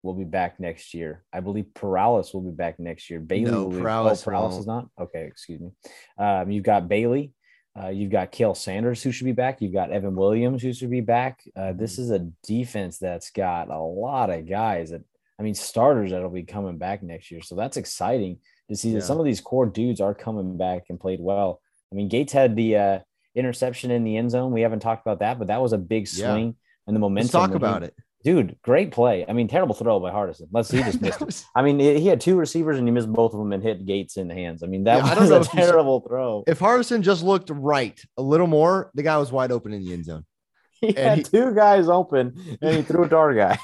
will 0.03 0.13
be 0.13 0.23
back 0.23 0.59
next 0.59 0.93
year. 0.93 1.23
I 1.33 1.41
believe 1.41 1.73
Perales 1.73 2.33
will 2.33 2.41
be 2.41 2.51
back 2.55 2.79
next 2.79 3.09
year. 3.09 3.19
Bailey 3.19 3.51
No, 3.51 3.69
Perales 3.69 4.21
oh, 4.21 4.25
Perales 4.25 4.57
is 4.57 4.65
not. 4.67 4.87
Okay, 4.99 5.25
excuse 5.25 5.59
me. 5.59 5.71
Um, 6.17 6.49
you've 6.51 6.63
got 6.63 6.87
Bailey. 6.87 7.33
Uh, 7.79 7.89
you've 7.89 8.11
got 8.11 8.31
Cale 8.31 8.55
Sanders 8.55 9.03
who 9.03 9.11
should 9.11 9.25
be 9.25 9.31
back. 9.33 9.61
You've 9.61 9.73
got 9.73 9.91
Evan 9.91 10.15
Williams 10.15 10.61
who 10.63 10.73
should 10.73 10.89
be 10.89 11.01
back. 11.01 11.41
Uh, 11.55 11.73
this 11.73 11.93
Mm-hmm. 11.93 12.01
is 12.01 12.11
a 12.11 12.31
defense 12.43 12.97
that's 12.97 13.31
got 13.31 13.69
a 13.69 13.77
lot 13.79 14.29
of 14.29 14.47
guys 14.49 14.89
that 14.91 15.01
I 15.39 15.43
mean 15.43 15.55
starters 15.55 16.11
that'll 16.11 16.29
be 16.29 16.43
coming 16.43 16.77
back 16.77 17.03
next 17.03 17.29
year. 17.31 17.41
So 17.41 17.55
that's 17.55 17.77
exciting 17.77 18.39
to 18.69 18.75
see 18.75 18.93
that 18.93 19.03
some 19.03 19.19
of 19.19 19.25
these 19.25 19.41
core 19.41 19.65
dudes 19.65 19.99
are 20.01 20.13
coming 20.13 20.57
back 20.57 20.83
and 20.89 20.99
played 20.99 21.19
well. 21.21 21.61
I 21.91 21.95
mean, 21.95 22.07
Gates 22.07 22.33
had 22.33 22.55
the 22.55 22.75
uh, 22.77 22.99
interception 23.35 23.91
in 23.91 24.03
the 24.03 24.17
end 24.17 24.31
zone. 24.31 24.51
We 24.51 24.61
haven't 24.61 24.79
talked 24.81 25.05
about 25.05 25.19
that, 25.19 25.37
but 25.39 25.47
that 25.47 25.61
was 25.61 25.73
a 25.73 25.77
big 25.77 26.07
Yeah. 26.13 26.33
swing 26.33 26.55
and 26.87 26.95
the 26.95 26.99
momentum. 26.99 27.25
Let's 27.25 27.31
talk 27.31 27.49
when 27.51 27.59
he- 27.59 27.65
about 27.65 27.83
it. 27.83 27.93
dude. 28.23 28.57
Great 28.63 28.91
play. 28.91 29.25
I 29.27 29.33
mean, 29.33 29.47
terrible 29.47 29.75
throw 29.75 29.99
by 29.99 30.11
Hardison. 30.11 30.47
Let's 30.51 30.69
he 30.71 30.81
just 30.83 31.01
missed 31.01 31.21
was- 31.21 31.45
I 31.55 31.61
mean, 31.61 31.79
he 31.79 32.07
had 32.07 32.19
two 32.19 32.35
receivers 32.35 32.77
and 32.77 32.87
he 32.87 32.91
missed 32.91 33.11
both 33.11 33.33
of 33.33 33.39
them 33.39 33.53
and 33.53 33.63
hit 33.63 33.85
Gates 33.85 34.17
in 34.17 34.27
the 34.27 34.33
hands. 34.33 34.61
I 34.63 34.67
mean, 34.67 34.83
that 34.85 34.97
Yeah, 35.05 35.19
was 35.19 35.31
a 35.31 35.39
you 35.39 35.43
terrible 35.63 36.01
throw. 36.01 36.43
if 36.47 36.59
Hardison 36.59 37.01
just 37.01 37.23
looked 37.23 37.49
right 37.49 37.99
a 38.17 38.21
little 38.21 38.47
more, 38.47 38.91
the 38.93 39.03
guy 39.03 39.17
was 39.17 39.31
wide 39.31 39.51
open 39.51 39.71
in 39.73 39.83
the 39.85 39.93
end 39.93 40.05
zone. 40.05 40.25
He 40.81 40.93
had 40.93 41.17
he- 41.19 41.23
two 41.23 41.53
guys 41.53 41.89
open 41.89 42.57
and 42.61 42.75
he 42.77 42.81
threw 42.83 43.03
it 43.03 43.09
to 43.09 43.17
our 43.17 43.33
guy. 43.33 43.57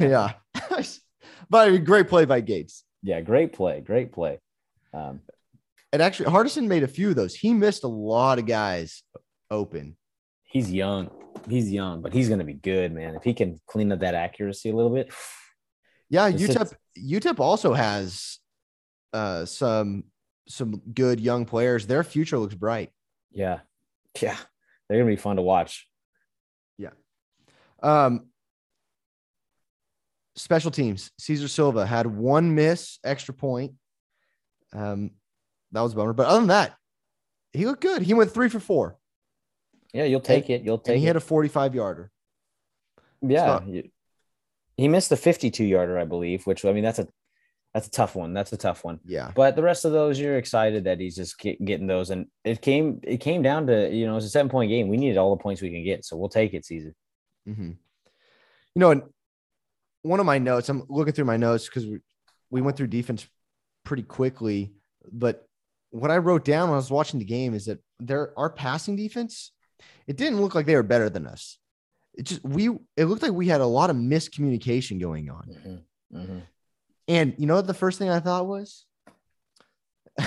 yeah, 0.00 0.32
but 1.50 1.68
I 1.68 1.70
mean, 1.70 1.84
great 1.84 2.08
play 2.08 2.24
by 2.24 2.40
Gates. 2.40 2.84
yeah, 3.02 3.20
great 3.20 3.52
play. 3.52 3.80
Great 3.80 4.12
play. 4.12 4.38
Um, 4.92 5.20
And 5.92 6.02
actually, 6.02 6.30
Hardison 6.30 6.66
made 6.66 6.82
a 6.82 6.88
few 6.88 7.10
of 7.10 7.16
those. 7.16 7.34
He 7.34 7.54
missed 7.54 7.84
a 7.84 7.88
lot 7.88 8.38
of 8.38 8.46
guys 8.46 9.02
open. 9.50 9.96
he's 10.44 10.70
young. 10.70 11.10
He's 11.48 11.70
young, 11.70 12.02
but 12.02 12.12
he's 12.12 12.28
going 12.28 12.40
to 12.40 12.44
be 12.44 12.54
good, 12.54 12.92
man. 12.92 13.14
If 13.14 13.22
he 13.22 13.32
can 13.32 13.58
clean 13.66 13.90
up 13.92 14.00
that 14.00 14.14
accuracy 14.14 14.70
a 14.70 14.76
little 14.76 14.92
bit. 14.92 15.12
Yeah, 16.10 16.30
UTEP 16.30 16.72
UTEP 16.98 17.38
also 17.38 17.72
has 17.74 18.38
uh, 19.12 19.44
some 19.44 20.04
some 20.48 20.80
good 20.94 21.20
young 21.20 21.44
players. 21.44 21.86
Their 21.86 22.02
future 22.02 22.38
looks 22.38 22.54
bright. 22.54 22.90
Yeah. 23.30 23.60
Yeah. 24.20 24.36
They're 24.88 24.98
going 24.98 25.10
to 25.10 25.16
be 25.16 25.22
fun 25.22 25.36
to 25.36 25.42
watch. 25.42 25.86
Yeah. 26.78 26.90
Um, 27.82 28.28
special 30.34 30.70
teams. 30.70 31.10
Cesar 31.18 31.48
Silva 31.48 31.86
had 31.86 32.06
one 32.06 32.54
miss, 32.54 32.98
extra 33.04 33.34
point. 33.34 33.72
Um, 34.74 35.10
that 35.72 35.80
was 35.80 35.92
a 35.92 35.96
bummer. 35.96 36.12
But 36.12 36.26
other 36.26 36.40
than 36.40 36.48
that, 36.48 36.74
he 37.52 37.66
looked 37.66 37.82
good. 37.82 38.02
He 38.02 38.14
went 38.14 38.30
three 38.32 38.48
for 38.48 38.60
four, 38.60 38.98
Yeah, 39.92 40.04
you'll 40.04 40.20
take 40.20 40.50
it. 40.50 40.62
You'll 40.62 40.76
and 40.76 40.84
take 40.84 40.98
he 40.98 41.04
it. 41.04 41.08
had 41.08 41.16
a 41.16 41.20
45 41.20 41.74
yarder. 41.74 42.10
Yeah. 43.22 43.46
not- 43.46 43.64
he 44.76 44.86
missed 44.86 45.08
the 45.10 45.16
52 45.16 45.64
yarder, 45.64 45.98
I 45.98 46.04
believe, 46.04 46.46
which 46.46 46.64
I 46.64 46.72
mean 46.72 46.84
that's 46.84 47.00
a 47.00 47.08
that's 47.74 47.86
a 47.88 47.90
tough 47.90 48.14
one. 48.14 48.32
That's 48.32 48.52
a 48.52 48.56
tough 48.56 48.82
one. 48.84 49.00
Yeah. 49.04 49.30
But 49.34 49.56
the 49.56 49.62
rest 49.62 49.84
of 49.84 49.92
those, 49.92 50.18
you're 50.18 50.38
excited 50.38 50.84
that 50.84 51.00
he's 51.00 51.16
just 51.16 51.38
get, 51.38 51.62
getting 51.64 51.86
those. 51.86 52.10
And 52.10 52.26
it 52.44 52.62
came 52.62 53.00
it 53.02 53.18
came 53.18 53.42
down 53.42 53.66
to, 53.66 53.90
you 53.92 54.06
know, 54.06 54.16
it's 54.16 54.24
a 54.26 54.30
seven 54.30 54.48
point 54.48 54.70
game. 54.70 54.88
We 54.88 54.96
needed 54.96 55.16
all 55.18 55.34
the 55.36 55.42
points 55.42 55.60
we 55.60 55.70
can 55.70 55.84
get. 55.84 56.04
So 56.04 56.16
we'll 56.16 56.28
take 56.28 56.54
it, 56.54 56.64
Cesar. 56.64 56.94
hmm 57.44 57.70
You 57.70 58.80
know, 58.80 58.90
and 58.92 59.02
one 60.02 60.20
of 60.20 60.26
my 60.26 60.38
notes, 60.38 60.68
I'm 60.68 60.84
looking 60.88 61.12
through 61.12 61.24
my 61.24 61.36
notes 61.36 61.66
because 61.66 61.86
we, 61.86 61.98
we 62.50 62.60
went 62.62 62.76
through 62.76 62.86
defense 62.86 63.26
pretty 63.84 64.04
quickly. 64.04 64.72
But 65.10 65.47
what 65.90 66.10
I 66.10 66.18
wrote 66.18 66.44
down 66.44 66.68
when 66.68 66.74
I 66.74 66.76
was 66.76 66.90
watching 66.90 67.18
the 67.18 67.24
game 67.24 67.54
is 67.54 67.66
that 67.66 67.78
there 67.98 68.32
our 68.36 68.50
passing 68.50 68.96
defense, 68.96 69.52
it 70.06 70.16
didn't 70.16 70.40
look 70.40 70.54
like 70.54 70.66
they 70.66 70.76
were 70.76 70.82
better 70.82 71.10
than 71.10 71.26
us. 71.26 71.58
It 72.14 72.24
just 72.24 72.44
we 72.44 72.68
it 72.96 73.04
looked 73.04 73.22
like 73.22 73.32
we 73.32 73.48
had 73.48 73.60
a 73.60 73.66
lot 73.66 73.90
of 73.90 73.96
miscommunication 73.96 75.00
going 75.00 75.30
on. 75.30 75.78
Mm-hmm. 76.14 76.38
And 77.06 77.34
you 77.38 77.46
know 77.46 77.56
what 77.56 77.66
the 77.66 77.74
first 77.74 77.98
thing 77.98 78.10
I 78.10 78.20
thought 78.20 78.46
was? 78.46 78.84
I'm 80.18 80.26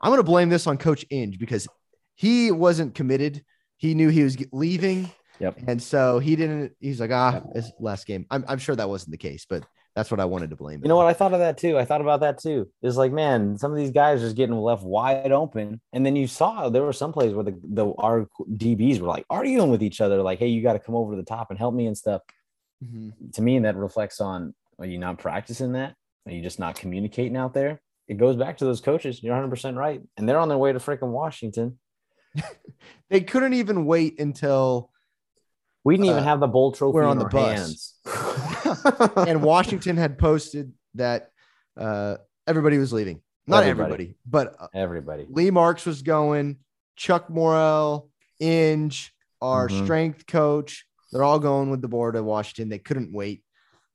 gonna 0.00 0.22
blame 0.22 0.48
this 0.48 0.66
on 0.66 0.78
Coach 0.78 1.06
Inge 1.10 1.38
because 1.38 1.68
he 2.14 2.50
wasn't 2.50 2.94
committed. 2.94 3.44
He 3.76 3.94
knew 3.94 4.08
he 4.08 4.22
was 4.22 4.36
leaving. 4.52 5.10
Yep. 5.40 5.58
And 5.66 5.82
so 5.82 6.20
he 6.20 6.36
didn't, 6.36 6.72
he's 6.78 7.00
like, 7.00 7.10
ah, 7.10 7.42
it's 7.54 7.72
last 7.80 8.06
game. 8.06 8.26
I'm, 8.30 8.44
I'm 8.46 8.58
sure 8.58 8.76
that 8.76 8.88
wasn't 8.88 9.10
the 9.10 9.18
case, 9.18 9.44
but 9.48 9.64
that's 9.94 10.10
what 10.10 10.20
I 10.20 10.24
wanted 10.24 10.50
to 10.50 10.56
blame. 10.56 10.80
You 10.82 10.88
know 10.88 10.98
on. 10.98 11.04
what? 11.04 11.10
I 11.10 11.12
thought 11.14 11.32
of 11.34 11.40
that 11.40 11.58
too. 11.58 11.78
I 11.78 11.84
thought 11.84 12.00
about 12.00 12.20
that 12.20 12.38
too. 12.38 12.68
It's 12.82 12.96
like, 12.96 13.12
man, 13.12 13.58
some 13.58 13.70
of 13.72 13.76
these 13.76 13.90
guys 13.90 14.20
are 14.20 14.26
just 14.26 14.36
getting 14.36 14.56
left 14.56 14.82
wide 14.82 15.32
open. 15.32 15.80
And 15.92 16.04
then 16.06 16.16
you 16.16 16.26
saw 16.26 16.68
there 16.68 16.82
were 16.82 16.92
some 16.92 17.12
plays 17.12 17.34
where 17.34 17.44
the, 17.44 17.58
the 17.62 17.92
our 17.98 18.26
DBs 18.50 19.00
were 19.00 19.08
like 19.08 19.26
arguing 19.28 19.70
with 19.70 19.82
each 19.82 20.00
other, 20.00 20.22
like, 20.22 20.38
hey, 20.38 20.48
you 20.48 20.62
got 20.62 20.72
to 20.74 20.78
come 20.78 20.94
over 20.94 21.12
to 21.12 21.16
the 21.16 21.26
top 21.26 21.50
and 21.50 21.58
help 21.58 21.74
me 21.74 21.86
and 21.86 21.96
stuff. 21.96 22.22
Mhm. 22.84 23.32
To 23.34 23.42
me, 23.42 23.58
that 23.60 23.76
reflects 23.76 24.20
on 24.20 24.54
are 24.78 24.86
you 24.86 24.98
not 24.98 25.18
practicing 25.18 25.72
that? 25.72 25.94
Are 26.26 26.32
you 26.32 26.42
just 26.42 26.58
not 26.58 26.74
communicating 26.76 27.36
out 27.36 27.52
there? 27.54 27.80
It 28.08 28.14
goes 28.18 28.36
back 28.36 28.58
to 28.58 28.64
those 28.64 28.80
coaches. 28.80 29.22
You're 29.22 29.34
100 29.34 29.50
percent 29.50 29.76
right, 29.76 30.00
and 30.16 30.28
they're 30.28 30.38
on 30.38 30.48
their 30.48 30.58
way 30.58 30.72
to 30.72 30.78
freaking 30.78 31.12
Washington. 31.12 31.78
They 33.10 33.20
couldn't 33.20 33.52
even 33.52 33.84
wait 33.84 34.18
until, 34.18 34.90
We 35.84 35.94
didn't 35.96 36.06
even 36.06 36.18
Uh, 36.20 36.24
have 36.24 36.40
the 36.40 36.46
bowl 36.46 36.72
trophy 36.72 36.94
we're 36.94 37.04
on 37.04 37.12
in 37.12 37.18
the 37.18 37.24
our 37.24 37.30
bus. 37.30 37.94
and 39.28 39.42
Washington 39.42 39.96
had 39.96 40.18
posted 40.18 40.72
that 40.94 41.30
uh, 41.76 42.16
everybody 42.46 42.78
was 42.78 42.92
leaving. 42.92 43.20
Not 43.46 43.64
Everybody. 43.64 43.92
everybody, 43.92 44.14
but 44.24 44.54
uh, 44.60 44.68
everybody. 44.72 45.26
Lee 45.28 45.50
Marks 45.50 45.84
was 45.84 46.02
going, 46.02 46.58
Chuck 46.96 47.28
Morrell, 47.28 48.08
Inge, 48.40 49.12
our 49.40 49.68
Mhm. 49.68 49.82
strength 49.84 50.26
coach. 50.26 50.86
They're 51.10 51.24
all 51.24 51.40
going 51.40 51.70
with 51.70 51.82
the 51.82 51.88
board 51.88 52.14
of 52.14 52.24
Washington. 52.24 52.68
They 52.68 52.78
couldn't 52.78 53.12
wait. 53.12 53.42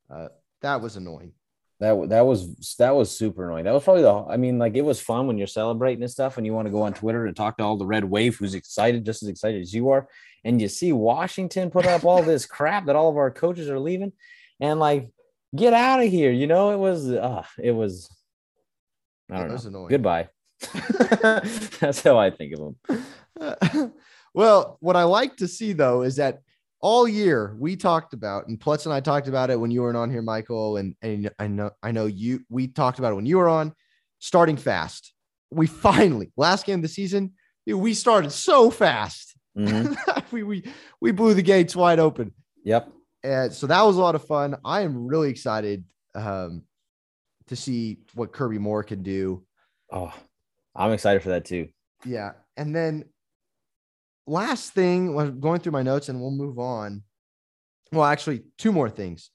Uh, 0.10 0.28
that 0.62 0.82
was 0.82 0.98
annoying. 0.98 1.32
That 1.80 2.10
that 2.10 2.22
was 2.26 2.76
that 2.80 2.96
was 2.96 3.16
super 3.16 3.48
annoying. 3.48 3.66
That 3.66 3.74
was 3.74 3.84
probably 3.84 4.02
the. 4.02 4.14
I 4.14 4.36
mean, 4.38 4.58
like 4.60 4.76
it 4.76 4.82
was 4.84 5.00
fun 5.00 5.28
when 5.28 5.38
you're 5.38 5.48
celebrating 5.48 6.02
and 6.02 6.12
stuff, 6.12 6.38
and 6.38 6.46
you 6.46 6.54
want 6.54 6.66
to 6.66 6.72
go 6.72 6.82
on 6.82 6.94
Twitter 6.94 7.26
and 7.28 7.36
talk 7.36 7.58
to 7.58 7.64
all 7.64 7.78
the 7.78 7.86
red 7.86 8.04
wave 8.04 8.36
who's 8.36 8.56
excited, 8.56 9.06
just 9.06 9.22
as 9.24 9.30
excited 9.30 9.62
as 9.62 9.74
you 9.74 9.90
are, 9.92 10.08
and 10.44 10.60
you 10.60 10.68
see 10.68 10.92
Washington 10.92 11.70
put 11.70 11.86
up 11.86 12.04
all 12.04 12.24
this 12.24 12.46
crap 12.48 12.88
that 12.88 12.96
all 12.96 13.10
of 13.10 13.18
our 13.18 13.30
coaches 13.32 13.70
are 13.70 13.80
leaving, 13.80 14.12
and 14.60 14.80
like 14.80 15.10
get 15.56 15.74
out 15.74 16.02
of 16.02 16.10
here. 16.10 16.32
You 16.32 16.48
know, 16.48 16.72
it 16.72 16.78
was 16.78 17.10
uh 17.12 17.44
it 17.62 17.72
was. 17.72 18.10
I 19.32 19.40
don't 19.40 19.50
know. 19.50 19.68
Annoying. 19.68 19.90
Goodbye. 19.90 20.30
That's 21.80 22.02
how 22.02 22.18
I 22.18 22.32
think 22.32 22.54
of 22.54 22.76
them. 22.88 23.94
well, 24.34 24.78
what 24.80 24.96
I 24.96 25.04
like 25.04 25.38
to 25.38 25.48
see 25.48 25.74
though 25.74 26.04
is 26.04 26.16
that 26.16 26.40
all 26.80 27.08
year 27.08 27.56
we 27.60 27.76
talked 27.76 28.14
about, 28.14 28.48
and 28.48 28.60
Plutz 28.60 28.86
and 28.86 28.94
I 28.94 29.00
talked 29.00 29.28
about 29.28 29.50
it 29.50 29.60
when 29.60 29.72
you 29.72 29.82
weren't 29.82 29.98
on 29.98 30.12
here, 30.12 30.22
Michael, 30.22 30.78
and 30.78 30.96
and 31.02 31.30
I 31.40 31.48
know 31.48 31.72
I 31.84 31.92
know 31.92 32.06
you. 32.06 32.42
We 32.50 32.68
talked 32.68 33.00
about 33.00 33.12
it 33.12 33.16
when 33.16 33.26
you 33.26 33.38
were 33.38 33.50
on. 33.50 33.74
Starting 34.20 34.58
fast, 34.58 35.14
we 35.52 35.68
finally 35.68 36.32
last 36.38 36.66
game 36.66 36.80
of 36.80 36.82
the 36.82 36.88
season. 36.88 37.34
We 37.68 37.94
started 37.94 38.32
so 38.32 38.72
fast. 38.72 39.36
Mm-hmm. 39.58 40.20
we, 40.36 40.44
we 40.44 40.64
we 41.02 41.12
blew 41.12 41.34
the 41.34 41.42
gates 41.42 41.76
wide 41.76 42.00
open. 42.00 42.34
Yep. 42.64 42.92
And 43.24 43.52
so 43.52 43.68
that 43.68 43.82
was 43.82 43.98
a 43.98 44.02
lot 44.02 44.16
of 44.16 44.26
fun. 44.26 44.56
I 44.64 44.82
am 44.82 45.08
really 45.08 45.30
excited 45.30 45.84
um, 46.16 46.64
to 47.48 47.56
see 47.56 48.00
what 48.14 48.32
Kirby 48.32 48.58
Moore 48.58 48.84
can 48.84 49.04
do. 49.04 49.44
Oh, 49.92 50.14
I'm 50.76 50.92
excited 50.92 51.24
for 51.24 51.30
that 51.30 51.46
too. 51.46 51.70
Yeah. 52.06 52.32
And 52.56 52.76
then 52.76 53.06
last 54.28 54.74
thing, 54.74 55.16
was 55.16 55.32
going 55.32 55.62
through 55.62 55.72
my 55.72 55.84
notes 55.84 56.10
and 56.10 56.20
we'll 56.22 56.32
move 56.32 56.60
on. 56.60 57.04
Well, 57.92 58.06
actually, 58.06 58.44
two 58.58 58.72
more 58.72 58.90
things. 58.90 59.32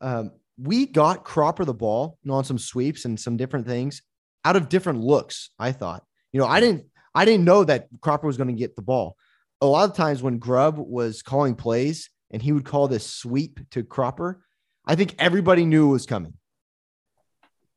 Um, 0.00 0.32
we 0.58 0.86
got 0.86 1.24
Cropper 1.24 1.64
the 1.64 1.74
ball 1.74 2.18
you 2.22 2.30
know, 2.30 2.36
on 2.36 2.44
some 2.44 2.58
sweeps 2.58 3.04
and 3.04 3.18
some 3.18 3.36
different 3.36 3.66
things 3.66 4.02
out 4.44 4.56
of 4.56 4.68
different 4.68 5.00
looks. 5.00 5.50
I 5.58 5.72
thought, 5.72 6.04
you 6.32 6.40
know, 6.40 6.46
I 6.46 6.60
didn't, 6.60 6.84
I 7.14 7.24
didn't 7.24 7.44
know 7.44 7.64
that 7.64 7.88
Cropper 8.00 8.26
was 8.26 8.36
going 8.36 8.48
to 8.48 8.54
get 8.54 8.76
the 8.76 8.82
ball. 8.82 9.16
A 9.60 9.66
lot 9.66 9.88
of 9.88 9.96
times 9.96 10.22
when 10.22 10.38
Grubb 10.38 10.76
was 10.78 11.22
calling 11.22 11.54
plays 11.54 12.10
and 12.32 12.42
he 12.42 12.52
would 12.52 12.64
call 12.64 12.88
this 12.88 13.06
sweep 13.06 13.60
to 13.70 13.84
Cropper, 13.84 14.42
I 14.86 14.94
think 14.94 15.14
everybody 15.18 15.64
knew 15.64 15.88
it 15.88 15.92
was 15.92 16.06
coming. 16.06 16.34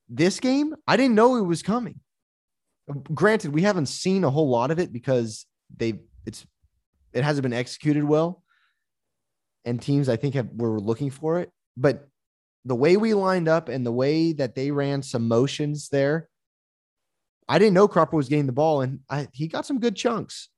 This 0.10 0.40
game, 0.40 0.76
I 0.88 0.98
didn't 0.98 1.16
know 1.16 1.36
it 1.36 1.42
was 1.42 1.62
coming. 1.62 2.00
Granted, 3.14 3.54
we 3.54 3.64
haven't 3.64 3.88
seen 3.88 4.24
a 4.24 4.30
whole 4.30 4.50
lot 4.50 4.72
of 4.72 4.80
it 4.80 4.94
because 4.94 5.46
they 5.76 6.00
it's 6.26 6.46
it 7.14 7.24
hasn't 7.24 7.44
been 7.44 7.54
executed 7.54 8.04
well. 8.04 8.44
And 9.66 9.82
teams, 9.82 10.10
I 10.10 10.16
think, 10.16 10.36
have 10.36 10.50
were 10.54 10.80
looking 10.80 11.10
for 11.10 11.40
it. 11.40 11.52
But 11.76 12.08
the 12.66 12.76
way 12.76 12.98
we 12.98 13.14
lined 13.14 13.48
up 13.48 13.68
and 13.68 13.86
the 13.86 13.92
way 13.92 14.34
that 14.34 14.54
they 14.54 14.70
ran 14.70 15.02
some 15.02 15.28
motions 15.28 15.90
there, 15.90 16.30
I 17.48 17.58
didn't 17.58 17.74
know 17.74 17.88
Cropper 17.88 18.16
was 18.16 18.30
getting 18.30 18.46
the 18.46 18.52
ball, 18.52 18.82
and 18.82 19.00
I, 19.10 19.28
he 19.34 19.48
got 19.48 19.66
some 19.66 19.80
good 19.80 19.96
chunks. 19.96 20.50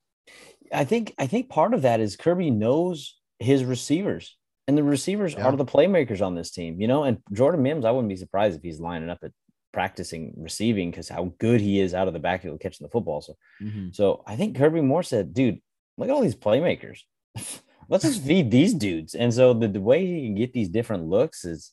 I 0.74 0.84
think 0.84 1.14
I 1.18 1.28
think 1.28 1.50
part 1.50 1.74
of 1.74 1.84
that 1.84 2.02
is 2.02 2.18
Kirby 2.18 2.52
knows 2.52 3.17
his 3.40 3.64
receivers, 3.64 4.38
and 4.68 4.78
the 4.78 4.84
receivers 4.84 5.34
yeah. 5.34 5.46
are 5.46 5.56
the 5.56 5.66
playmakers 5.66 6.22
on 6.22 6.36
this 6.36 6.52
team. 6.52 6.80
You 6.80 6.88
know, 6.88 7.04
and 7.04 7.20
Jordan 7.34 7.64
Mims, 7.64 7.86
I 7.86 7.92
wouldn't 7.92 8.10
be 8.10 8.16
surprised 8.16 8.58
if 8.58 8.64
he's 8.64 8.80
lining 8.80 9.10
up 9.10 9.20
at 9.24 9.32
practicing 9.74 10.34
receiving 10.38 10.90
because 10.90 11.10
how 11.10 11.34
good 11.40 11.62
he 11.62 11.80
is 11.80 11.94
out 11.94 12.08
of 12.08 12.14
the 12.14 12.20
backfield 12.20 12.60
catching 12.60 12.86
the 12.86 12.92
football. 12.92 13.22
So, 13.22 13.36
mm-hmm. 13.62 13.90
so 13.92 14.24
I 14.26 14.36
think 14.36 14.58
Kirby 14.58 14.82
Moore 14.82 15.04
said, 15.04 15.34
"Dude, 15.34 15.62
look 15.98 16.10
at 16.10 16.14
all 16.14 16.22
these 16.22 16.36
playmakers. 16.36 17.00
Let's 17.90 18.04
just 18.04 18.24
feed 18.24 18.52
these 18.52 18.74
dudes. 18.74 19.16
And 19.16 19.34
so 19.34 19.54
the, 19.54 19.68
the 19.68 19.80
way 19.80 20.04
you 20.06 20.28
can 20.28 20.36
get 20.36 20.52
these 20.52 20.70
different 20.70 21.06
looks 21.06 21.46
is, 21.46 21.72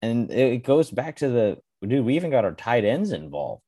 and 0.00 0.30
it 0.30 0.64
goes 0.64 0.90
back 0.90 1.16
to 1.16 1.28
the 1.28 1.58
dude, 1.86 2.04
we 2.04 2.16
even 2.16 2.30
got 2.30 2.44
our 2.44 2.54
tight 2.54 2.84
ends 2.84 3.12
involved. 3.12 3.62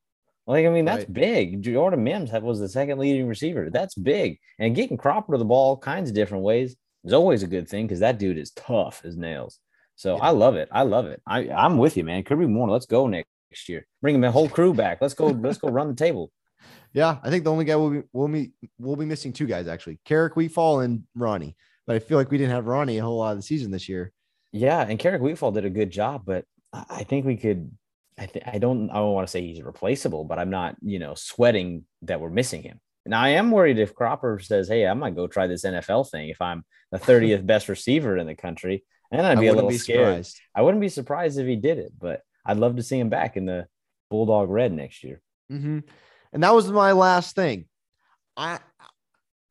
Like, 0.47 0.67
I 0.67 0.69
mean, 0.69 0.85
that's 0.85 1.05
right. 1.05 1.13
big. 1.13 1.63
Jordan 1.63 2.05
Mims 2.05 2.31
was 2.33 2.61
the 2.61 2.69
second 2.69 2.99
leading 2.99 3.27
receiver. 3.27 3.71
That's 3.71 3.95
big. 3.95 4.39
And 4.59 4.75
getting 4.75 4.99
Cropper 4.99 5.33
to 5.33 5.39
the 5.39 5.45
ball 5.45 5.71
all 5.71 5.77
kinds 5.79 6.11
of 6.11 6.17
different 6.17 6.45
ways 6.45 6.77
is 7.05 7.13
always 7.13 7.43
a 7.43 7.49
good 7.49 7.69
thing 7.69 7.87
because 7.87 8.01
that 8.01 8.19
dude 8.19 8.39
is 8.39 8.51
tough 8.53 9.03
as 9.05 9.17
nails. 9.17 9.61
So 9.97 10.17
yeah. 10.17 10.25
I 10.25 10.31
love 10.31 10.57
it. 10.57 10.69
I 10.73 10.83
love 10.83 11.07
it. 11.07 11.23
I, 11.27 11.49
I'm 11.51 11.79
with 11.79 11.97
you, 11.97 12.05
man. 12.05 12.25
Kirby 12.25 12.47
Moore, 12.47 12.71
let's 12.71 12.87
go 12.87 13.07
next 13.07 13.69
year. 13.69 13.87
Bring 14.03 14.17
him 14.17 14.21
the 14.21 14.31
whole 14.31 14.49
crew 14.49 14.75
back. 14.75 14.99
Let's 15.01 15.15
go. 15.15 15.27
let's 15.27 15.59
go 15.59 15.69
run 15.69 15.89
the 15.89 15.95
table. 15.95 16.33
Yeah, 16.93 17.19
I 17.23 17.31
think 17.31 17.45
the 17.45 17.53
only 17.53 17.65
guy 17.65 17.77
we'll 17.77 17.91
be 17.91 18.03
we'll 18.13 18.29
be 18.29 18.53
we'll 18.79 18.97
be 18.97 19.05
missing 19.05 19.33
two 19.33 19.47
guys 19.47 19.67
actually, 19.67 19.99
Keric 20.07 20.35
Wheatfall 20.35 20.85
and 20.85 21.05
Ronnie. 21.15 21.57
But 21.87 21.97
I 21.97 21.99
feel 21.99 22.17
like 22.17 22.31
we 22.31 22.39
didn't 22.39 22.53
have 22.53 22.67
Ronnie 22.67 22.99
a 22.99 23.03
whole 23.03 23.19
lot 23.19 23.33
of 23.33 23.39
the 23.39 23.43
season 23.43 23.71
this 23.71 23.89
year. 23.89 24.13
Yeah, 24.53 24.81
and 24.81 24.99
Keric 24.99 25.21
Wheatfall 25.21 25.53
did 25.53 25.65
a 25.65 25.71
good 25.71 25.91
job, 25.91 26.23
but 26.25 26.45
I 26.73 27.05
think 27.05 27.27
we 27.27 27.37
could. 27.37 27.71
I 28.17 28.27
think 28.27 28.47
I 28.47 28.59
don't. 28.59 28.91
I 28.91 28.95
don't 28.95 29.13
want 29.13 29.27
to 29.27 29.31
say 29.31 29.43
he's 29.43 29.63
replaceable, 29.63 30.25
but 30.25 30.39
I'm 30.39 30.51
not, 30.51 30.77
you 30.81 30.99
know, 30.99 31.15
sweating 31.15 31.85
that 32.03 32.21
we're 32.21 32.31
missing 32.31 32.63
him. 32.63 32.81
Now 33.07 33.21
I 33.21 33.31
am 33.31 33.51
worried 33.51 33.79
if 33.79 33.95
Cropper 33.95 34.39
says, 34.39 34.69
"Hey, 34.69 34.87
I 34.87 34.95
might 34.95 35.17
go 35.17 35.27
try 35.27 35.47
this 35.47 35.65
NFL 35.65 36.11
thing." 36.11 36.29
If 36.29 36.41
I'm 36.41 36.65
the 36.95 37.01
30th 37.01 37.45
best 37.45 37.69
receiver 37.69 38.17
in 38.17 38.29
the 38.29 38.37
country, 38.37 38.85
and 39.11 39.27
I'd 39.27 39.41
be 39.41 39.49
a 39.49 39.53
little 39.53 39.69
be 39.69 39.79
scared. 39.79 40.27
Surprised. 40.27 40.41
I 40.55 40.63
wouldn't 40.63 40.81
be 40.81 40.89
surprised 40.89 41.41
if 41.41 41.47
he 41.47 41.57
did 41.57 41.79
it, 41.79 41.93
but 41.99 42.21
I'd 42.47 42.59
love 42.59 42.77
to 42.77 42.85
see 42.85 43.01
him 43.01 43.09
back 43.09 43.37
in 43.37 43.47
the 43.47 43.67
Bulldog 44.11 44.49
Red 44.49 44.73
next 44.73 45.03
year. 45.03 45.21
Mm-hmm. 45.51 45.81
And 46.33 46.43
that 46.45 46.55
was 46.55 46.71
my 46.71 46.93
last 46.93 47.35
thing. 47.35 47.65
I 48.37 48.61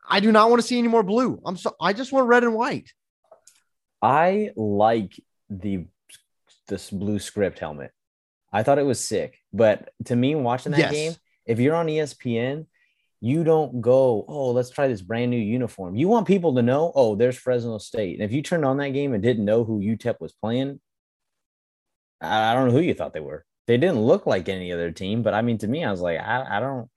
I 0.08 0.21
do 0.21 0.32
not 0.32 0.49
want 0.49 0.62
to 0.62 0.67
see 0.67 0.79
any 0.79 0.88
more 0.88 1.03
blue. 1.03 1.41
I'm 1.45 1.58
so 1.58 1.75
I 1.82 1.91
just 1.91 2.13
want 2.13 2.27
red 2.27 2.45
and 2.45 2.53
white. 2.53 2.93
I 4.01 4.51
like 4.56 5.12
the 5.49 5.86
this 6.69 6.89
blue 6.89 7.19
script 7.19 7.60
helmet. 7.60 7.91
I 8.53 8.63
thought 8.63 8.79
it 8.79 8.86
was 8.86 9.06
sick, 9.06 9.38
but 9.51 9.89
to 10.06 10.15
me, 10.15 10.36
watching 10.36 10.71
that 10.71 10.79
yes. 10.79 10.91
game, 10.91 11.13
if 11.45 11.60
you're 11.60 11.75
on 11.75 11.88
ESPN, 11.88 12.67
you 13.23 13.43
don't 13.43 13.81
go, 13.81 14.25
oh, 14.27 14.51
let's 14.51 14.69
try 14.69 14.88
this 14.88 15.01
brand 15.01 15.31
new 15.31 15.38
uniform. 15.38 15.95
You 15.95 16.07
want 16.07 16.27
people 16.27 16.53
to 16.55 16.62
know, 16.62 16.91
oh, 16.93 17.15
there's 17.15 17.38
Fresno 17.38 17.77
State. 17.77 18.19
And 18.19 18.23
if 18.23 18.31
you 18.31 18.41
turned 18.41 18.65
on 18.65 18.77
that 18.77 18.89
game 18.89 19.13
and 19.13 19.23
didn't 19.23 19.45
know 19.45 19.63
who 19.63 19.79
UTEP 19.79 20.19
was 20.19 20.33
playing, 20.33 20.79
I 22.21 22.53
don't 22.53 22.67
know 22.67 22.73
who 22.73 22.81
you 22.81 22.93
thought 22.93 23.13
they 23.13 23.19
were 23.19 23.45
they 23.67 23.77
didn't 23.77 24.01
look 24.01 24.25
like 24.25 24.49
any 24.49 24.71
other 24.71 24.91
team, 24.91 25.23
but 25.23 25.33
I 25.33 25.41
mean, 25.41 25.57
to 25.59 25.67
me, 25.67 25.83
I 25.83 25.91
was 25.91 26.01
like, 26.01 26.19
I, 26.19 26.57
I 26.57 26.59
don't, 26.59 26.89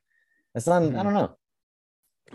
that's 0.54 0.66
not, 0.66 0.82
mm-hmm. 0.82 0.98
I 0.98 1.02
don't 1.02 1.14
know. 1.14 1.36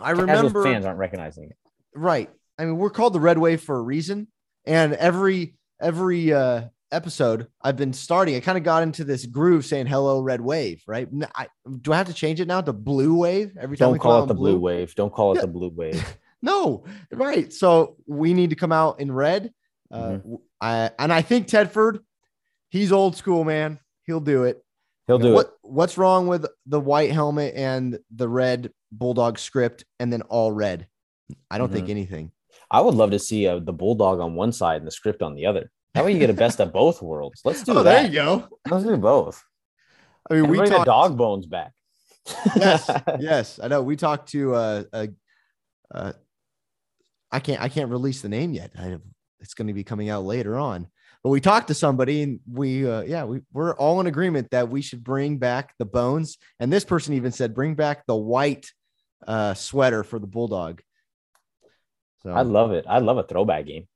I 0.02 0.12
remember 0.12 0.64
fans 0.64 0.86
aren't 0.86 1.00
recognizing 1.00 1.46
it. 1.46 1.58
Right. 1.94 2.30
I 2.58 2.66
mean, 2.66 2.78
we're 2.78 2.92
called 2.92 3.14
the 3.14 3.20
Red 3.20 3.38
Wave 3.38 3.62
for 3.62 3.76
a 3.76 3.82
reason. 3.82 4.28
And 4.66 4.94
every, 4.94 5.56
every, 5.82 6.32
uh, 6.32 6.66
episode 6.92 7.48
I've 7.62 7.78
been 7.78 7.94
starting, 7.94 8.36
I 8.36 8.40
kind 8.40 8.58
of 8.58 8.64
got 8.64 8.84
into 8.84 9.04
this 9.04 9.26
groove 9.26 9.66
saying 9.66 9.88
hello 9.88 10.22
red 10.22 10.42
wave, 10.42 10.84
right? 10.88 11.08
I, 11.36 11.48
do 11.82 11.94
I 11.94 11.98
have 11.98 12.08
to 12.08 12.14
change 12.14 12.40
it 12.40 12.48
now 12.48 12.62
to 12.62 12.74
blue 12.74 13.16
wave 13.16 13.58
every 13.60 13.78
time? 13.78 13.90
Don't 13.90 14.00
call, 14.00 14.12
call 14.12 14.24
it 14.24 14.28
the 14.28 14.34
blue? 14.34 14.52
blue 14.52 14.60
wave. 14.60 14.96
Don't 14.96 15.14
call 15.14 15.34
it 15.34 15.36
yeah. 15.36 15.42
the 15.42 15.48
blue 15.48 15.70
wave. 15.70 16.18
no, 16.42 16.84
right. 17.12 17.52
So 17.52 17.98
we 18.08 18.34
need 18.34 18.50
to 18.52 18.56
come 18.56 18.72
out 18.72 19.00
in 19.00 19.12
red. 19.12 19.52
Uh, 19.92 20.04
mm-hmm. 20.04 20.36
I, 20.60 20.92
and 21.00 21.12
I 21.12 21.22
think 21.22 21.48
Tedford, 21.48 22.00
he's 22.70 22.92
old 22.92 23.16
school, 23.16 23.44
man. 23.44 23.80
He'll 24.06 24.20
do 24.20 24.44
it. 24.44 24.64
He'll 25.08 25.20
do 25.20 25.34
what, 25.34 25.48
it. 25.48 25.52
What's 25.62 25.98
wrong 25.98 26.28
with 26.28 26.46
the 26.66 26.80
white 26.80 27.12
helmet 27.12 27.56
and 27.56 28.00
the 28.16 28.30
red 28.30 28.72
bulldog 28.92 29.40
script 29.40 29.86
and 30.00 30.12
then 30.12 30.22
all 30.24 30.52
red? 30.52 30.88
I 31.50 31.58
don't 31.58 31.68
mm-hmm. 31.68 31.76
think 31.76 31.90
anything. 31.90 32.32
I 32.70 32.82
would 32.82 32.96
love 32.96 33.12
to 33.12 33.20
see 33.20 33.48
uh, 33.48 33.60
the 33.60 33.74
bulldog 33.74 34.20
on 34.20 34.36
one 34.36 34.54
side 34.54 34.78
and 34.78 34.88
the 34.88 34.92
script 34.92 35.22
on 35.22 35.36
the 35.36 35.46
other. 35.46 35.72
That 35.94 36.06
way 36.06 36.14
you 36.14 36.20
get 36.20 36.30
a 36.30 36.34
best 36.34 36.60
of 36.60 36.72
both 36.72 37.02
worlds. 37.02 37.42
Let's 37.44 37.64
do 37.64 37.74
oh, 37.74 37.84
that. 37.84 37.84
There 37.84 38.06
you 38.06 38.14
go. 38.14 38.48
Let's 38.70 38.86
do 38.86 38.96
both. 38.98 39.44
I 40.30 40.36
mean, 40.36 40.44
and 40.44 40.52
we 40.52 40.58
bring 40.58 40.70
talked, 40.70 40.86
the 40.86 40.92
dog 40.92 41.18
bones 41.18 41.46
back. 41.46 41.74
yes, 42.56 42.90
yes, 43.20 43.60
I 43.62 43.68
know. 43.68 43.82
We 43.82 43.96
talked 43.96 44.30
to 44.30 44.56
uh, 44.56 44.84
uh, 44.94 45.08
uh, 45.94 46.14
I 47.32 47.40
can't 47.40 47.62
I 47.62 47.70
can't 47.70 47.90
release 47.90 48.22
the 48.22 48.30
name 48.30 48.54
yet. 48.54 48.72
I, 48.78 48.98
it's 49.40 49.54
going 49.54 49.68
to 49.68 49.74
be 49.74 49.84
coming 49.84 50.10
out 50.10 50.24
later 50.24 50.58
on 50.58 50.88
but 51.24 51.30
we 51.30 51.40
talked 51.40 51.68
to 51.68 51.74
somebody 51.74 52.24
and 52.24 52.40
we 52.52 52.90
uh, 52.90 53.02
yeah 53.02 53.24
we, 53.24 53.42
we're 53.54 53.76
all 53.76 54.00
in 54.00 54.08
agreement 54.08 54.50
that 54.52 54.70
we 54.70 54.82
should 54.82 55.04
bring 55.04 55.38
back 55.38 55.74
the 55.78 55.86
bones 55.86 56.38
and 56.60 56.72
this 56.72 56.86
person 56.86 57.14
even 57.14 57.32
said 57.32 57.54
bring 57.54 57.76
back 57.76 58.06
the 58.06 58.16
white 58.16 58.72
uh, 59.28 59.54
sweater 59.54 60.04
for 60.04 60.20
the 60.20 60.28
bulldog 60.28 60.82
so 62.24 62.32
i 62.32 62.42
love 62.42 62.72
it 62.72 62.86
i 62.88 63.00
love 63.00 63.18
a 63.18 63.24
throwback 63.24 63.66
game 63.66 63.88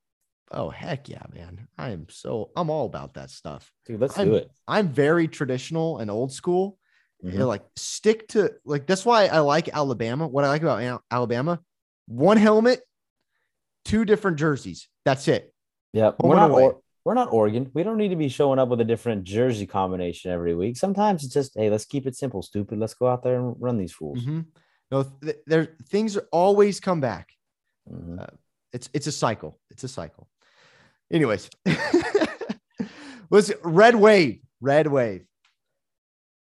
oh 0.52 0.70
heck 0.70 1.10
yeah 1.10 1.24
man 1.34 1.68
i 1.78 1.90
am 1.90 2.06
so 2.10 2.52
i'm 2.56 2.70
all 2.70 2.86
about 2.86 3.16
that 3.16 3.30
stuff 3.30 3.72
dude 3.86 4.00
let's 4.00 4.18
I'm, 4.18 4.30
do 4.30 4.36
it 4.36 4.52
i'm 4.68 4.90
very 4.90 5.28
traditional 5.28 5.98
and 5.98 6.12
old 6.12 6.32
school 6.32 6.78
mm-hmm. 7.24 7.34
you 7.34 7.40
know, 7.40 7.48
like 7.48 7.64
stick 7.76 8.28
to 8.30 8.52
like 8.64 8.86
that's 8.86 9.06
why 9.06 9.26
i 9.28 9.40
like 9.40 9.70
alabama 9.70 10.28
what 10.28 10.44
i 10.44 10.50
like 10.50 10.62
about 10.62 11.02
alabama 11.10 11.60
one 12.08 12.38
helmet 12.38 12.82
two 13.86 14.06
different 14.06 14.38
jerseys 14.38 14.88
that's 15.04 15.28
it 15.28 15.54
yeah 15.94 16.12
we're 16.20 16.36
not, 16.36 16.52
or, 16.52 16.80
we're 17.06 17.14
not 17.14 17.32
Oregon. 17.32 17.70
We 17.76 17.84
don't 17.84 17.98
need 17.98 18.10
to 18.10 18.16
be 18.16 18.30
showing 18.30 18.58
up 18.58 18.68
with 18.68 18.82
a 18.82 18.84
different 18.84 19.26
jersey 19.26 19.68
combination 19.68 20.32
every 20.32 20.56
week. 20.56 20.76
Sometimes 20.76 21.24
it's 21.24 21.36
just, 21.36 21.54
hey, 21.56 21.70
let's 21.70 21.86
keep 21.86 22.08
it 22.08 22.16
simple, 22.16 22.42
stupid. 22.42 22.80
Let's 22.80 22.96
go 22.96 23.08
out 23.08 23.22
there 23.22 23.36
and 23.36 23.56
run 23.60 23.78
these 23.78 23.94
fools. 23.94 24.22
Mm-hmm. 24.22 24.40
No, 24.90 25.04
th- 25.04 25.38
there 25.46 25.76
things 25.90 26.18
always 26.32 26.80
come 26.80 27.02
back. 27.02 27.30
Mm-hmm. 27.92 28.20
Uh, 28.20 28.26
it's 28.74 28.90
it's 28.94 29.08
a 29.08 29.12
cycle. 29.12 29.60
It's 29.70 29.84
a 29.84 29.88
cycle. 29.88 30.28
Anyways, 31.12 31.50
was 33.30 33.54
Red 33.64 33.96
Wave. 33.96 34.40
Red 34.62 34.88
wave. 34.88 35.26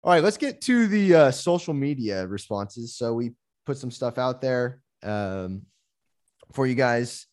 All 0.03 0.13
right, 0.13 0.23
let's 0.23 0.37
get 0.37 0.61
to 0.63 0.87
the 0.87 1.15
uh, 1.15 1.31
social 1.31 1.75
media 1.75 2.27
responses. 2.27 2.95
So 2.95 3.15
we 3.15 3.33
put 3.65 3.79
some 3.79 3.91
stuff 3.91 4.19
out 4.19 4.41
there 4.41 4.81
um, 5.03 5.63
for 6.53 6.67
you 6.67 6.75
guys, 6.75 7.27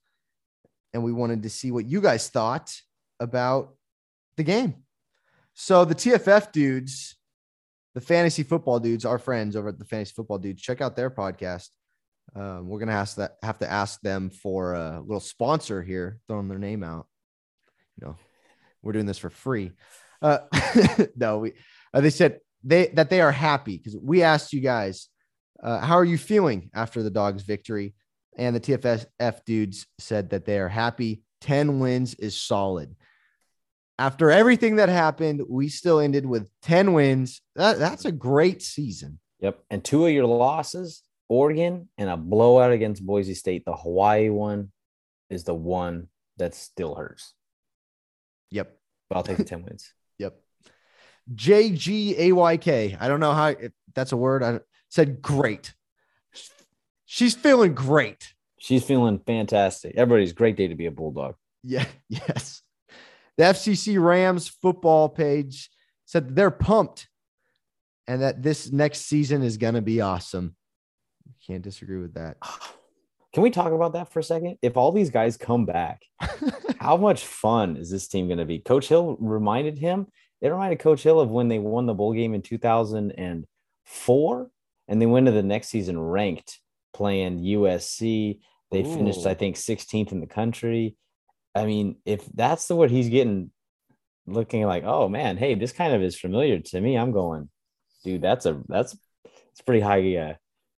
and 0.93 1.03
we 1.03 1.11
wanted 1.11 1.43
to 1.43 1.49
see 1.49 1.71
what 1.71 1.85
you 1.85 2.01
guys 2.01 2.29
thought 2.29 2.73
about 3.19 3.75
the 4.37 4.43
game. 4.43 4.75
So 5.53 5.85
the 5.85 5.95
TFF 5.95 6.51
dudes, 6.51 7.17
the 7.93 8.01
fantasy 8.01 8.43
football 8.43 8.79
dudes, 8.79 9.05
our 9.05 9.19
friends 9.19 9.55
over 9.55 9.69
at 9.69 9.77
the 9.77 9.85
fantasy 9.85 10.13
football 10.15 10.37
dudes, 10.37 10.61
check 10.61 10.81
out 10.81 10.95
their 10.95 11.09
podcast. 11.11 11.67
Um, 12.33 12.69
we're 12.69 12.79
gonna 12.79 12.93
ask 12.93 13.17
that 13.17 13.35
have 13.43 13.59
to 13.59 13.69
ask 13.69 13.99
them 13.99 14.29
for 14.29 14.73
a 14.73 15.01
little 15.01 15.19
sponsor 15.19 15.83
here, 15.83 16.19
throwing 16.27 16.47
their 16.47 16.57
name 16.57 16.83
out. 16.83 17.07
You 17.99 18.07
know, 18.07 18.15
we're 18.81 18.93
doing 18.93 19.05
this 19.05 19.17
for 19.17 19.29
free. 19.29 19.71
Uh, 20.21 20.39
no, 21.15 21.39
we 21.39 21.53
uh, 21.93 22.01
they 22.01 22.09
said 22.09 22.39
they 22.63 22.87
that 22.87 23.09
they 23.09 23.21
are 23.21 23.31
happy 23.31 23.77
because 23.77 23.97
we 23.97 24.23
asked 24.23 24.53
you 24.53 24.61
guys, 24.61 25.09
uh, 25.61 25.79
how 25.79 25.95
are 25.95 26.05
you 26.05 26.17
feeling 26.17 26.69
after 26.73 27.03
the 27.03 27.09
dogs' 27.09 27.43
victory? 27.43 27.93
And 28.37 28.55
the 28.55 28.59
TFF 28.59 29.43
dudes 29.45 29.87
said 29.99 30.29
that 30.29 30.45
they 30.45 30.57
are 30.57 30.69
happy. 30.69 31.21
10 31.41 31.79
wins 31.79 32.13
is 32.15 32.39
solid. 32.39 32.95
After 33.99 34.31
everything 34.31 34.77
that 34.77 34.89
happened, 34.89 35.41
we 35.47 35.67
still 35.69 35.99
ended 35.99 36.25
with 36.25 36.47
10 36.63 36.93
wins. 36.93 37.41
That, 37.55 37.77
that's 37.77 38.05
a 38.05 38.11
great 38.11 38.61
season. 38.61 39.19
Yep. 39.41 39.59
And 39.69 39.83
two 39.83 40.05
of 40.05 40.11
your 40.11 40.25
losses, 40.25 41.03
Oregon 41.29 41.89
and 41.97 42.09
a 42.09 42.17
blowout 42.17 42.71
against 42.71 43.05
Boise 43.05 43.33
State. 43.33 43.65
The 43.65 43.75
Hawaii 43.75 44.29
one 44.29 44.71
is 45.29 45.43
the 45.43 45.53
one 45.53 46.07
that 46.37 46.55
still 46.55 46.95
hurts. 46.95 47.33
Yep. 48.51 48.77
But 49.09 49.17
I'll 49.17 49.23
take 49.23 49.37
the 49.37 49.43
10 49.43 49.63
wins. 49.63 49.93
Yep. 50.19 50.39
J 51.33 51.71
G 51.71 52.15
A 52.19 52.31
Y 52.31 52.57
K. 52.57 52.95
I 52.99 53.07
don't 53.07 53.19
know 53.19 53.33
how 53.33 53.47
if 53.47 53.71
that's 53.95 54.11
a 54.11 54.17
word. 54.17 54.43
I 54.43 54.59
said 54.89 55.19
great. 55.19 55.73
She's 57.05 57.33
feeling 57.33 57.73
great. 57.73 58.35
She's 58.59 58.83
feeling 58.83 59.17
fantastic. 59.17 59.95
Everybody's 59.97 60.33
great 60.33 60.57
day 60.57 60.67
to 60.67 60.75
be 60.75 60.85
a 60.85 60.91
bulldog. 60.91 61.35
Yeah. 61.63 61.85
Yes. 62.09 62.61
The 63.37 63.45
FCC 63.45 63.99
Rams 63.99 64.47
football 64.47 65.09
page 65.09 65.71
said 66.05 66.35
they're 66.35 66.51
pumped 66.51 67.07
and 68.07 68.21
that 68.21 68.43
this 68.43 68.71
next 68.71 69.07
season 69.07 69.41
is 69.41 69.57
going 69.57 69.73
to 69.73 69.81
be 69.81 70.01
awesome. 70.01 70.55
Can't 71.47 71.63
disagree 71.63 71.97
with 71.99 72.13
that. 72.13 72.37
Can 73.33 73.41
we 73.43 73.49
talk 73.49 73.71
about 73.71 73.93
that 73.93 74.11
for 74.11 74.19
a 74.19 74.23
second? 74.23 74.57
If 74.61 74.75
all 74.77 74.91
these 74.91 75.09
guys 75.09 75.37
come 75.37 75.65
back, 75.65 76.03
how 76.81 76.97
much 76.97 77.25
fun 77.27 77.77
is 77.77 77.91
this 77.91 78.07
team 78.07 78.25
going 78.25 78.39
to 78.39 78.45
be? 78.45 78.57
Coach 78.57 78.87
Hill 78.87 79.15
reminded 79.19 79.77
him, 79.77 80.07
it 80.41 80.49
reminded 80.49 80.79
Coach 80.79 81.03
Hill 81.03 81.19
of 81.19 81.29
when 81.29 81.47
they 81.47 81.59
won 81.59 81.85
the 81.85 81.93
bowl 81.93 82.11
game 82.11 82.33
in 82.33 82.41
2004 82.41 84.49
and 84.87 85.01
they 85.01 85.05
went 85.05 85.27
to 85.27 85.31
the 85.31 85.43
next 85.43 85.67
season 85.67 85.99
ranked 85.99 86.59
playing 86.91 87.37
USC. 87.37 88.39
They 88.71 88.81
Ooh. 88.81 88.95
finished, 88.95 89.27
I 89.27 89.35
think, 89.35 89.57
16th 89.57 90.11
in 90.11 90.21
the 90.21 90.25
country. 90.25 90.95
I 91.53 91.65
mean, 91.65 91.97
if 92.03 92.25
that's 92.33 92.67
the 92.67 92.75
what 92.75 92.89
he's 92.89 93.09
getting, 93.09 93.51
looking 94.25 94.63
like, 94.63 94.83
oh 94.83 95.07
man, 95.07 95.37
hey, 95.37 95.53
this 95.53 95.73
kind 95.73 95.93
of 95.93 96.01
is 96.01 96.19
familiar 96.19 96.57
to 96.57 96.81
me. 96.81 96.97
I'm 96.97 97.11
going, 97.11 97.47
dude, 98.03 98.23
that's 98.23 98.47
a 98.47 98.59
that's 98.67 98.97
it's 99.51 99.61
pretty 99.61 99.81
high, 99.81 100.15
uh, 100.15 100.33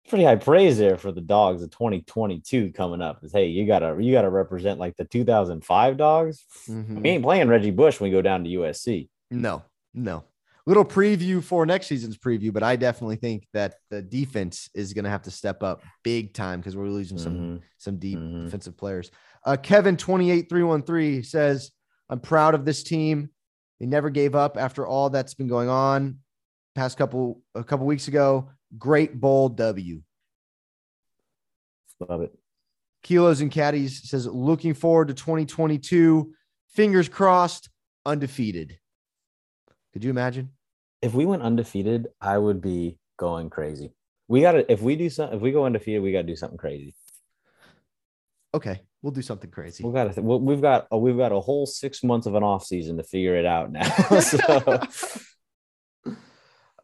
pretty 0.08 0.24
high 0.24 0.36
praise 0.36 0.78
there 0.78 0.98
for 0.98 1.12
the 1.12 1.20
dogs 1.20 1.62
of 1.62 1.70
2022 1.70 2.72
coming 2.72 3.02
up. 3.02 3.24
Is 3.24 3.32
hey, 3.32 3.46
you 3.46 3.66
gotta 3.66 3.96
you 4.00 4.12
gotta 4.12 4.30
represent 4.30 4.78
like 4.78 4.96
the 4.96 5.04
2005 5.04 5.96
dogs. 5.96 6.44
Mm-hmm. 6.68 7.00
We 7.00 7.10
ain't 7.10 7.24
playing 7.24 7.48
Reggie 7.48 7.70
Bush 7.70 8.00
when 8.00 8.10
we 8.10 8.16
go 8.16 8.22
down 8.22 8.44
to 8.44 8.50
USC. 8.50 9.08
No, 9.30 9.62
no. 9.92 10.24
Little 10.66 10.84
preview 10.84 11.44
for 11.44 11.66
next 11.66 11.88
season's 11.88 12.16
preview, 12.16 12.50
but 12.50 12.62
I 12.62 12.76
definitely 12.76 13.16
think 13.16 13.46
that 13.52 13.74
the 13.90 14.00
defense 14.00 14.70
is 14.74 14.94
going 14.94 15.04
to 15.04 15.10
have 15.10 15.20
to 15.22 15.30
step 15.30 15.62
up 15.62 15.82
big 16.02 16.32
time 16.32 16.60
because 16.60 16.74
we're 16.74 16.88
losing 16.88 17.18
some 17.18 17.34
mm-hmm. 17.34 17.56
some 17.76 17.98
deep 17.98 18.18
mm-hmm. 18.18 18.46
defensive 18.46 18.76
players. 18.76 19.10
Uh, 19.44 19.56
Kevin 19.56 19.96
twenty 19.96 20.30
eight 20.30 20.48
three 20.48 20.62
one 20.62 20.82
three 20.82 21.22
says, 21.22 21.70
"I'm 22.08 22.20
proud 22.20 22.54
of 22.54 22.64
this 22.64 22.82
team. 22.82 23.30
They 23.78 23.86
never 23.86 24.08
gave 24.08 24.34
up 24.34 24.56
after 24.56 24.86
all 24.86 25.10
that's 25.10 25.34
been 25.34 25.48
going 25.48 25.68
on. 25.68 26.20
Past 26.74 26.96
couple 26.96 27.42
a 27.54 27.62
couple 27.62 27.84
weeks 27.86 28.08
ago, 28.08 28.48
great 28.78 29.18
bowl 29.18 29.48
W. 29.50 30.02
Love 32.08 32.22
it. 32.22 32.32
Kilos 33.02 33.40
and 33.40 33.50
Caddies 33.50 34.08
says, 34.08 34.26
looking 34.26 34.74
forward 34.74 35.08
to 35.08 35.14
2022. 35.14 36.32
Fingers 36.68 37.08
crossed, 37.08 37.68
undefeated. 38.04 38.78
Could 39.92 40.02
you 40.02 40.10
imagine? 40.10 40.50
If 41.02 41.14
we 41.14 41.24
went 41.24 41.42
undefeated, 41.42 42.08
I 42.20 42.36
would 42.38 42.60
be 42.60 42.98
going 43.16 43.50
crazy. 43.50 43.92
We 44.26 44.40
got 44.40 44.52
to, 44.52 44.72
if 44.72 44.80
we 44.80 44.96
do 44.96 45.10
something, 45.10 45.36
if 45.36 45.42
we 45.42 45.52
go 45.52 45.66
undefeated, 45.66 46.02
we 46.02 46.12
got 46.12 46.22
to 46.22 46.26
do 46.26 46.34
something 46.34 46.58
crazy. 46.58 46.94
Okay. 48.54 48.80
We'll 49.02 49.12
do 49.12 49.22
something 49.22 49.50
crazy. 49.50 49.84
We 49.84 49.92
got 49.92 50.14
to, 50.14 50.22
we've 50.22 50.62
got, 50.62 50.86
a, 50.90 50.96
we've 50.96 51.18
got 51.18 51.30
a 51.30 51.40
whole 51.40 51.66
six 51.66 52.02
months 52.02 52.26
of 52.26 52.34
an 52.34 52.42
off 52.42 52.64
season 52.64 52.96
to 52.96 53.02
figure 53.02 53.36
it 53.36 53.44
out 53.44 53.70
now. 53.70 53.82
so. 54.20 54.80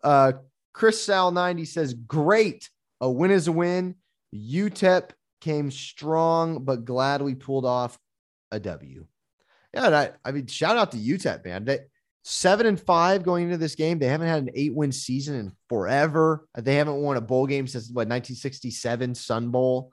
uh, 0.03 0.33
Chris 0.73 1.03
Sal 1.03 1.31
90 1.31 1.65
says, 1.65 1.95
great. 1.95 2.71
A 3.01 3.11
win 3.11 3.31
is 3.31 3.49
a 3.49 3.53
win. 3.53 3.97
UTEP 4.35 5.11
came 5.41 5.71
strong, 5.71 6.65
but 6.65 6.85
glad 6.85 7.23
we 7.23 7.35
pulled 7.35 7.65
off 7.65 7.99
a 8.51 8.61
W. 8.61 9.07
Yeah, 9.75 9.89
I, 9.89 10.11
I 10.29 10.33
mean, 10.33 10.47
shout 10.47 10.77
out 10.77 10.93
to 10.93 10.99
UTEP, 10.99 11.45
man. 11.45 11.65
They, 11.65 11.81
seven 12.23 12.67
and 12.67 12.81
five 12.81 13.23
going 13.23 13.45
into 13.45 13.57
this 13.57 13.75
game. 13.75 13.99
They 13.99 14.09
haven't 14.09 14.29
had 14.29 14.43
an 14.43 14.51
eight 14.55 14.75
win 14.75 14.93
season 14.93 15.37
in 15.37 15.53
forever. 15.69 16.47
They 16.57 16.77
haven't 16.77 17.01
won 17.01 17.17
a 17.17 17.21
bowl 17.21 17.47
game 17.47 17.67
since 17.67 17.89
what 17.89 18.09
1967 18.09 19.15
Sun 19.15 19.51
Bowl. 19.51 19.93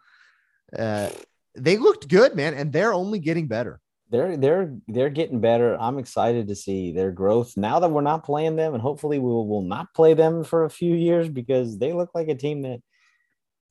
Uh, 0.78 1.10
they 1.56 1.78
looked 1.78 2.08
good, 2.08 2.36
man, 2.36 2.54
and 2.54 2.72
they're 2.72 2.94
only 2.94 3.20
getting 3.20 3.48
better. 3.48 3.80
They're 4.10 4.38
they're 4.38 4.74
they're 4.88 5.10
getting 5.10 5.41
better. 5.41 5.76
I'm 5.80 6.00
excited 6.00 6.48
to 6.48 6.56
see 6.56 6.91
their 6.91 7.12
growth 7.12 7.58
now 7.58 7.80
that 7.80 7.89
we're 7.89 8.02
not 8.02 8.24
playing 8.24 8.56
them, 8.56 8.74
and 8.74 8.82
hopefully 8.82 9.20
we 9.20 9.26
will, 9.26 9.48
will 9.48 9.63
not 9.63 9.93
play 9.93 10.13
them 10.13 10.43
for 10.43 10.63
a 10.63 10.70
few 10.70 10.93
years 10.93 11.28
because 11.28 11.78
they 11.78 11.91
look 11.91 12.12
like 12.15 12.30
a 12.30 12.36
team 12.36 12.62
that 12.62 12.82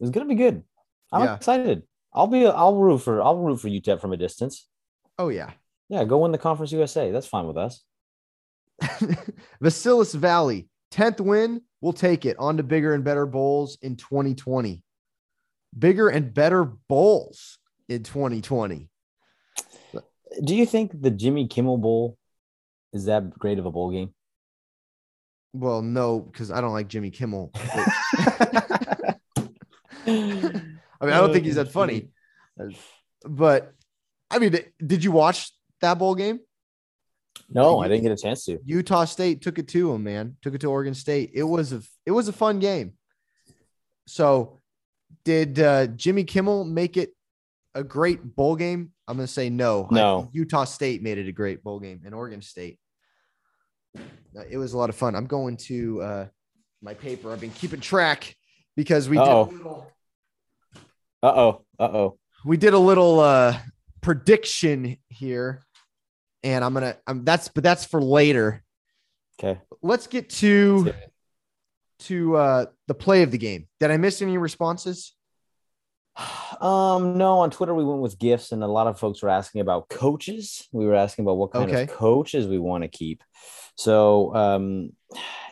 is 0.01 0.11
going 0.11 0.27
to 0.27 0.35
be 0.35 0.39
good. 0.39 0.63
I'm 1.11 1.25
yeah. 1.25 1.37
excited. 1.37 1.83
I'll 2.13 2.27
be 2.27 2.47
I'll 2.47 2.77
root 2.77 2.99
for 2.99 3.23
I'll 3.23 3.39
root 3.39 3.61
for 3.61 3.69
UTEP 3.69 4.01
from 4.01 4.13
a 4.13 4.17
distance. 4.17 4.69
Oh 5.19 5.29
yeah, 5.29 5.53
yeah. 5.89 6.05
Go 6.05 6.19
win 6.19 6.33
the 6.33 6.39
Conference 6.39 6.73
USA. 6.73 7.11
That's 7.11 7.27
fine 7.27 7.47
with 7.47 7.57
us. 7.57 7.83
Vasilis 9.63 10.15
Valley, 10.15 10.69
10th 10.93 11.21
win. 11.21 11.63
We'll 11.81 11.93
take 11.93 12.27
it 12.27 12.37
on 12.39 12.59
to 12.59 12.63
bigger 12.63 12.95
and 12.95 13.05
better 13.05 13.27
bowls 13.27 13.79
in 13.81 13.97
2020. 13.97 14.83
Bigger 15.79 16.09
and 16.09 16.33
better 16.33 16.65
bowls 16.65 17.59
in 17.89 18.03
2020. 18.03 18.89
Do 20.43 20.55
you 20.55 20.67
think 20.67 21.01
the 21.01 21.11
Jimmy 21.11 21.47
Kimmel 21.47 21.79
Bowl 21.79 22.19
is 22.93 23.07
that 23.07 23.31
great 23.39 23.59
of 23.59 23.67
a 23.67 23.71
bowl 23.71 23.91
game? 23.91 24.15
Well, 25.53 25.83
no, 25.83 26.21
because 26.21 26.51
I 26.51 26.61
don't 26.61 26.73
like 26.73 26.89
Jimmy 26.89 27.11
Kimmel. 27.11 27.51
I 30.07 31.05
mean, 31.05 31.13
I 31.15 31.19
don't 31.19 31.33
think 31.33 31.45
he's 31.45 31.57
that 31.57 31.73
funny. 31.73 32.09
But 33.25 33.73
I 34.31 34.39
mean, 34.39 34.59
did 34.85 35.05
you 35.05 35.13
watch 35.13 35.51
that 35.81 35.99
bowl 35.99 36.15
game? 36.15 36.41
No, 37.49 37.81
I 37.81 37.89
didn't 37.89 38.03
get 38.03 38.13
a 38.13 38.17
chance 38.17 38.45
to. 38.47 38.59
Utah 38.65 39.05
State 39.05 39.43
took 39.43 39.59
it 39.59 39.69
to 39.69 39.93
him, 39.93 40.03
man. 40.03 40.37
Took 40.43 40.55
it 40.55 40.61
to 40.63 40.71
Oregon 40.71 40.95
State. 40.95 41.31
It 41.35 41.45
was 41.45 41.73
a 41.73 41.83
it 42.05 42.11
was 42.11 42.29
a 42.29 42.33
fun 42.33 42.59
game. 42.59 42.95
So, 44.07 44.61
did 45.25 45.59
uh, 45.59 45.87
Jimmy 45.89 46.25
Kimmel 46.25 46.65
make 46.65 46.97
it 46.97 47.11
a 47.75 47.85
great 47.85 48.23
bowl 48.23 48.57
game? 48.57 48.93
I'm 49.09 49.17
going 49.17 49.27
to 49.27 49.33
say 49.33 49.51
no. 49.51 49.89
No. 49.91 50.29
I, 50.29 50.37
Utah 50.37 50.65
State 50.65 51.03
made 51.03 51.19
it 51.19 51.29
a 51.29 51.33
great 51.33 51.63
bowl 51.63 51.81
game, 51.81 52.03
and 52.05 52.15
Oregon 52.15 52.43
State. 52.43 52.79
Uh, 53.97 54.43
it 54.51 54.59
was 54.59 54.73
a 54.73 54.79
lot 54.79 54.91
of 54.91 54.97
fun. 54.97 55.15
I'm 55.15 55.27
going 55.27 55.57
to 55.59 56.03
uh, 56.03 56.27
my 56.83 56.95
paper. 56.95 57.33
I've 57.33 57.41
been 57.41 57.51
keeping 57.51 57.81
track 57.81 58.35
because 58.77 59.09
we 59.09 59.19
Uh-oh. 59.19 59.47
did. 59.47 59.57
Little... 59.57 59.93
Uh 61.23 61.33
oh. 61.35 61.65
Uh 61.79 61.83
oh. 61.85 62.19
We 62.45 62.57
did 62.57 62.75
a 62.75 62.79
little 62.79 63.21
uh, 63.21 63.59
prediction 64.03 64.99
here 65.09 65.67
and 66.47 66.65
I'm 66.65 66.75
gonna. 66.75 66.97
I'm 67.07 67.25
that's 67.25 67.49
but 67.49 67.65
that's 67.65 67.85
for 67.85 68.01
later. 68.01 68.63
Okay. 69.39 69.61
Let's 69.83 70.07
get 70.07 70.31
to 70.31 70.95
to 72.01 72.37
uh 72.37 72.67
the 72.87 72.95
play 72.95 73.23
of 73.23 73.33
the 73.33 73.39
game. 73.39 73.67
Did 73.81 73.91
I 73.91 73.97
miss 73.97 74.23
any 74.23 74.39
responses? 74.39 75.16
Um, 76.61 77.19
no, 77.19 77.41
on 77.41 77.51
Twitter 77.51 77.75
we 77.75 77.85
went 77.85 78.01
with 78.01 78.19
gifts, 78.19 78.53
and 78.53 78.63
a 78.63 78.67
lot 78.67 78.87
of 78.87 78.99
folks 78.99 79.23
were 79.23 79.29
asking 79.29 79.61
about 79.61 79.89
coaches. 79.89 80.67
We 80.73 80.87
were 80.87 80.95
asking 80.95 81.25
about 81.25 81.37
what 81.37 81.53
kind 81.53 81.71
okay. 81.71 81.83
of 81.83 81.91
coaches 81.91 82.47
we 82.47 82.59
want 82.59 82.83
to 82.83 82.89
keep. 82.89 83.23
So 83.75 84.35
um 84.35 84.93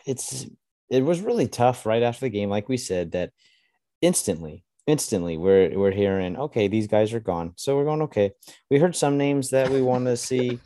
it's 0.05 0.47
it 0.89 1.03
was 1.03 1.21
really 1.21 1.47
tough 1.47 1.85
right 1.85 2.03
after 2.03 2.25
the 2.25 2.29
game, 2.29 2.49
like 2.49 2.69
we 2.69 2.77
said, 2.77 3.11
that 3.11 3.31
instantly 4.01 4.63
instantly 4.87 5.35
we're 5.35 5.77
we're 5.79 5.89
hearing 5.91 6.37
okay 6.37 6.67
these 6.67 6.85
guys 6.85 7.11
are 7.11 7.19
gone 7.19 7.53
so 7.55 7.75
we're 7.75 7.85
going 7.85 8.03
okay 8.03 8.31
we 8.69 8.77
heard 8.77 8.95
some 8.95 9.17
names 9.17 9.49
that 9.49 9.71
we 9.71 9.81
want 9.81 10.05
to 10.05 10.15
see 10.15 10.59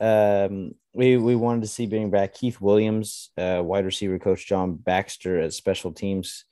Um, 0.00 0.74
we 0.94 1.16
we 1.16 1.36
wanted 1.36 1.62
to 1.62 1.68
see 1.68 1.86
bring 1.86 2.10
back 2.10 2.34
Keith 2.34 2.60
Williams, 2.60 3.30
uh, 3.38 3.62
wide 3.64 3.84
receiver 3.84 4.18
coach 4.18 4.46
John 4.46 4.74
Baxter 4.74 5.40
as 5.40 5.56
special 5.56 5.92
teams. 5.92 6.44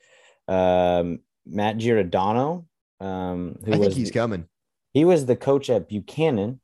Um, 0.49 1.21
Matt 1.47 1.77
Giordano, 1.77 2.67
um, 3.05 3.57
who 3.65 3.73
I 3.73 3.75
think 3.75 3.85
was 3.85 3.97
he's 3.97 4.11
coming. 4.11 4.47
he 4.93 5.05
was 5.05 5.27
the 5.27 5.37
coach 5.37 5.71
at 5.71 5.89
Buchanan, 5.89 6.61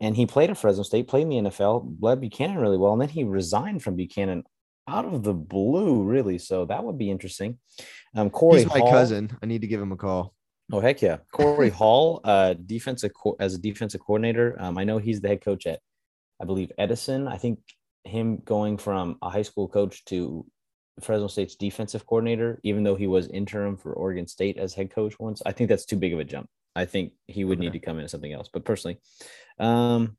and 0.00 0.16
he 0.16 0.26
played 0.26 0.50
at 0.50 0.58
Fresno 0.58 0.82
State, 0.82 1.08
played 1.08 1.22
in 1.22 1.28
the 1.44 1.50
NFL, 1.50 1.96
led 2.00 2.20
Buchanan 2.20 2.58
really 2.58 2.78
well, 2.78 2.92
and 2.92 3.00
then 3.02 3.08
he 3.08 3.24
resigned 3.24 3.82
from 3.82 3.96
Buchanan 3.96 4.44
out 4.88 5.04
of 5.04 5.22
the 5.24 5.34
blue, 5.34 6.02
really. 6.04 6.38
So 6.38 6.64
that 6.66 6.84
would 6.84 6.96
be 6.98 7.10
interesting. 7.10 7.58
Um, 8.14 8.30
Corey 8.30 8.60
He's 8.60 8.68
my 8.68 8.78
Hall- 8.78 8.90
cousin. 8.90 9.36
I 9.42 9.46
need 9.46 9.60
to 9.62 9.66
give 9.66 9.80
him 9.80 9.92
a 9.92 9.96
call. 9.96 10.32
Oh 10.72 10.80
heck 10.80 11.00
yeah, 11.00 11.18
Corey 11.32 11.70
Hall, 11.70 12.20
uh, 12.24 12.54
defensive 12.54 13.12
co- 13.14 13.36
as 13.38 13.54
a 13.54 13.58
defensive 13.58 14.00
coordinator. 14.00 14.56
Um, 14.58 14.76
I 14.78 14.82
know 14.84 14.98
he's 14.98 15.20
the 15.20 15.28
head 15.28 15.40
coach 15.40 15.64
at, 15.66 15.78
I 16.42 16.44
believe 16.44 16.72
Edison. 16.76 17.28
I 17.28 17.36
think 17.36 17.60
him 18.02 18.38
going 18.44 18.76
from 18.76 19.16
a 19.22 19.30
high 19.30 19.42
school 19.42 19.68
coach 19.68 20.04
to 20.06 20.44
Fresno 21.00 21.26
State's 21.26 21.56
defensive 21.56 22.06
coordinator, 22.06 22.58
even 22.62 22.82
though 22.82 22.94
he 22.94 23.06
was 23.06 23.28
interim 23.28 23.76
for 23.76 23.92
Oregon 23.92 24.26
State 24.26 24.56
as 24.56 24.74
head 24.74 24.90
coach 24.90 25.18
once, 25.18 25.42
I 25.44 25.52
think 25.52 25.68
that's 25.68 25.84
too 25.84 25.96
big 25.96 26.12
of 26.12 26.20
a 26.20 26.24
jump. 26.24 26.48
I 26.74 26.84
think 26.84 27.12
he 27.26 27.44
would 27.44 27.58
need 27.58 27.72
to 27.72 27.78
come 27.80 27.98
in 27.98 28.04
as 28.04 28.10
something 28.10 28.32
else. 28.32 28.48
But 28.52 28.64
personally, 28.64 28.98
um, 29.58 30.16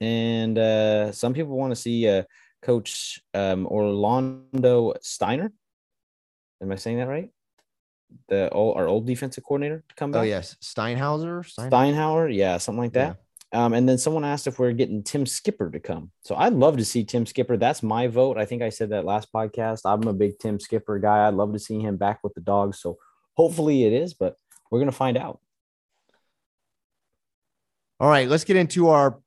and 0.00 0.58
uh, 0.58 1.12
some 1.12 1.34
people 1.34 1.56
want 1.56 1.70
to 1.70 1.76
see 1.76 2.08
uh, 2.08 2.24
Coach 2.62 3.20
um, 3.34 3.66
Orlando 3.66 4.94
Steiner. 5.00 5.52
Am 6.60 6.72
I 6.72 6.76
saying 6.76 6.98
that 6.98 7.08
right? 7.08 7.30
The 8.28 8.50
old, 8.50 8.76
our 8.76 8.86
old 8.88 9.06
defensive 9.06 9.44
coordinator 9.44 9.84
to 9.88 9.94
come 9.94 10.12
back. 10.12 10.20
Oh 10.20 10.24
yes, 10.24 10.56
Steinhauser. 10.60 11.46
Stein- 11.46 11.70
Steinauer, 11.70 12.34
yeah, 12.34 12.58
something 12.58 12.82
like 12.82 12.92
that. 12.92 13.21
Um, 13.52 13.74
and 13.74 13.86
then 13.86 13.98
someone 13.98 14.24
asked 14.24 14.46
if 14.46 14.58
we're 14.58 14.72
getting 14.72 15.02
Tim 15.02 15.26
Skipper 15.26 15.70
to 15.70 15.78
come. 15.78 16.10
So 16.22 16.34
I'd 16.34 16.54
love 16.54 16.78
to 16.78 16.84
see 16.84 17.04
Tim 17.04 17.26
Skipper. 17.26 17.58
That's 17.58 17.82
my 17.82 18.06
vote. 18.06 18.38
I 18.38 18.46
think 18.46 18.62
I 18.62 18.70
said 18.70 18.90
that 18.90 19.04
last 19.04 19.30
podcast. 19.32 19.80
I'm 19.84 20.08
a 20.08 20.14
big 20.14 20.38
Tim 20.38 20.58
Skipper 20.58 20.98
guy. 20.98 21.28
I'd 21.28 21.34
love 21.34 21.52
to 21.52 21.58
see 21.58 21.78
him 21.78 21.98
back 21.98 22.20
with 22.24 22.32
the 22.32 22.40
dogs. 22.40 22.80
So 22.80 22.96
hopefully 23.34 23.84
it 23.84 23.92
is, 23.92 24.14
but 24.14 24.36
we're 24.70 24.78
gonna 24.78 24.92
find 24.92 25.18
out. 25.18 25.40
All 28.00 28.08
right, 28.08 28.28
let's 28.28 28.44
get 28.44 28.56
into 28.56 28.88
our 28.88 29.20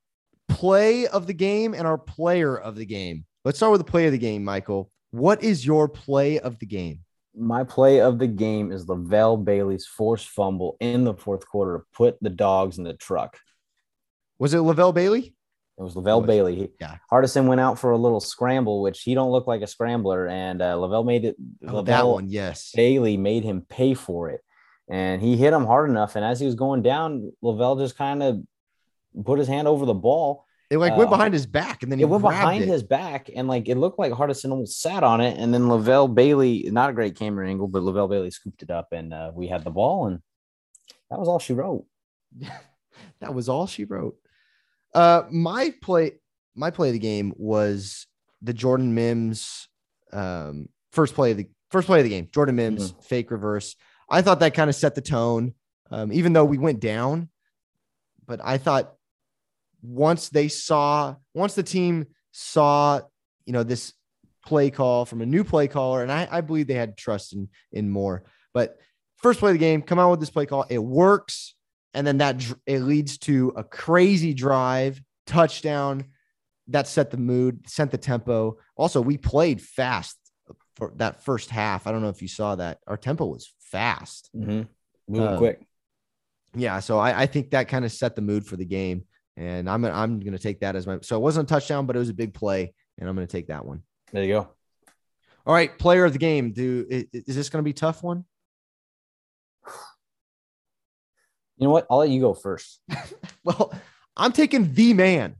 play 0.48 1.06
of 1.06 1.26
the 1.26 1.32
game 1.32 1.72
and 1.72 1.86
our 1.86 1.96
player 1.96 2.56
of 2.56 2.74
the 2.74 2.84
game. 2.84 3.24
Let's 3.44 3.58
start 3.58 3.72
with 3.72 3.80
the 3.80 3.90
play 3.90 4.06
of 4.06 4.12
the 4.12 4.18
game, 4.18 4.44
Michael. 4.44 4.90
What 5.12 5.42
is 5.42 5.64
your 5.64 5.88
play 5.88 6.40
of 6.40 6.58
the 6.58 6.66
game? 6.66 7.00
My 7.34 7.64
play 7.64 8.00
of 8.00 8.18
the 8.18 8.26
game 8.26 8.72
is 8.72 8.86
Levelle 8.86 9.42
Bailey's 9.42 9.86
forced 9.86 10.28
fumble 10.28 10.76
in 10.80 11.04
the 11.04 11.14
fourth 11.14 11.46
quarter 11.46 11.78
to 11.78 11.84
put 11.94 12.16
the 12.20 12.30
dogs 12.30 12.78
in 12.78 12.84
the 12.84 12.94
truck. 12.94 13.38
Was 14.38 14.54
it 14.54 14.58
Levelle 14.58 14.94
Bailey? 14.94 15.34
It 15.78 15.82
was 15.82 15.94
Levelle 15.94 16.20
Was- 16.22 16.26
Bailey. 16.26 16.54
He- 16.56 16.68
yeah. 16.80 16.96
Hardison 17.12 17.46
went 17.46 17.60
out 17.60 17.78
for 17.78 17.90
a 17.90 17.98
little 17.98 18.20
scramble, 18.20 18.80
which 18.82 19.02
he 19.02 19.14
don't 19.14 19.30
look 19.30 19.46
like 19.46 19.62
a 19.62 19.66
scrambler, 19.66 20.26
and 20.26 20.62
uh, 20.62 20.74
Levelle 20.74 21.04
made 21.06 21.24
it. 21.24 21.36
Oh, 21.66 21.82
that 21.82 22.00
Levelle 22.02 22.12
one, 22.14 22.28
yes. 22.28 22.72
Bailey 22.74 23.16
made 23.16 23.44
him 23.44 23.62
pay 23.68 23.92
for 23.94 24.30
it, 24.30 24.40
and 24.88 25.20
he 25.20 25.36
hit 25.36 25.52
him 25.52 25.66
hard 25.66 25.90
enough. 25.90 26.16
And 26.16 26.24
as 26.24 26.40
he 26.40 26.46
was 26.46 26.54
going 26.54 26.82
down, 26.82 27.32
Levelle 27.44 27.78
just 27.78 27.96
kind 27.96 28.22
of 28.22 28.40
put 29.24 29.38
his 29.38 29.48
hand 29.48 29.68
over 29.68 29.84
the 29.84 29.94
ball. 29.94 30.44
It 30.68 30.78
like 30.78 30.96
went 30.96 31.08
uh, 31.08 31.10
behind 31.10 31.32
his 31.32 31.46
back 31.46 31.84
and 31.84 31.92
then 31.92 31.98
he 32.00 32.02
It 32.02 32.08
went 32.08 32.22
behind 32.24 32.64
it. 32.64 32.68
his 32.68 32.82
back, 32.82 33.30
and 33.34 33.46
like 33.46 33.68
it 33.68 33.76
looked 33.76 33.98
like 33.98 34.12
Hardison 34.12 34.50
almost 34.50 34.80
sat 34.80 35.04
on 35.04 35.20
it. 35.20 35.38
And 35.38 35.52
then 35.54 35.62
Levelle 35.68 36.12
Bailey, 36.12 36.68
not 36.72 36.90
a 36.90 36.92
great 36.92 37.16
camera 37.16 37.46
angle, 37.48 37.68
but 37.68 37.82
Levelle 37.82 38.08
Bailey 38.10 38.30
scooped 38.30 38.62
it 38.62 38.70
up, 38.70 38.92
and 38.92 39.12
uh, 39.14 39.30
we 39.34 39.46
had 39.46 39.62
the 39.62 39.70
ball, 39.70 40.06
and 40.06 40.20
that 41.10 41.18
was 41.20 41.28
all 41.28 41.38
she 41.38 41.52
wrote. 41.52 41.84
that 43.20 43.34
was 43.34 43.48
all 43.48 43.66
she 43.66 43.84
wrote. 43.84 44.16
Uh, 44.96 45.26
my 45.30 45.74
play, 45.82 46.12
my 46.54 46.70
play 46.70 46.88
of 46.88 46.94
the 46.94 46.98
game 46.98 47.34
was 47.36 48.06
the 48.40 48.54
Jordan 48.54 48.94
Mims 48.94 49.68
um, 50.10 50.70
first 50.90 51.14
play 51.14 51.32
of 51.32 51.36
the 51.36 51.48
first 51.70 51.86
play 51.86 51.98
of 51.98 52.04
the 52.04 52.10
game. 52.10 52.30
Jordan 52.32 52.56
Mims 52.56 52.94
fake 53.02 53.30
reverse. 53.30 53.76
I 54.08 54.22
thought 54.22 54.40
that 54.40 54.54
kind 54.54 54.70
of 54.70 54.74
set 54.74 54.94
the 54.94 55.02
tone, 55.02 55.52
um, 55.90 56.10
even 56.14 56.32
though 56.32 56.46
we 56.46 56.56
went 56.56 56.80
down. 56.80 57.28
But 58.26 58.40
I 58.42 58.56
thought 58.56 58.94
once 59.82 60.30
they 60.30 60.48
saw, 60.48 61.16
once 61.34 61.54
the 61.54 61.62
team 61.62 62.06
saw, 62.32 63.02
you 63.44 63.52
know, 63.52 63.64
this 63.64 63.92
play 64.46 64.70
call 64.70 65.04
from 65.04 65.20
a 65.20 65.26
new 65.26 65.44
play 65.44 65.68
caller, 65.68 66.02
and 66.02 66.10
I, 66.10 66.26
I 66.30 66.40
believe 66.40 66.68
they 66.68 66.74
had 66.74 66.96
trust 66.96 67.34
in 67.34 67.50
in 67.70 67.90
more. 67.90 68.24
But 68.54 68.78
first 69.18 69.40
play 69.40 69.50
of 69.50 69.54
the 69.56 69.58
game, 69.58 69.82
come 69.82 69.98
out 69.98 70.10
with 70.10 70.20
this 70.20 70.30
play 70.30 70.46
call, 70.46 70.64
it 70.70 70.78
works 70.78 71.54
and 71.96 72.06
then 72.06 72.18
that 72.18 72.44
it 72.66 72.80
leads 72.80 73.18
to 73.18 73.52
a 73.56 73.64
crazy 73.64 74.32
drive 74.34 75.00
touchdown 75.26 76.04
that 76.68 76.86
set 76.86 77.10
the 77.10 77.16
mood 77.16 77.68
sent 77.68 77.90
the 77.90 77.98
tempo. 77.98 78.58
Also 78.76 79.00
we 79.00 79.16
played 79.16 79.60
fast 79.60 80.16
for 80.76 80.92
that 80.96 81.24
first 81.24 81.50
half. 81.50 81.86
I 81.86 81.92
don't 81.92 82.02
know 82.02 82.08
if 82.10 82.22
you 82.22 82.28
saw 82.28 82.54
that. 82.56 82.78
Our 82.86 82.96
tempo 82.96 83.24
was 83.26 83.52
fast. 83.60 84.30
Mm-hmm. 84.36 84.62
Moving 85.08 85.28
Um, 85.28 85.38
quick. 85.38 85.66
yeah 86.54 86.80
so 86.80 86.98
i, 86.98 87.22
I 87.22 87.26
think 87.26 87.50
that 87.50 87.68
kind 87.68 87.84
of 87.84 87.92
set 87.92 88.14
the 88.16 88.22
mood 88.22 88.46
for 88.46 88.56
the 88.56 88.64
game. 88.64 89.04
And 89.36 89.68
i'm, 89.68 89.84
I'm 89.84 90.20
going 90.20 90.32
to 90.32 90.38
take 90.38 90.60
that 90.60 90.76
as 90.76 90.86
my 90.86 90.98
so 91.02 91.16
it 91.16 91.20
wasn't 91.20 91.48
a 91.50 91.52
touchdown 91.54 91.86
but 91.86 91.96
it 91.96 91.98
was 91.98 92.08
a 92.08 92.14
big 92.14 92.32
play 92.34 92.72
and 92.98 93.08
i'm 93.08 93.14
going 93.16 93.26
to 93.26 93.32
take 93.38 93.48
that 93.48 93.64
one. 93.64 93.82
There 94.12 94.22
you 94.24 94.32
go. 94.34 94.48
all 95.46 95.54
right 95.54 95.76
player 95.78 96.04
of 96.04 96.12
the 96.12 96.18
game. 96.18 96.52
Do 96.52 96.86
i- 96.90 97.06
i- 97.14 97.22
is 97.26 97.36
this 97.36 97.48
going 97.50 97.62
to 97.62 97.64
be 97.64 97.70
a 97.78 97.82
tough 97.86 98.02
one 98.02 98.24
You 101.58 101.66
know 101.66 101.72
what? 101.72 101.86
I'll 101.90 101.98
let 101.98 102.10
you 102.10 102.20
go 102.20 102.34
first. 102.34 102.80
well 103.44 103.72
i'm 104.16 104.32
taking 104.32 104.72
the 104.72 104.94
man 104.94 105.36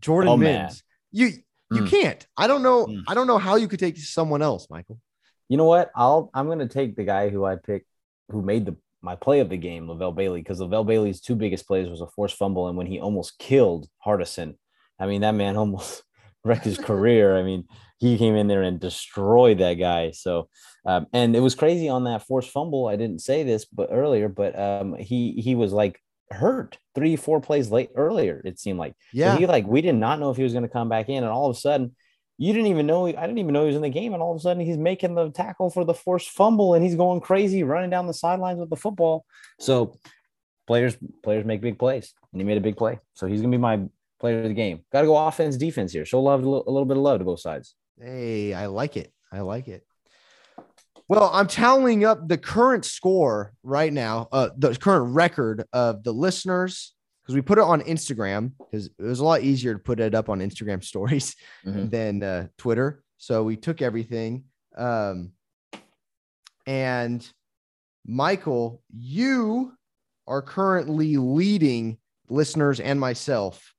jordan 0.00 0.32
Oh, 0.32 0.36
mims 0.36 0.52
man. 0.52 0.72
you 1.12 1.26
you 1.70 1.82
Mm. 1.82 1.88
can't 1.88 2.26
i 2.36 2.46
don't 2.46 2.62
know 2.62 2.86
Mm. 2.86 3.02
i 3.08 3.14
don't 3.14 3.26
know 3.26 3.38
how 3.38 3.56
you 3.56 3.68
could 3.68 3.78
take 3.80 3.96
someone 3.98 4.42
else 4.42 4.68
michael 4.70 4.98
You 5.48 5.56
know 5.56 5.64
what? 5.66 5.90
I'll 5.96 6.30
I'm 6.34 6.46
gonna 6.46 6.68
take 6.68 6.94
the 6.96 7.02
guy 7.04 7.28
who 7.28 7.44
I 7.44 7.56
picked, 7.56 7.86
who 8.30 8.40
made 8.42 8.64
the 8.66 8.76
my 9.02 9.16
play 9.16 9.40
of 9.40 9.48
the 9.48 9.56
game, 9.56 9.88
Levelle 9.88 10.14
Bailey, 10.14 10.40
because 10.42 10.60
Levelle 10.60 10.86
Bailey's 10.86 11.20
two 11.20 11.34
biggest 11.34 11.66
plays 11.66 11.88
was 11.88 12.00
a 12.02 12.06
forced 12.14 12.36
fumble 12.36 12.68
and 12.68 12.76
when 12.78 12.86
he 12.86 13.00
almost 13.00 13.38
killed 13.38 13.88
Hardison. 14.06 14.54
I 15.02 15.06
mean, 15.10 15.22
that 15.22 15.34
man 15.34 15.56
almost 15.62 16.04
wrecked 16.44 16.64
his 16.64 16.78
career. 16.78 17.36
I 17.36 17.42
mean, 17.42 17.64
he 18.00 18.16
came 18.16 18.34
in 18.34 18.48
there 18.48 18.62
and 18.62 18.80
destroyed 18.80 19.58
that 19.58 19.74
guy. 19.74 20.10
So, 20.12 20.48
um, 20.86 21.06
and 21.12 21.36
it 21.36 21.40
was 21.40 21.54
crazy 21.54 21.88
on 21.88 22.04
that 22.04 22.26
forced 22.26 22.50
fumble. 22.50 22.88
I 22.88 22.96
didn't 22.96 23.20
say 23.20 23.42
this, 23.42 23.66
but 23.66 23.90
earlier, 23.92 24.28
but 24.28 24.58
um, 24.58 24.94
he 24.94 25.32
he 25.32 25.54
was 25.54 25.72
like 25.72 26.00
hurt 26.30 26.78
three, 26.94 27.16
four 27.16 27.40
plays 27.40 27.70
late 27.70 27.90
earlier. 27.94 28.40
It 28.44 28.58
seemed 28.58 28.78
like 28.78 28.92
so 28.92 28.96
yeah 29.12 29.36
he 29.36 29.46
like 29.46 29.66
we 29.66 29.82
did 29.82 29.94
not 29.94 30.18
know 30.18 30.30
if 30.30 30.38
he 30.38 30.42
was 30.42 30.54
going 30.54 30.64
to 30.64 30.68
come 30.68 30.88
back 30.88 31.10
in, 31.10 31.18
and 31.18 31.26
all 31.26 31.50
of 31.50 31.54
a 31.54 31.60
sudden, 31.60 31.94
you 32.38 32.54
didn't 32.54 32.68
even 32.68 32.86
know. 32.86 33.06
I 33.06 33.12
didn't 33.12 33.38
even 33.38 33.52
know 33.52 33.62
he 33.62 33.66
was 33.66 33.76
in 33.76 33.82
the 33.82 33.90
game, 33.90 34.14
and 34.14 34.22
all 34.22 34.32
of 34.32 34.38
a 34.38 34.40
sudden, 34.40 34.64
he's 34.64 34.78
making 34.78 35.14
the 35.14 35.30
tackle 35.30 35.68
for 35.68 35.84
the 35.84 35.94
forced 35.94 36.30
fumble, 36.30 36.72
and 36.72 36.82
he's 36.82 36.96
going 36.96 37.20
crazy, 37.20 37.62
running 37.64 37.90
down 37.90 38.06
the 38.06 38.14
sidelines 38.14 38.58
with 38.58 38.70
the 38.70 38.76
football. 38.76 39.26
So, 39.58 39.98
players 40.66 40.96
players 41.22 41.44
make 41.44 41.60
big 41.60 41.78
plays, 41.78 42.14
and 42.32 42.40
he 42.40 42.46
made 42.46 42.56
a 42.56 42.62
big 42.62 42.78
play. 42.78 42.98
So 43.12 43.26
he's 43.26 43.42
going 43.42 43.52
to 43.52 43.58
be 43.58 43.60
my 43.60 43.82
player 44.20 44.38
of 44.38 44.48
the 44.48 44.54
game. 44.54 44.80
Got 44.90 45.02
to 45.02 45.06
go 45.06 45.18
offense, 45.18 45.58
defense 45.58 45.92
here. 45.92 46.06
Show 46.06 46.22
love 46.22 46.42
a 46.42 46.48
little, 46.48 46.64
a 46.66 46.70
little 46.70 46.86
bit 46.86 46.96
of 46.96 47.02
love 47.02 47.18
to 47.18 47.24
both 47.26 47.40
sides. 47.40 47.74
Hey, 48.00 48.54
I 48.54 48.66
like 48.66 48.96
it. 48.96 49.12
I 49.32 49.40
like 49.40 49.68
it. 49.68 49.84
Well, 51.08 51.30
I'm 51.32 51.48
tallying 51.48 52.04
up 52.04 52.28
the 52.28 52.38
current 52.38 52.84
score 52.84 53.52
right 53.62 53.92
now, 53.92 54.28
uh, 54.32 54.50
the 54.56 54.74
current 54.76 55.14
record 55.14 55.64
of 55.72 56.04
the 56.04 56.12
listeners, 56.12 56.94
because 57.22 57.34
we 57.34 57.42
put 57.42 57.58
it 57.58 57.64
on 57.64 57.80
Instagram 57.82 58.52
because 58.58 58.86
it 58.86 59.02
was 59.02 59.18
a 59.20 59.24
lot 59.24 59.42
easier 59.42 59.72
to 59.74 59.78
put 59.80 59.98
it 60.00 60.14
up 60.14 60.28
on 60.28 60.38
Instagram 60.40 60.82
stories 60.92 61.34
Mhm. 61.66 61.90
than 61.90 62.22
uh, 62.22 62.46
Twitter. 62.58 63.02
So 63.18 63.42
we 63.42 63.56
took 63.56 63.82
everything. 63.82 64.44
Um, 64.76 65.32
and 66.66 67.28
Michael, 68.06 68.82
you 68.88 69.72
are 70.26 70.42
currently 70.42 71.16
leading 71.16 71.98
listeners 72.28 72.78
and 72.80 73.00
myself. 73.00 73.74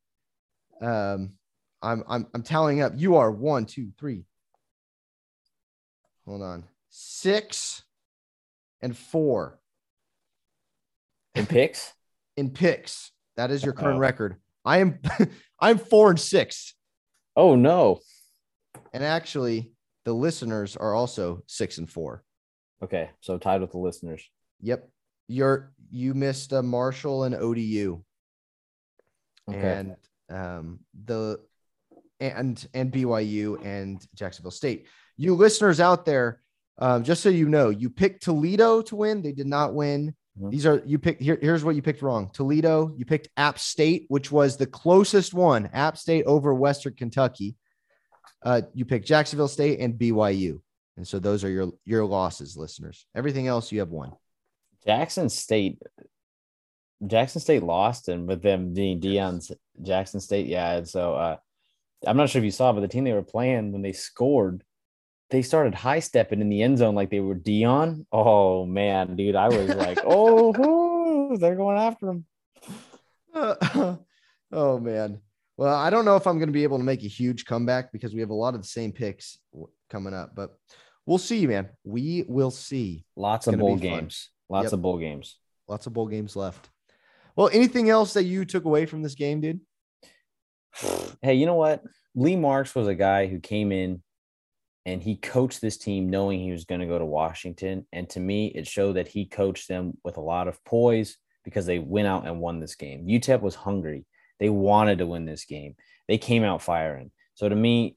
Um, 0.82 1.34
I'm 1.82 2.04
I'm 2.08 2.28
I'm 2.34 2.44
tallying 2.44 2.82
up. 2.82 2.94
You 2.96 3.16
are 3.16 3.32
one, 3.32 3.66
two, 3.66 3.92
three. 3.98 4.26
Hold 6.26 6.42
on, 6.42 6.64
six 6.90 7.84
and 8.82 8.96
four 8.96 9.60
In 11.36 11.46
picks, 11.46 11.94
in 12.38 12.52
picks. 12.52 13.12
That 13.38 13.52
is 13.52 13.64
your 13.64 13.74
current 13.74 13.96
Uh-oh. 13.96 14.00
record. 14.02 14.36
I 14.64 14.80
am 14.80 15.00
I'm 15.60 15.78
four 15.78 16.10
and 16.10 16.20
six. 16.20 16.76
oh 17.36 17.56
no. 17.56 18.00
And 18.94 19.04
actually, 19.04 19.72
the 20.06 20.14
listeners 20.14 20.76
are 20.78 20.94
also 20.94 21.44
six 21.48 21.78
and 21.78 21.90
four. 21.90 22.24
Okay, 22.84 23.10
so 23.22 23.38
tied 23.38 23.62
with 23.62 23.72
the 23.72 23.78
listeners. 23.78 24.24
Yep. 24.62 24.88
You're 25.28 25.72
you 25.92 26.14
missed 26.14 26.52
a 26.52 26.62
Marshall 26.62 27.24
and 27.24 27.36
ODU. 27.36 28.04
Okay. 29.50 29.60
and 29.60 29.96
um, 30.30 30.80
the 31.06 31.40
and 32.22 32.68
and 32.74 32.92
BYU 32.92 33.64
and 33.66 34.06
Jacksonville 34.16 34.52
State. 34.52 34.88
You 35.18 35.36
listeners 35.36 35.80
out 35.80 36.06
there, 36.06 36.42
um, 36.78 37.04
just 37.04 37.22
so 37.22 37.30
you 37.30 37.50
know, 37.50 37.70
you 37.70 37.90
picked 37.90 38.24
Toledo 38.24 38.82
to 38.84 38.96
win. 38.96 39.22
They 39.22 39.34
did 39.34 39.48
not 39.48 39.74
win. 39.74 40.16
Mhm. 40.40 40.52
These 40.52 40.66
are 40.66 40.82
you 40.86 40.98
picked 41.00 41.22
here. 41.22 41.38
Here's 41.42 41.64
what 41.64 41.76
you 41.76 41.82
picked 41.82 42.02
wrong. 42.02 42.30
Toledo, 42.34 42.94
you 42.98 43.06
picked 43.06 43.30
App 43.36 43.60
State, 43.60 44.06
which 44.08 44.32
was 44.32 44.58
the 44.58 44.68
closest 44.68 45.34
one. 45.34 45.70
App 45.74 45.98
State 45.98 46.26
over 46.26 46.54
Western 46.54 46.94
Kentucky. 46.94 47.56
Uh, 48.44 48.62
you 48.74 48.86
picked 48.86 49.06
Jacksonville 49.08 49.48
State 49.48 49.80
and 49.80 49.96
BYU. 50.00 50.62
And 50.98 51.08
so 51.08 51.20
those 51.20 51.44
are 51.44 51.50
your 51.50 51.72
your 51.86 52.06
losses, 52.06 52.58
listeners. 52.58 53.06
Everything 53.16 53.48
else 53.48 53.72
you 53.72 53.80
have 53.80 53.90
won. 53.90 54.12
Jackson 54.86 55.30
State. 55.30 55.82
Jackson 57.06 57.42
State 57.42 57.64
lost, 57.64 58.10
and 58.10 58.28
with 58.28 58.42
them 58.44 58.74
being 58.74 59.00
Deion's 59.02 59.52
Jackson 59.82 60.20
State, 60.20 60.46
yeah. 60.48 60.74
And 60.74 60.88
so 60.88 61.16
uh, 61.16 61.38
I'm 62.06 62.18
not 62.18 62.30
sure 62.30 62.40
if 62.40 62.46
you 62.46 62.52
saw, 62.52 62.74
but 62.74 62.82
the 62.82 62.88
team 62.88 63.04
they 63.04 63.14
were 63.14 63.22
playing 63.22 63.72
when 63.72 63.82
they 63.82 63.94
scored, 63.94 64.64
they 65.30 65.42
started 65.42 65.76
high 65.76 66.00
stepping 66.00 66.42
in 66.42 66.50
the 66.50 66.62
end 66.64 66.78
zone 66.80 66.96
like 66.96 67.10
they 67.10 67.20
were 67.20 67.36
Deion. 67.36 68.06
Oh 68.12 68.66
man, 68.66 69.16
dude, 69.16 69.36
I 69.36 69.50
was 69.50 69.70
like, 69.76 70.00
oh, 70.06 70.52
whoo, 70.52 71.38
they're 71.38 71.56
going 71.56 71.78
after 71.78 72.10
him. 72.10 72.26
oh 74.52 74.80
man. 74.80 75.22
Well, 75.58 75.76
I 75.76 75.90
don't 75.92 76.06
know 76.06 76.16
if 76.16 76.26
I'm 76.26 76.38
going 76.40 76.48
to 76.50 76.54
be 76.54 76.64
able 76.64 76.80
to 76.80 76.84
make 76.84 77.04
a 77.04 77.08
huge 77.08 77.46
comeback 77.46 77.92
because 77.92 78.14
we 78.16 78.22
have 78.22 78.32
a 78.32 78.34
lot 78.36 78.56
of 78.56 78.62
the 78.62 78.68
same 78.68 78.92
picks 78.92 79.38
coming 79.90 80.14
up, 80.14 80.34
but 80.36 80.56
we'll 81.06 81.20
see, 81.20 81.46
man. 81.46 81.70
We 81.84 82.26
will 82.28 82.50
see. 82.52 83.06
Lots 83.16 83.46
of 83.48 83.60
bowl 83.60 83.76
be 83.78 83.88
fun. 83.90 84.00
games. 84.00 84.30
Lots 84.50 84.66
Yep. 84.66 84.74
of 84.74 84.82
bowl 84.82 84.98
games. 84.98 85.38
Lots 85.68 85.86
of 85.86 85.94
bowl 85.94 86.08
games 86.08 86.36
left. 86.36 86.70
Well, 87.36 87.50
anything 87.54 87.90
else 87.90 88.14
that 88.14 88.24
you 88.24 88.44
took 88.44 88.66
away 88.66 88.86
from 88.88 89.04
this 89.04 89.14
game, 89.14 89.40
dude? 89.40 89.60
Hey, 91.22 91.36
you 91.36 91.46
know 91.46 91.56
what? 91.56 91.84
Lee 92.16 92.36
Marks 92.36 92.76
was 92.76 92.88
a 92.88 92.96
guy 92.96 93.28
who 93.28 93.40
came 93.40 93.72
in 93.72 94.02
and 94.86 95.02
he 95.02 95.16
coached 95.16 95.62
this 95.62 95.78
team 95.78 96.10
knowing 96.10 96.40
he 96.40 96.52
was 96.52 96.66
going 96.66 96.82
to 96.82 96.88
go 96.88 96.98
to 96.98 97.06
Washington. 97.06 97.86
And 97.94 98.10
to 98.12 98.20
me, 98.20 98.48
it 98.48 98.68
showed 98.68 98.94
that 98.94 99.08
he 99.08 99.26
coached 99.26 99.68
them 99.68 99.98
with 100.04 100.18
a 100.18 100.22
lot 100.22 100.48
of 100.48 100.64
poise 100.66 101.18
because 101.44 101.66
they 101.66 101.80
went 101.80 102.08
out 102.08 102.26
and 102.26 102.40
won 102.40 102.60
this 102.60 102.76
game. 102.76 103.06
UTEP 103.08 103.42
was 103.42 103.56
hungry. 103.56 104.06
They 104.40 104.50
wanted 104.50 104.98
to 105.00 105.06
win 105.06 105.26
this 105.26 105.46
game. 105.46 105.76
They 106.08 106.18
came 106.18 106.44
out 106.44 106.62
firing. 106.64 107.12
So 107.36 107.48
to 107.48 107.56
me, 107.56 107.96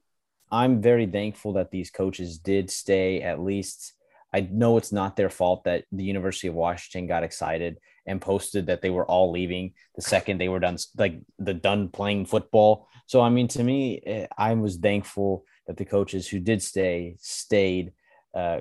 I'm 0.51 0.81
very 0.81 1.07
thankful 1.07 1.53
that 1.53 1.71
these 1.71 1.89
coaches 1.89 2.37
did 2.37 2.69
stay 2.69 3.21
at 3.21 3.39
least. 3.39 3.93
I 4.35 4.47
know 4.51 4.77
it's 4.77 4.91
not 4.91 5.15
their 5.15 5.29
fault 5.29 5.63
that 5.63 5.85
the 5.91 6.03
University 6.03 6.47
of 6.47 6.55
Washington 6.55 7.07
got 7.07 7.23
excited 7.23 7.77
and 8.05 8.21
posted 8.21 8.67
that 8.67 8.81
they 8.81 8.89
were 8.89 9.05
all 9.05 9.31
leaving 9.31 9.73
the 9.95 10.01
second 10.01 10.37
they 10.37 10.49
were 10.49 10.59
done, 10.59 10.77
like 10.97 11.21
the 11.39 11.53
done 11.53 11.89
playing 11.89 12.25
football. 12.25 12.87
So, 13.07 13.21
I 13.21 13.29
mean, 13.29 13.47
to 13.49 13.63
me, 13.63 14.01
eh, 14.05 14.27
I 14.37 14.53
was 14.53 14.77
thankful 14.77 15.45
that 15.67 15.77
the 15.77 15.85
coaches 15.85 16.27
who 16.27 16.39
did 16.39 16.61
stay 16.61 17.15
stayed. 17.19 17.93
Uh, 18.33 18.59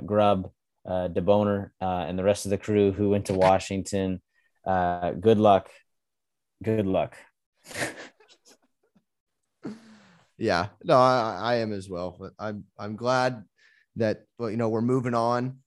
uh, 0.86 1.08
DeBoer, 1.08 1.70
uh, 1.80 2.04
and 2.06 2.18
the 2.18 2.22
rest 2.22 2.44
of 2.44 2.50
the 2.50 2.58
crew 2.58 2.92
who 2.92 3.08
went 3.10 3.24
to 3.26 3.34
Washington. 3.34 4.20
Uh, 4.66 5.12
good 5.12 5.38
luck. 5.38 5.70
Good 6.62 6.86
luck. 6.86 7.16
Yeah, 10.36 10.68
no, 10.82 10.96
I, 10.96 11.38
I 11.40 11.54
am 11.56 11.72
as 11.72 11.88
well. 11.88 12.16
But 12.18 12.32
I'm 12.38 12.64
I'm 12.78 12.96
glad 12.96 13.44
that 13.96 14.24
well, 14.38 14.50
you 14.50 14.56
know 14.56 14.68
we're 14.68 14.82
moving 14.82 15.14
on 15.14 15.58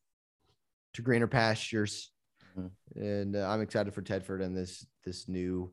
to 0.98 1.02
greener 1.04 1.28
pastures, 1.28 2.12
Mhm. 2.58 2.72
and 2.96 3.36
uh, 3.36 3.48
I'm 3.48 3.62
excited 3.62 3.94
for 3.94 4.02
Tedford 4.02 4.44
and 4.44 4.56
this 4.58 4.86
this 5.06 5.28
new. 5.30 5.72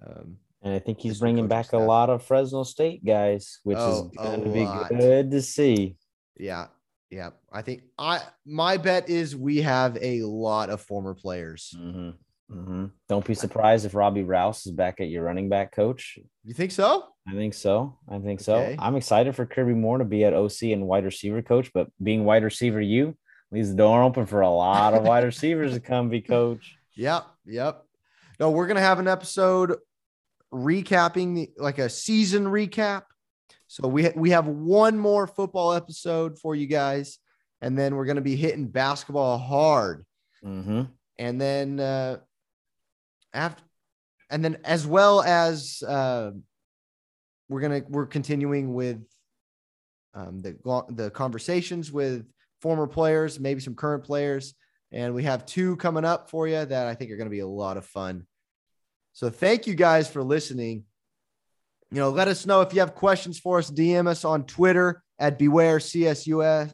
Um, 0.00 0.38
And 0.62 0.72
I 0.74 0.78
think 0.78 0.98
he's 1.00 1.18
bringing 1.20 1.48
back 1.48 1.72
a 1.72 1.78
lot 1.78 2.10
of 2.10 2.22
Fresno 2.22 2.62
State 2.62 3.04
guys, 3.04 3.60
which 3.64 3.78
Oh, 3.78 4.10
is 4.12 4.18
going 4.18 4.42
to 4.42 4.50
be 4.50 4.64
lot. 4.64 4.88
good 4.90 5.30
to 5.30 5.42
see. 5.42 5.96
yeah, 6.38 6.68
yeah. 7.10 7.30
I 7.52 7.62
think 7.62 7.82
I 7.98 8.22
my 8.44 8.76
bet 8.76 9.08
is 9.08 9.34
we 9.34 9.62
have 9.62 9.96
a 10.00 10.22
lot 10.22 10.70
of 10.70 10.80
former 10.80 11.14
players. 11.14 11.72
hmm 11.76 12.10
hmm 12.50 12.86
Don't 13.08 13.24
be 13.24 13.34
surprised 13.34 13.86
if 13.86 13.94
Robbie 13.94 14.22
Rouse 14.22 14.66
is 14.66 14.72
back 14.72 15.00
at 15.00 15.08
your 15.08 15.24
running 15.24 15.48
back 15.48 15.72
coach. 15.72 16.18
You 16.44 16.54
think 16.54 16.70
so? 16.72 17.08
I 17.28 17.32
think 17.32 17.54
so. 17.54 17.98
I 18.08 18.18
think 18.20 18.40
so. 18.40 18.72
I'm 18.78 18.94
excited 18.96 19.34
for 19.34 19.46
Kirby 19.46 19.74
Moore 19.74 19.98
to 19.98 20.04
be 20.04 20.24
at 20.24 20.32
OC 20.34 20.72
and 20.72 20.86
wide 20.86 21.04
receiver 21.04 21.42
coach, 21.42 21.72
but 21.72 21.88
being 22.02 22.24
wide 22.24 22.44
receiver, 22.44 22.80
you 22.80 23.16
leaves 23.50 23.70
the 23.70 23.76
door 23.76 24.02
open 24.02 24.26
for 24.26 24.40
a 24.40 24.50
lot 24.50 24.94
of 24.94 25.02
wide 25.04 25.24
receivers 25.24 25.74
to 25.74 25.80
come 25.80 26.08
be 26.08 26.20
coach. 26.20 26.76
Yep, 26.98 27.26
yep. 27.44 27.82
No, 28.40 28.50
we're 28.50 28.66
gonna 28.66 28.80
have 28.80 28.98
an 29.00 29.06
episode 29.06 29.76
recapping 30.50 31.34
the 31.34 31.50
like 31.58 31.78
a 31.78 31.90
season 31.90 32.46
recap. 32.46 33.02
So 33.66 33.86
we 33.86 34.04
ha- 34.04 34.12
we 34.16 34.30
have 34.30 34.46
one 34.46 34.96
more 34.98 35.26
football 35.26 35.74
episode 35.74 36.38
for 36.38 36.54
you 36.54 36.66
guys, 36.66 37.18
and 37.60 37.78
then 37.78 37.96
we're 37.96 38.06
gonna 38.06 38.22
be 38.22 38.34
hitting 38.34 38.68
basketball 38.68 39.36
hard, 39.36 40.06
hmm 40.42 40.84
and 41.18 41.38
then 41.38 41.80
uh, 41.80 42.16
after, 43.34 43.62
and 44.30 44.42
then 44.42 44.56
as 44.64 44.86
well 44.86 45.20
as 45.20 45.82
uh, 45.86 46.30
we're 47.50 47.60
gonna 47.60 47.82
we're 47.90 48.06
continuing 48.06 48.72
with 48.72 49.02
um, 50.14 50.40
the 50.40 50.56
the 50.88 51.10
conversations 51.10 51.92
with 51.92 52.24
former 52.66 52.88
players, 52.88 53.38
maybe 53.38 53.60
some 53.60 53.76
current 53.76 54.02
players, 54.02 54.52
and 54.90 55.14
we 55.14 55.22
have 55.22 55.46
two 55.46 55.76
coming 55.76 56.04
up 56.04 56.28
for 56.28 56.48
you 56.48 56.64
that 56.64 56.88
I 56.88 56.96
think 56.96 57.12
are 57.12 57.16
going 57.16 57.28
to 57.28 57.30
be 57.30 57.38
a 57.38 57.46
lot 57.46 57.76
of 57.76 57.86
fun. 57.86 58.26
So 59.12 59.30
thank 59.30 59.68
you 59.68 59.76
guys 59.76 60.10
for 60.10 60.20
listening. 60.20 60.82
You 61.92 61.98
know, 62.00 62.10
let 62.10 62.26
us 62.26 62.44
know 62.44 62.62
if 62.62 62.74
you 62.74 62.80
have 62.80 62.96
questions 62.96 63.38
for 63.38 63.58
us. 63.58 63.70
DM 63.70 64.08
us 64.08 64.24
on 64.24 64.46
Twitter 64.46 65.00
at 65.20 65.38
Beware 65.38 65.78
CSUF 65.78 66.72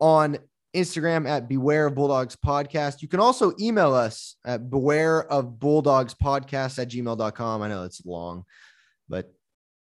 on 0.00 0.38
Instagram 0.74 1.28
at 1.28 1.46
Beware 1.46 1.88
of 1.88 1.94
Bulldogs 1.94 2.34
Podcast. 2.34 3.02
You 3.02 3.08
can 3.08 3.20
also 3.20 3.52
email 3.60 3.92
us 3.92 4.36
at 4.46 4.70
Beware 4.70 5.30
of 5.30 5.60
Bulldogs 5.60 6.14
Podcast 6.14 6.78
at 6.78 6.88
gmail.com. 6.88 7.60
I 7.60 7.68
know 7.68 7.84
it's 7.84 8.06
long, 8.06 8.44
but 9.06 9.30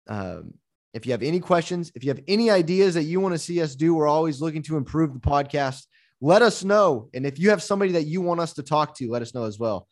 um, 0.09 0.55
if 0.97 1.05
you 1.05 1.11
have 1.13 1.23
any 1.23 1.39
questions, 1.39 1.91
if 1.95 2.03
you 2.03 2.09
have 2.09 2.19
any 2.27 2.49
ideas 2.49 2.95
that 2.95 3.03
you 3.03 3.19
want 3.19 3.33
to 3.33 3.39
see 3.39 3.61
us 3.61 3.75
do, 3.75 3.93
we're 3.93 4.07
always 4.07 4.41
looking 4.41 4.63
to 4.63 4.77
improve 4.77 5.13
the 5.13 5.19
podcast. 5.19 5.85
Let 6.19 6.41
us 6.41 6.63
know. 6.63 7.09
And 7.13 7.25
if 7.25 7.39
you 7.39 7.51
have 7.51 7.61
somebody 7.61 7.93
that 7.93 8.05
you 8.05 8.21
want 8.21 8.39
us 8.39 8.53
to 8.53 8.63
talk 8.63 8.95
to, 8.97 9.09
let 9.09 9.21
us 9.21 9.33
know 9.33 9.43
as 9.43 9.59
well. 9.59 9.87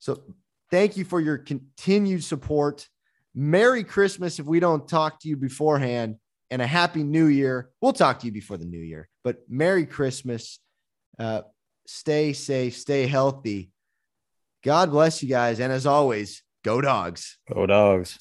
So 0.00 0.22
thank 0.70 0.96
you 0.96 1.04
for 1.04 1.20
your 1.20 1.38
continued 1.38 2.24
support. 2.24 2.88
Merry 3.34 3.84
Christmas 3.84 4.38
if 4.38 4.46
we 4.46 4.58
don't 4.60 4.88
talk 4.88 5.20
to 5.20 5.28
you 5.28 5.36
beforehand, 5.36 6.16
and 6.50 6.62
a 6.62 6.66
Happy 6.66 7.04
New 7.04 7.26
Year. 7.26 7.70
We'll 7.80 7.92
talk 7.92 8.20
to 8.20 8.26
you 8.26 8.32
before 8.32 8.56
the 8.56 8.64
New 8.64 8.80
Year, 8.80 9.08
but 9.24 9.38
Merry 9.48 9.86
Christmas. 9.86 10.58
Uh, 11.18 11.42
stay 11.86 12.32
safe, 12.32 12.76
stay 12.76 13.06
healthy. 13.06 13.70
God 14.64 14.90
bless 14.90 15.22
you 15.22 15.28
guys. 15.28 15.60
And 15.60 15.72
as 15.72 15.86
always, 15.86 16.42
go 16.64 16.80
dogs. 16.80 17.38
Go 17.52 17.66
dogs. 17.66 18.18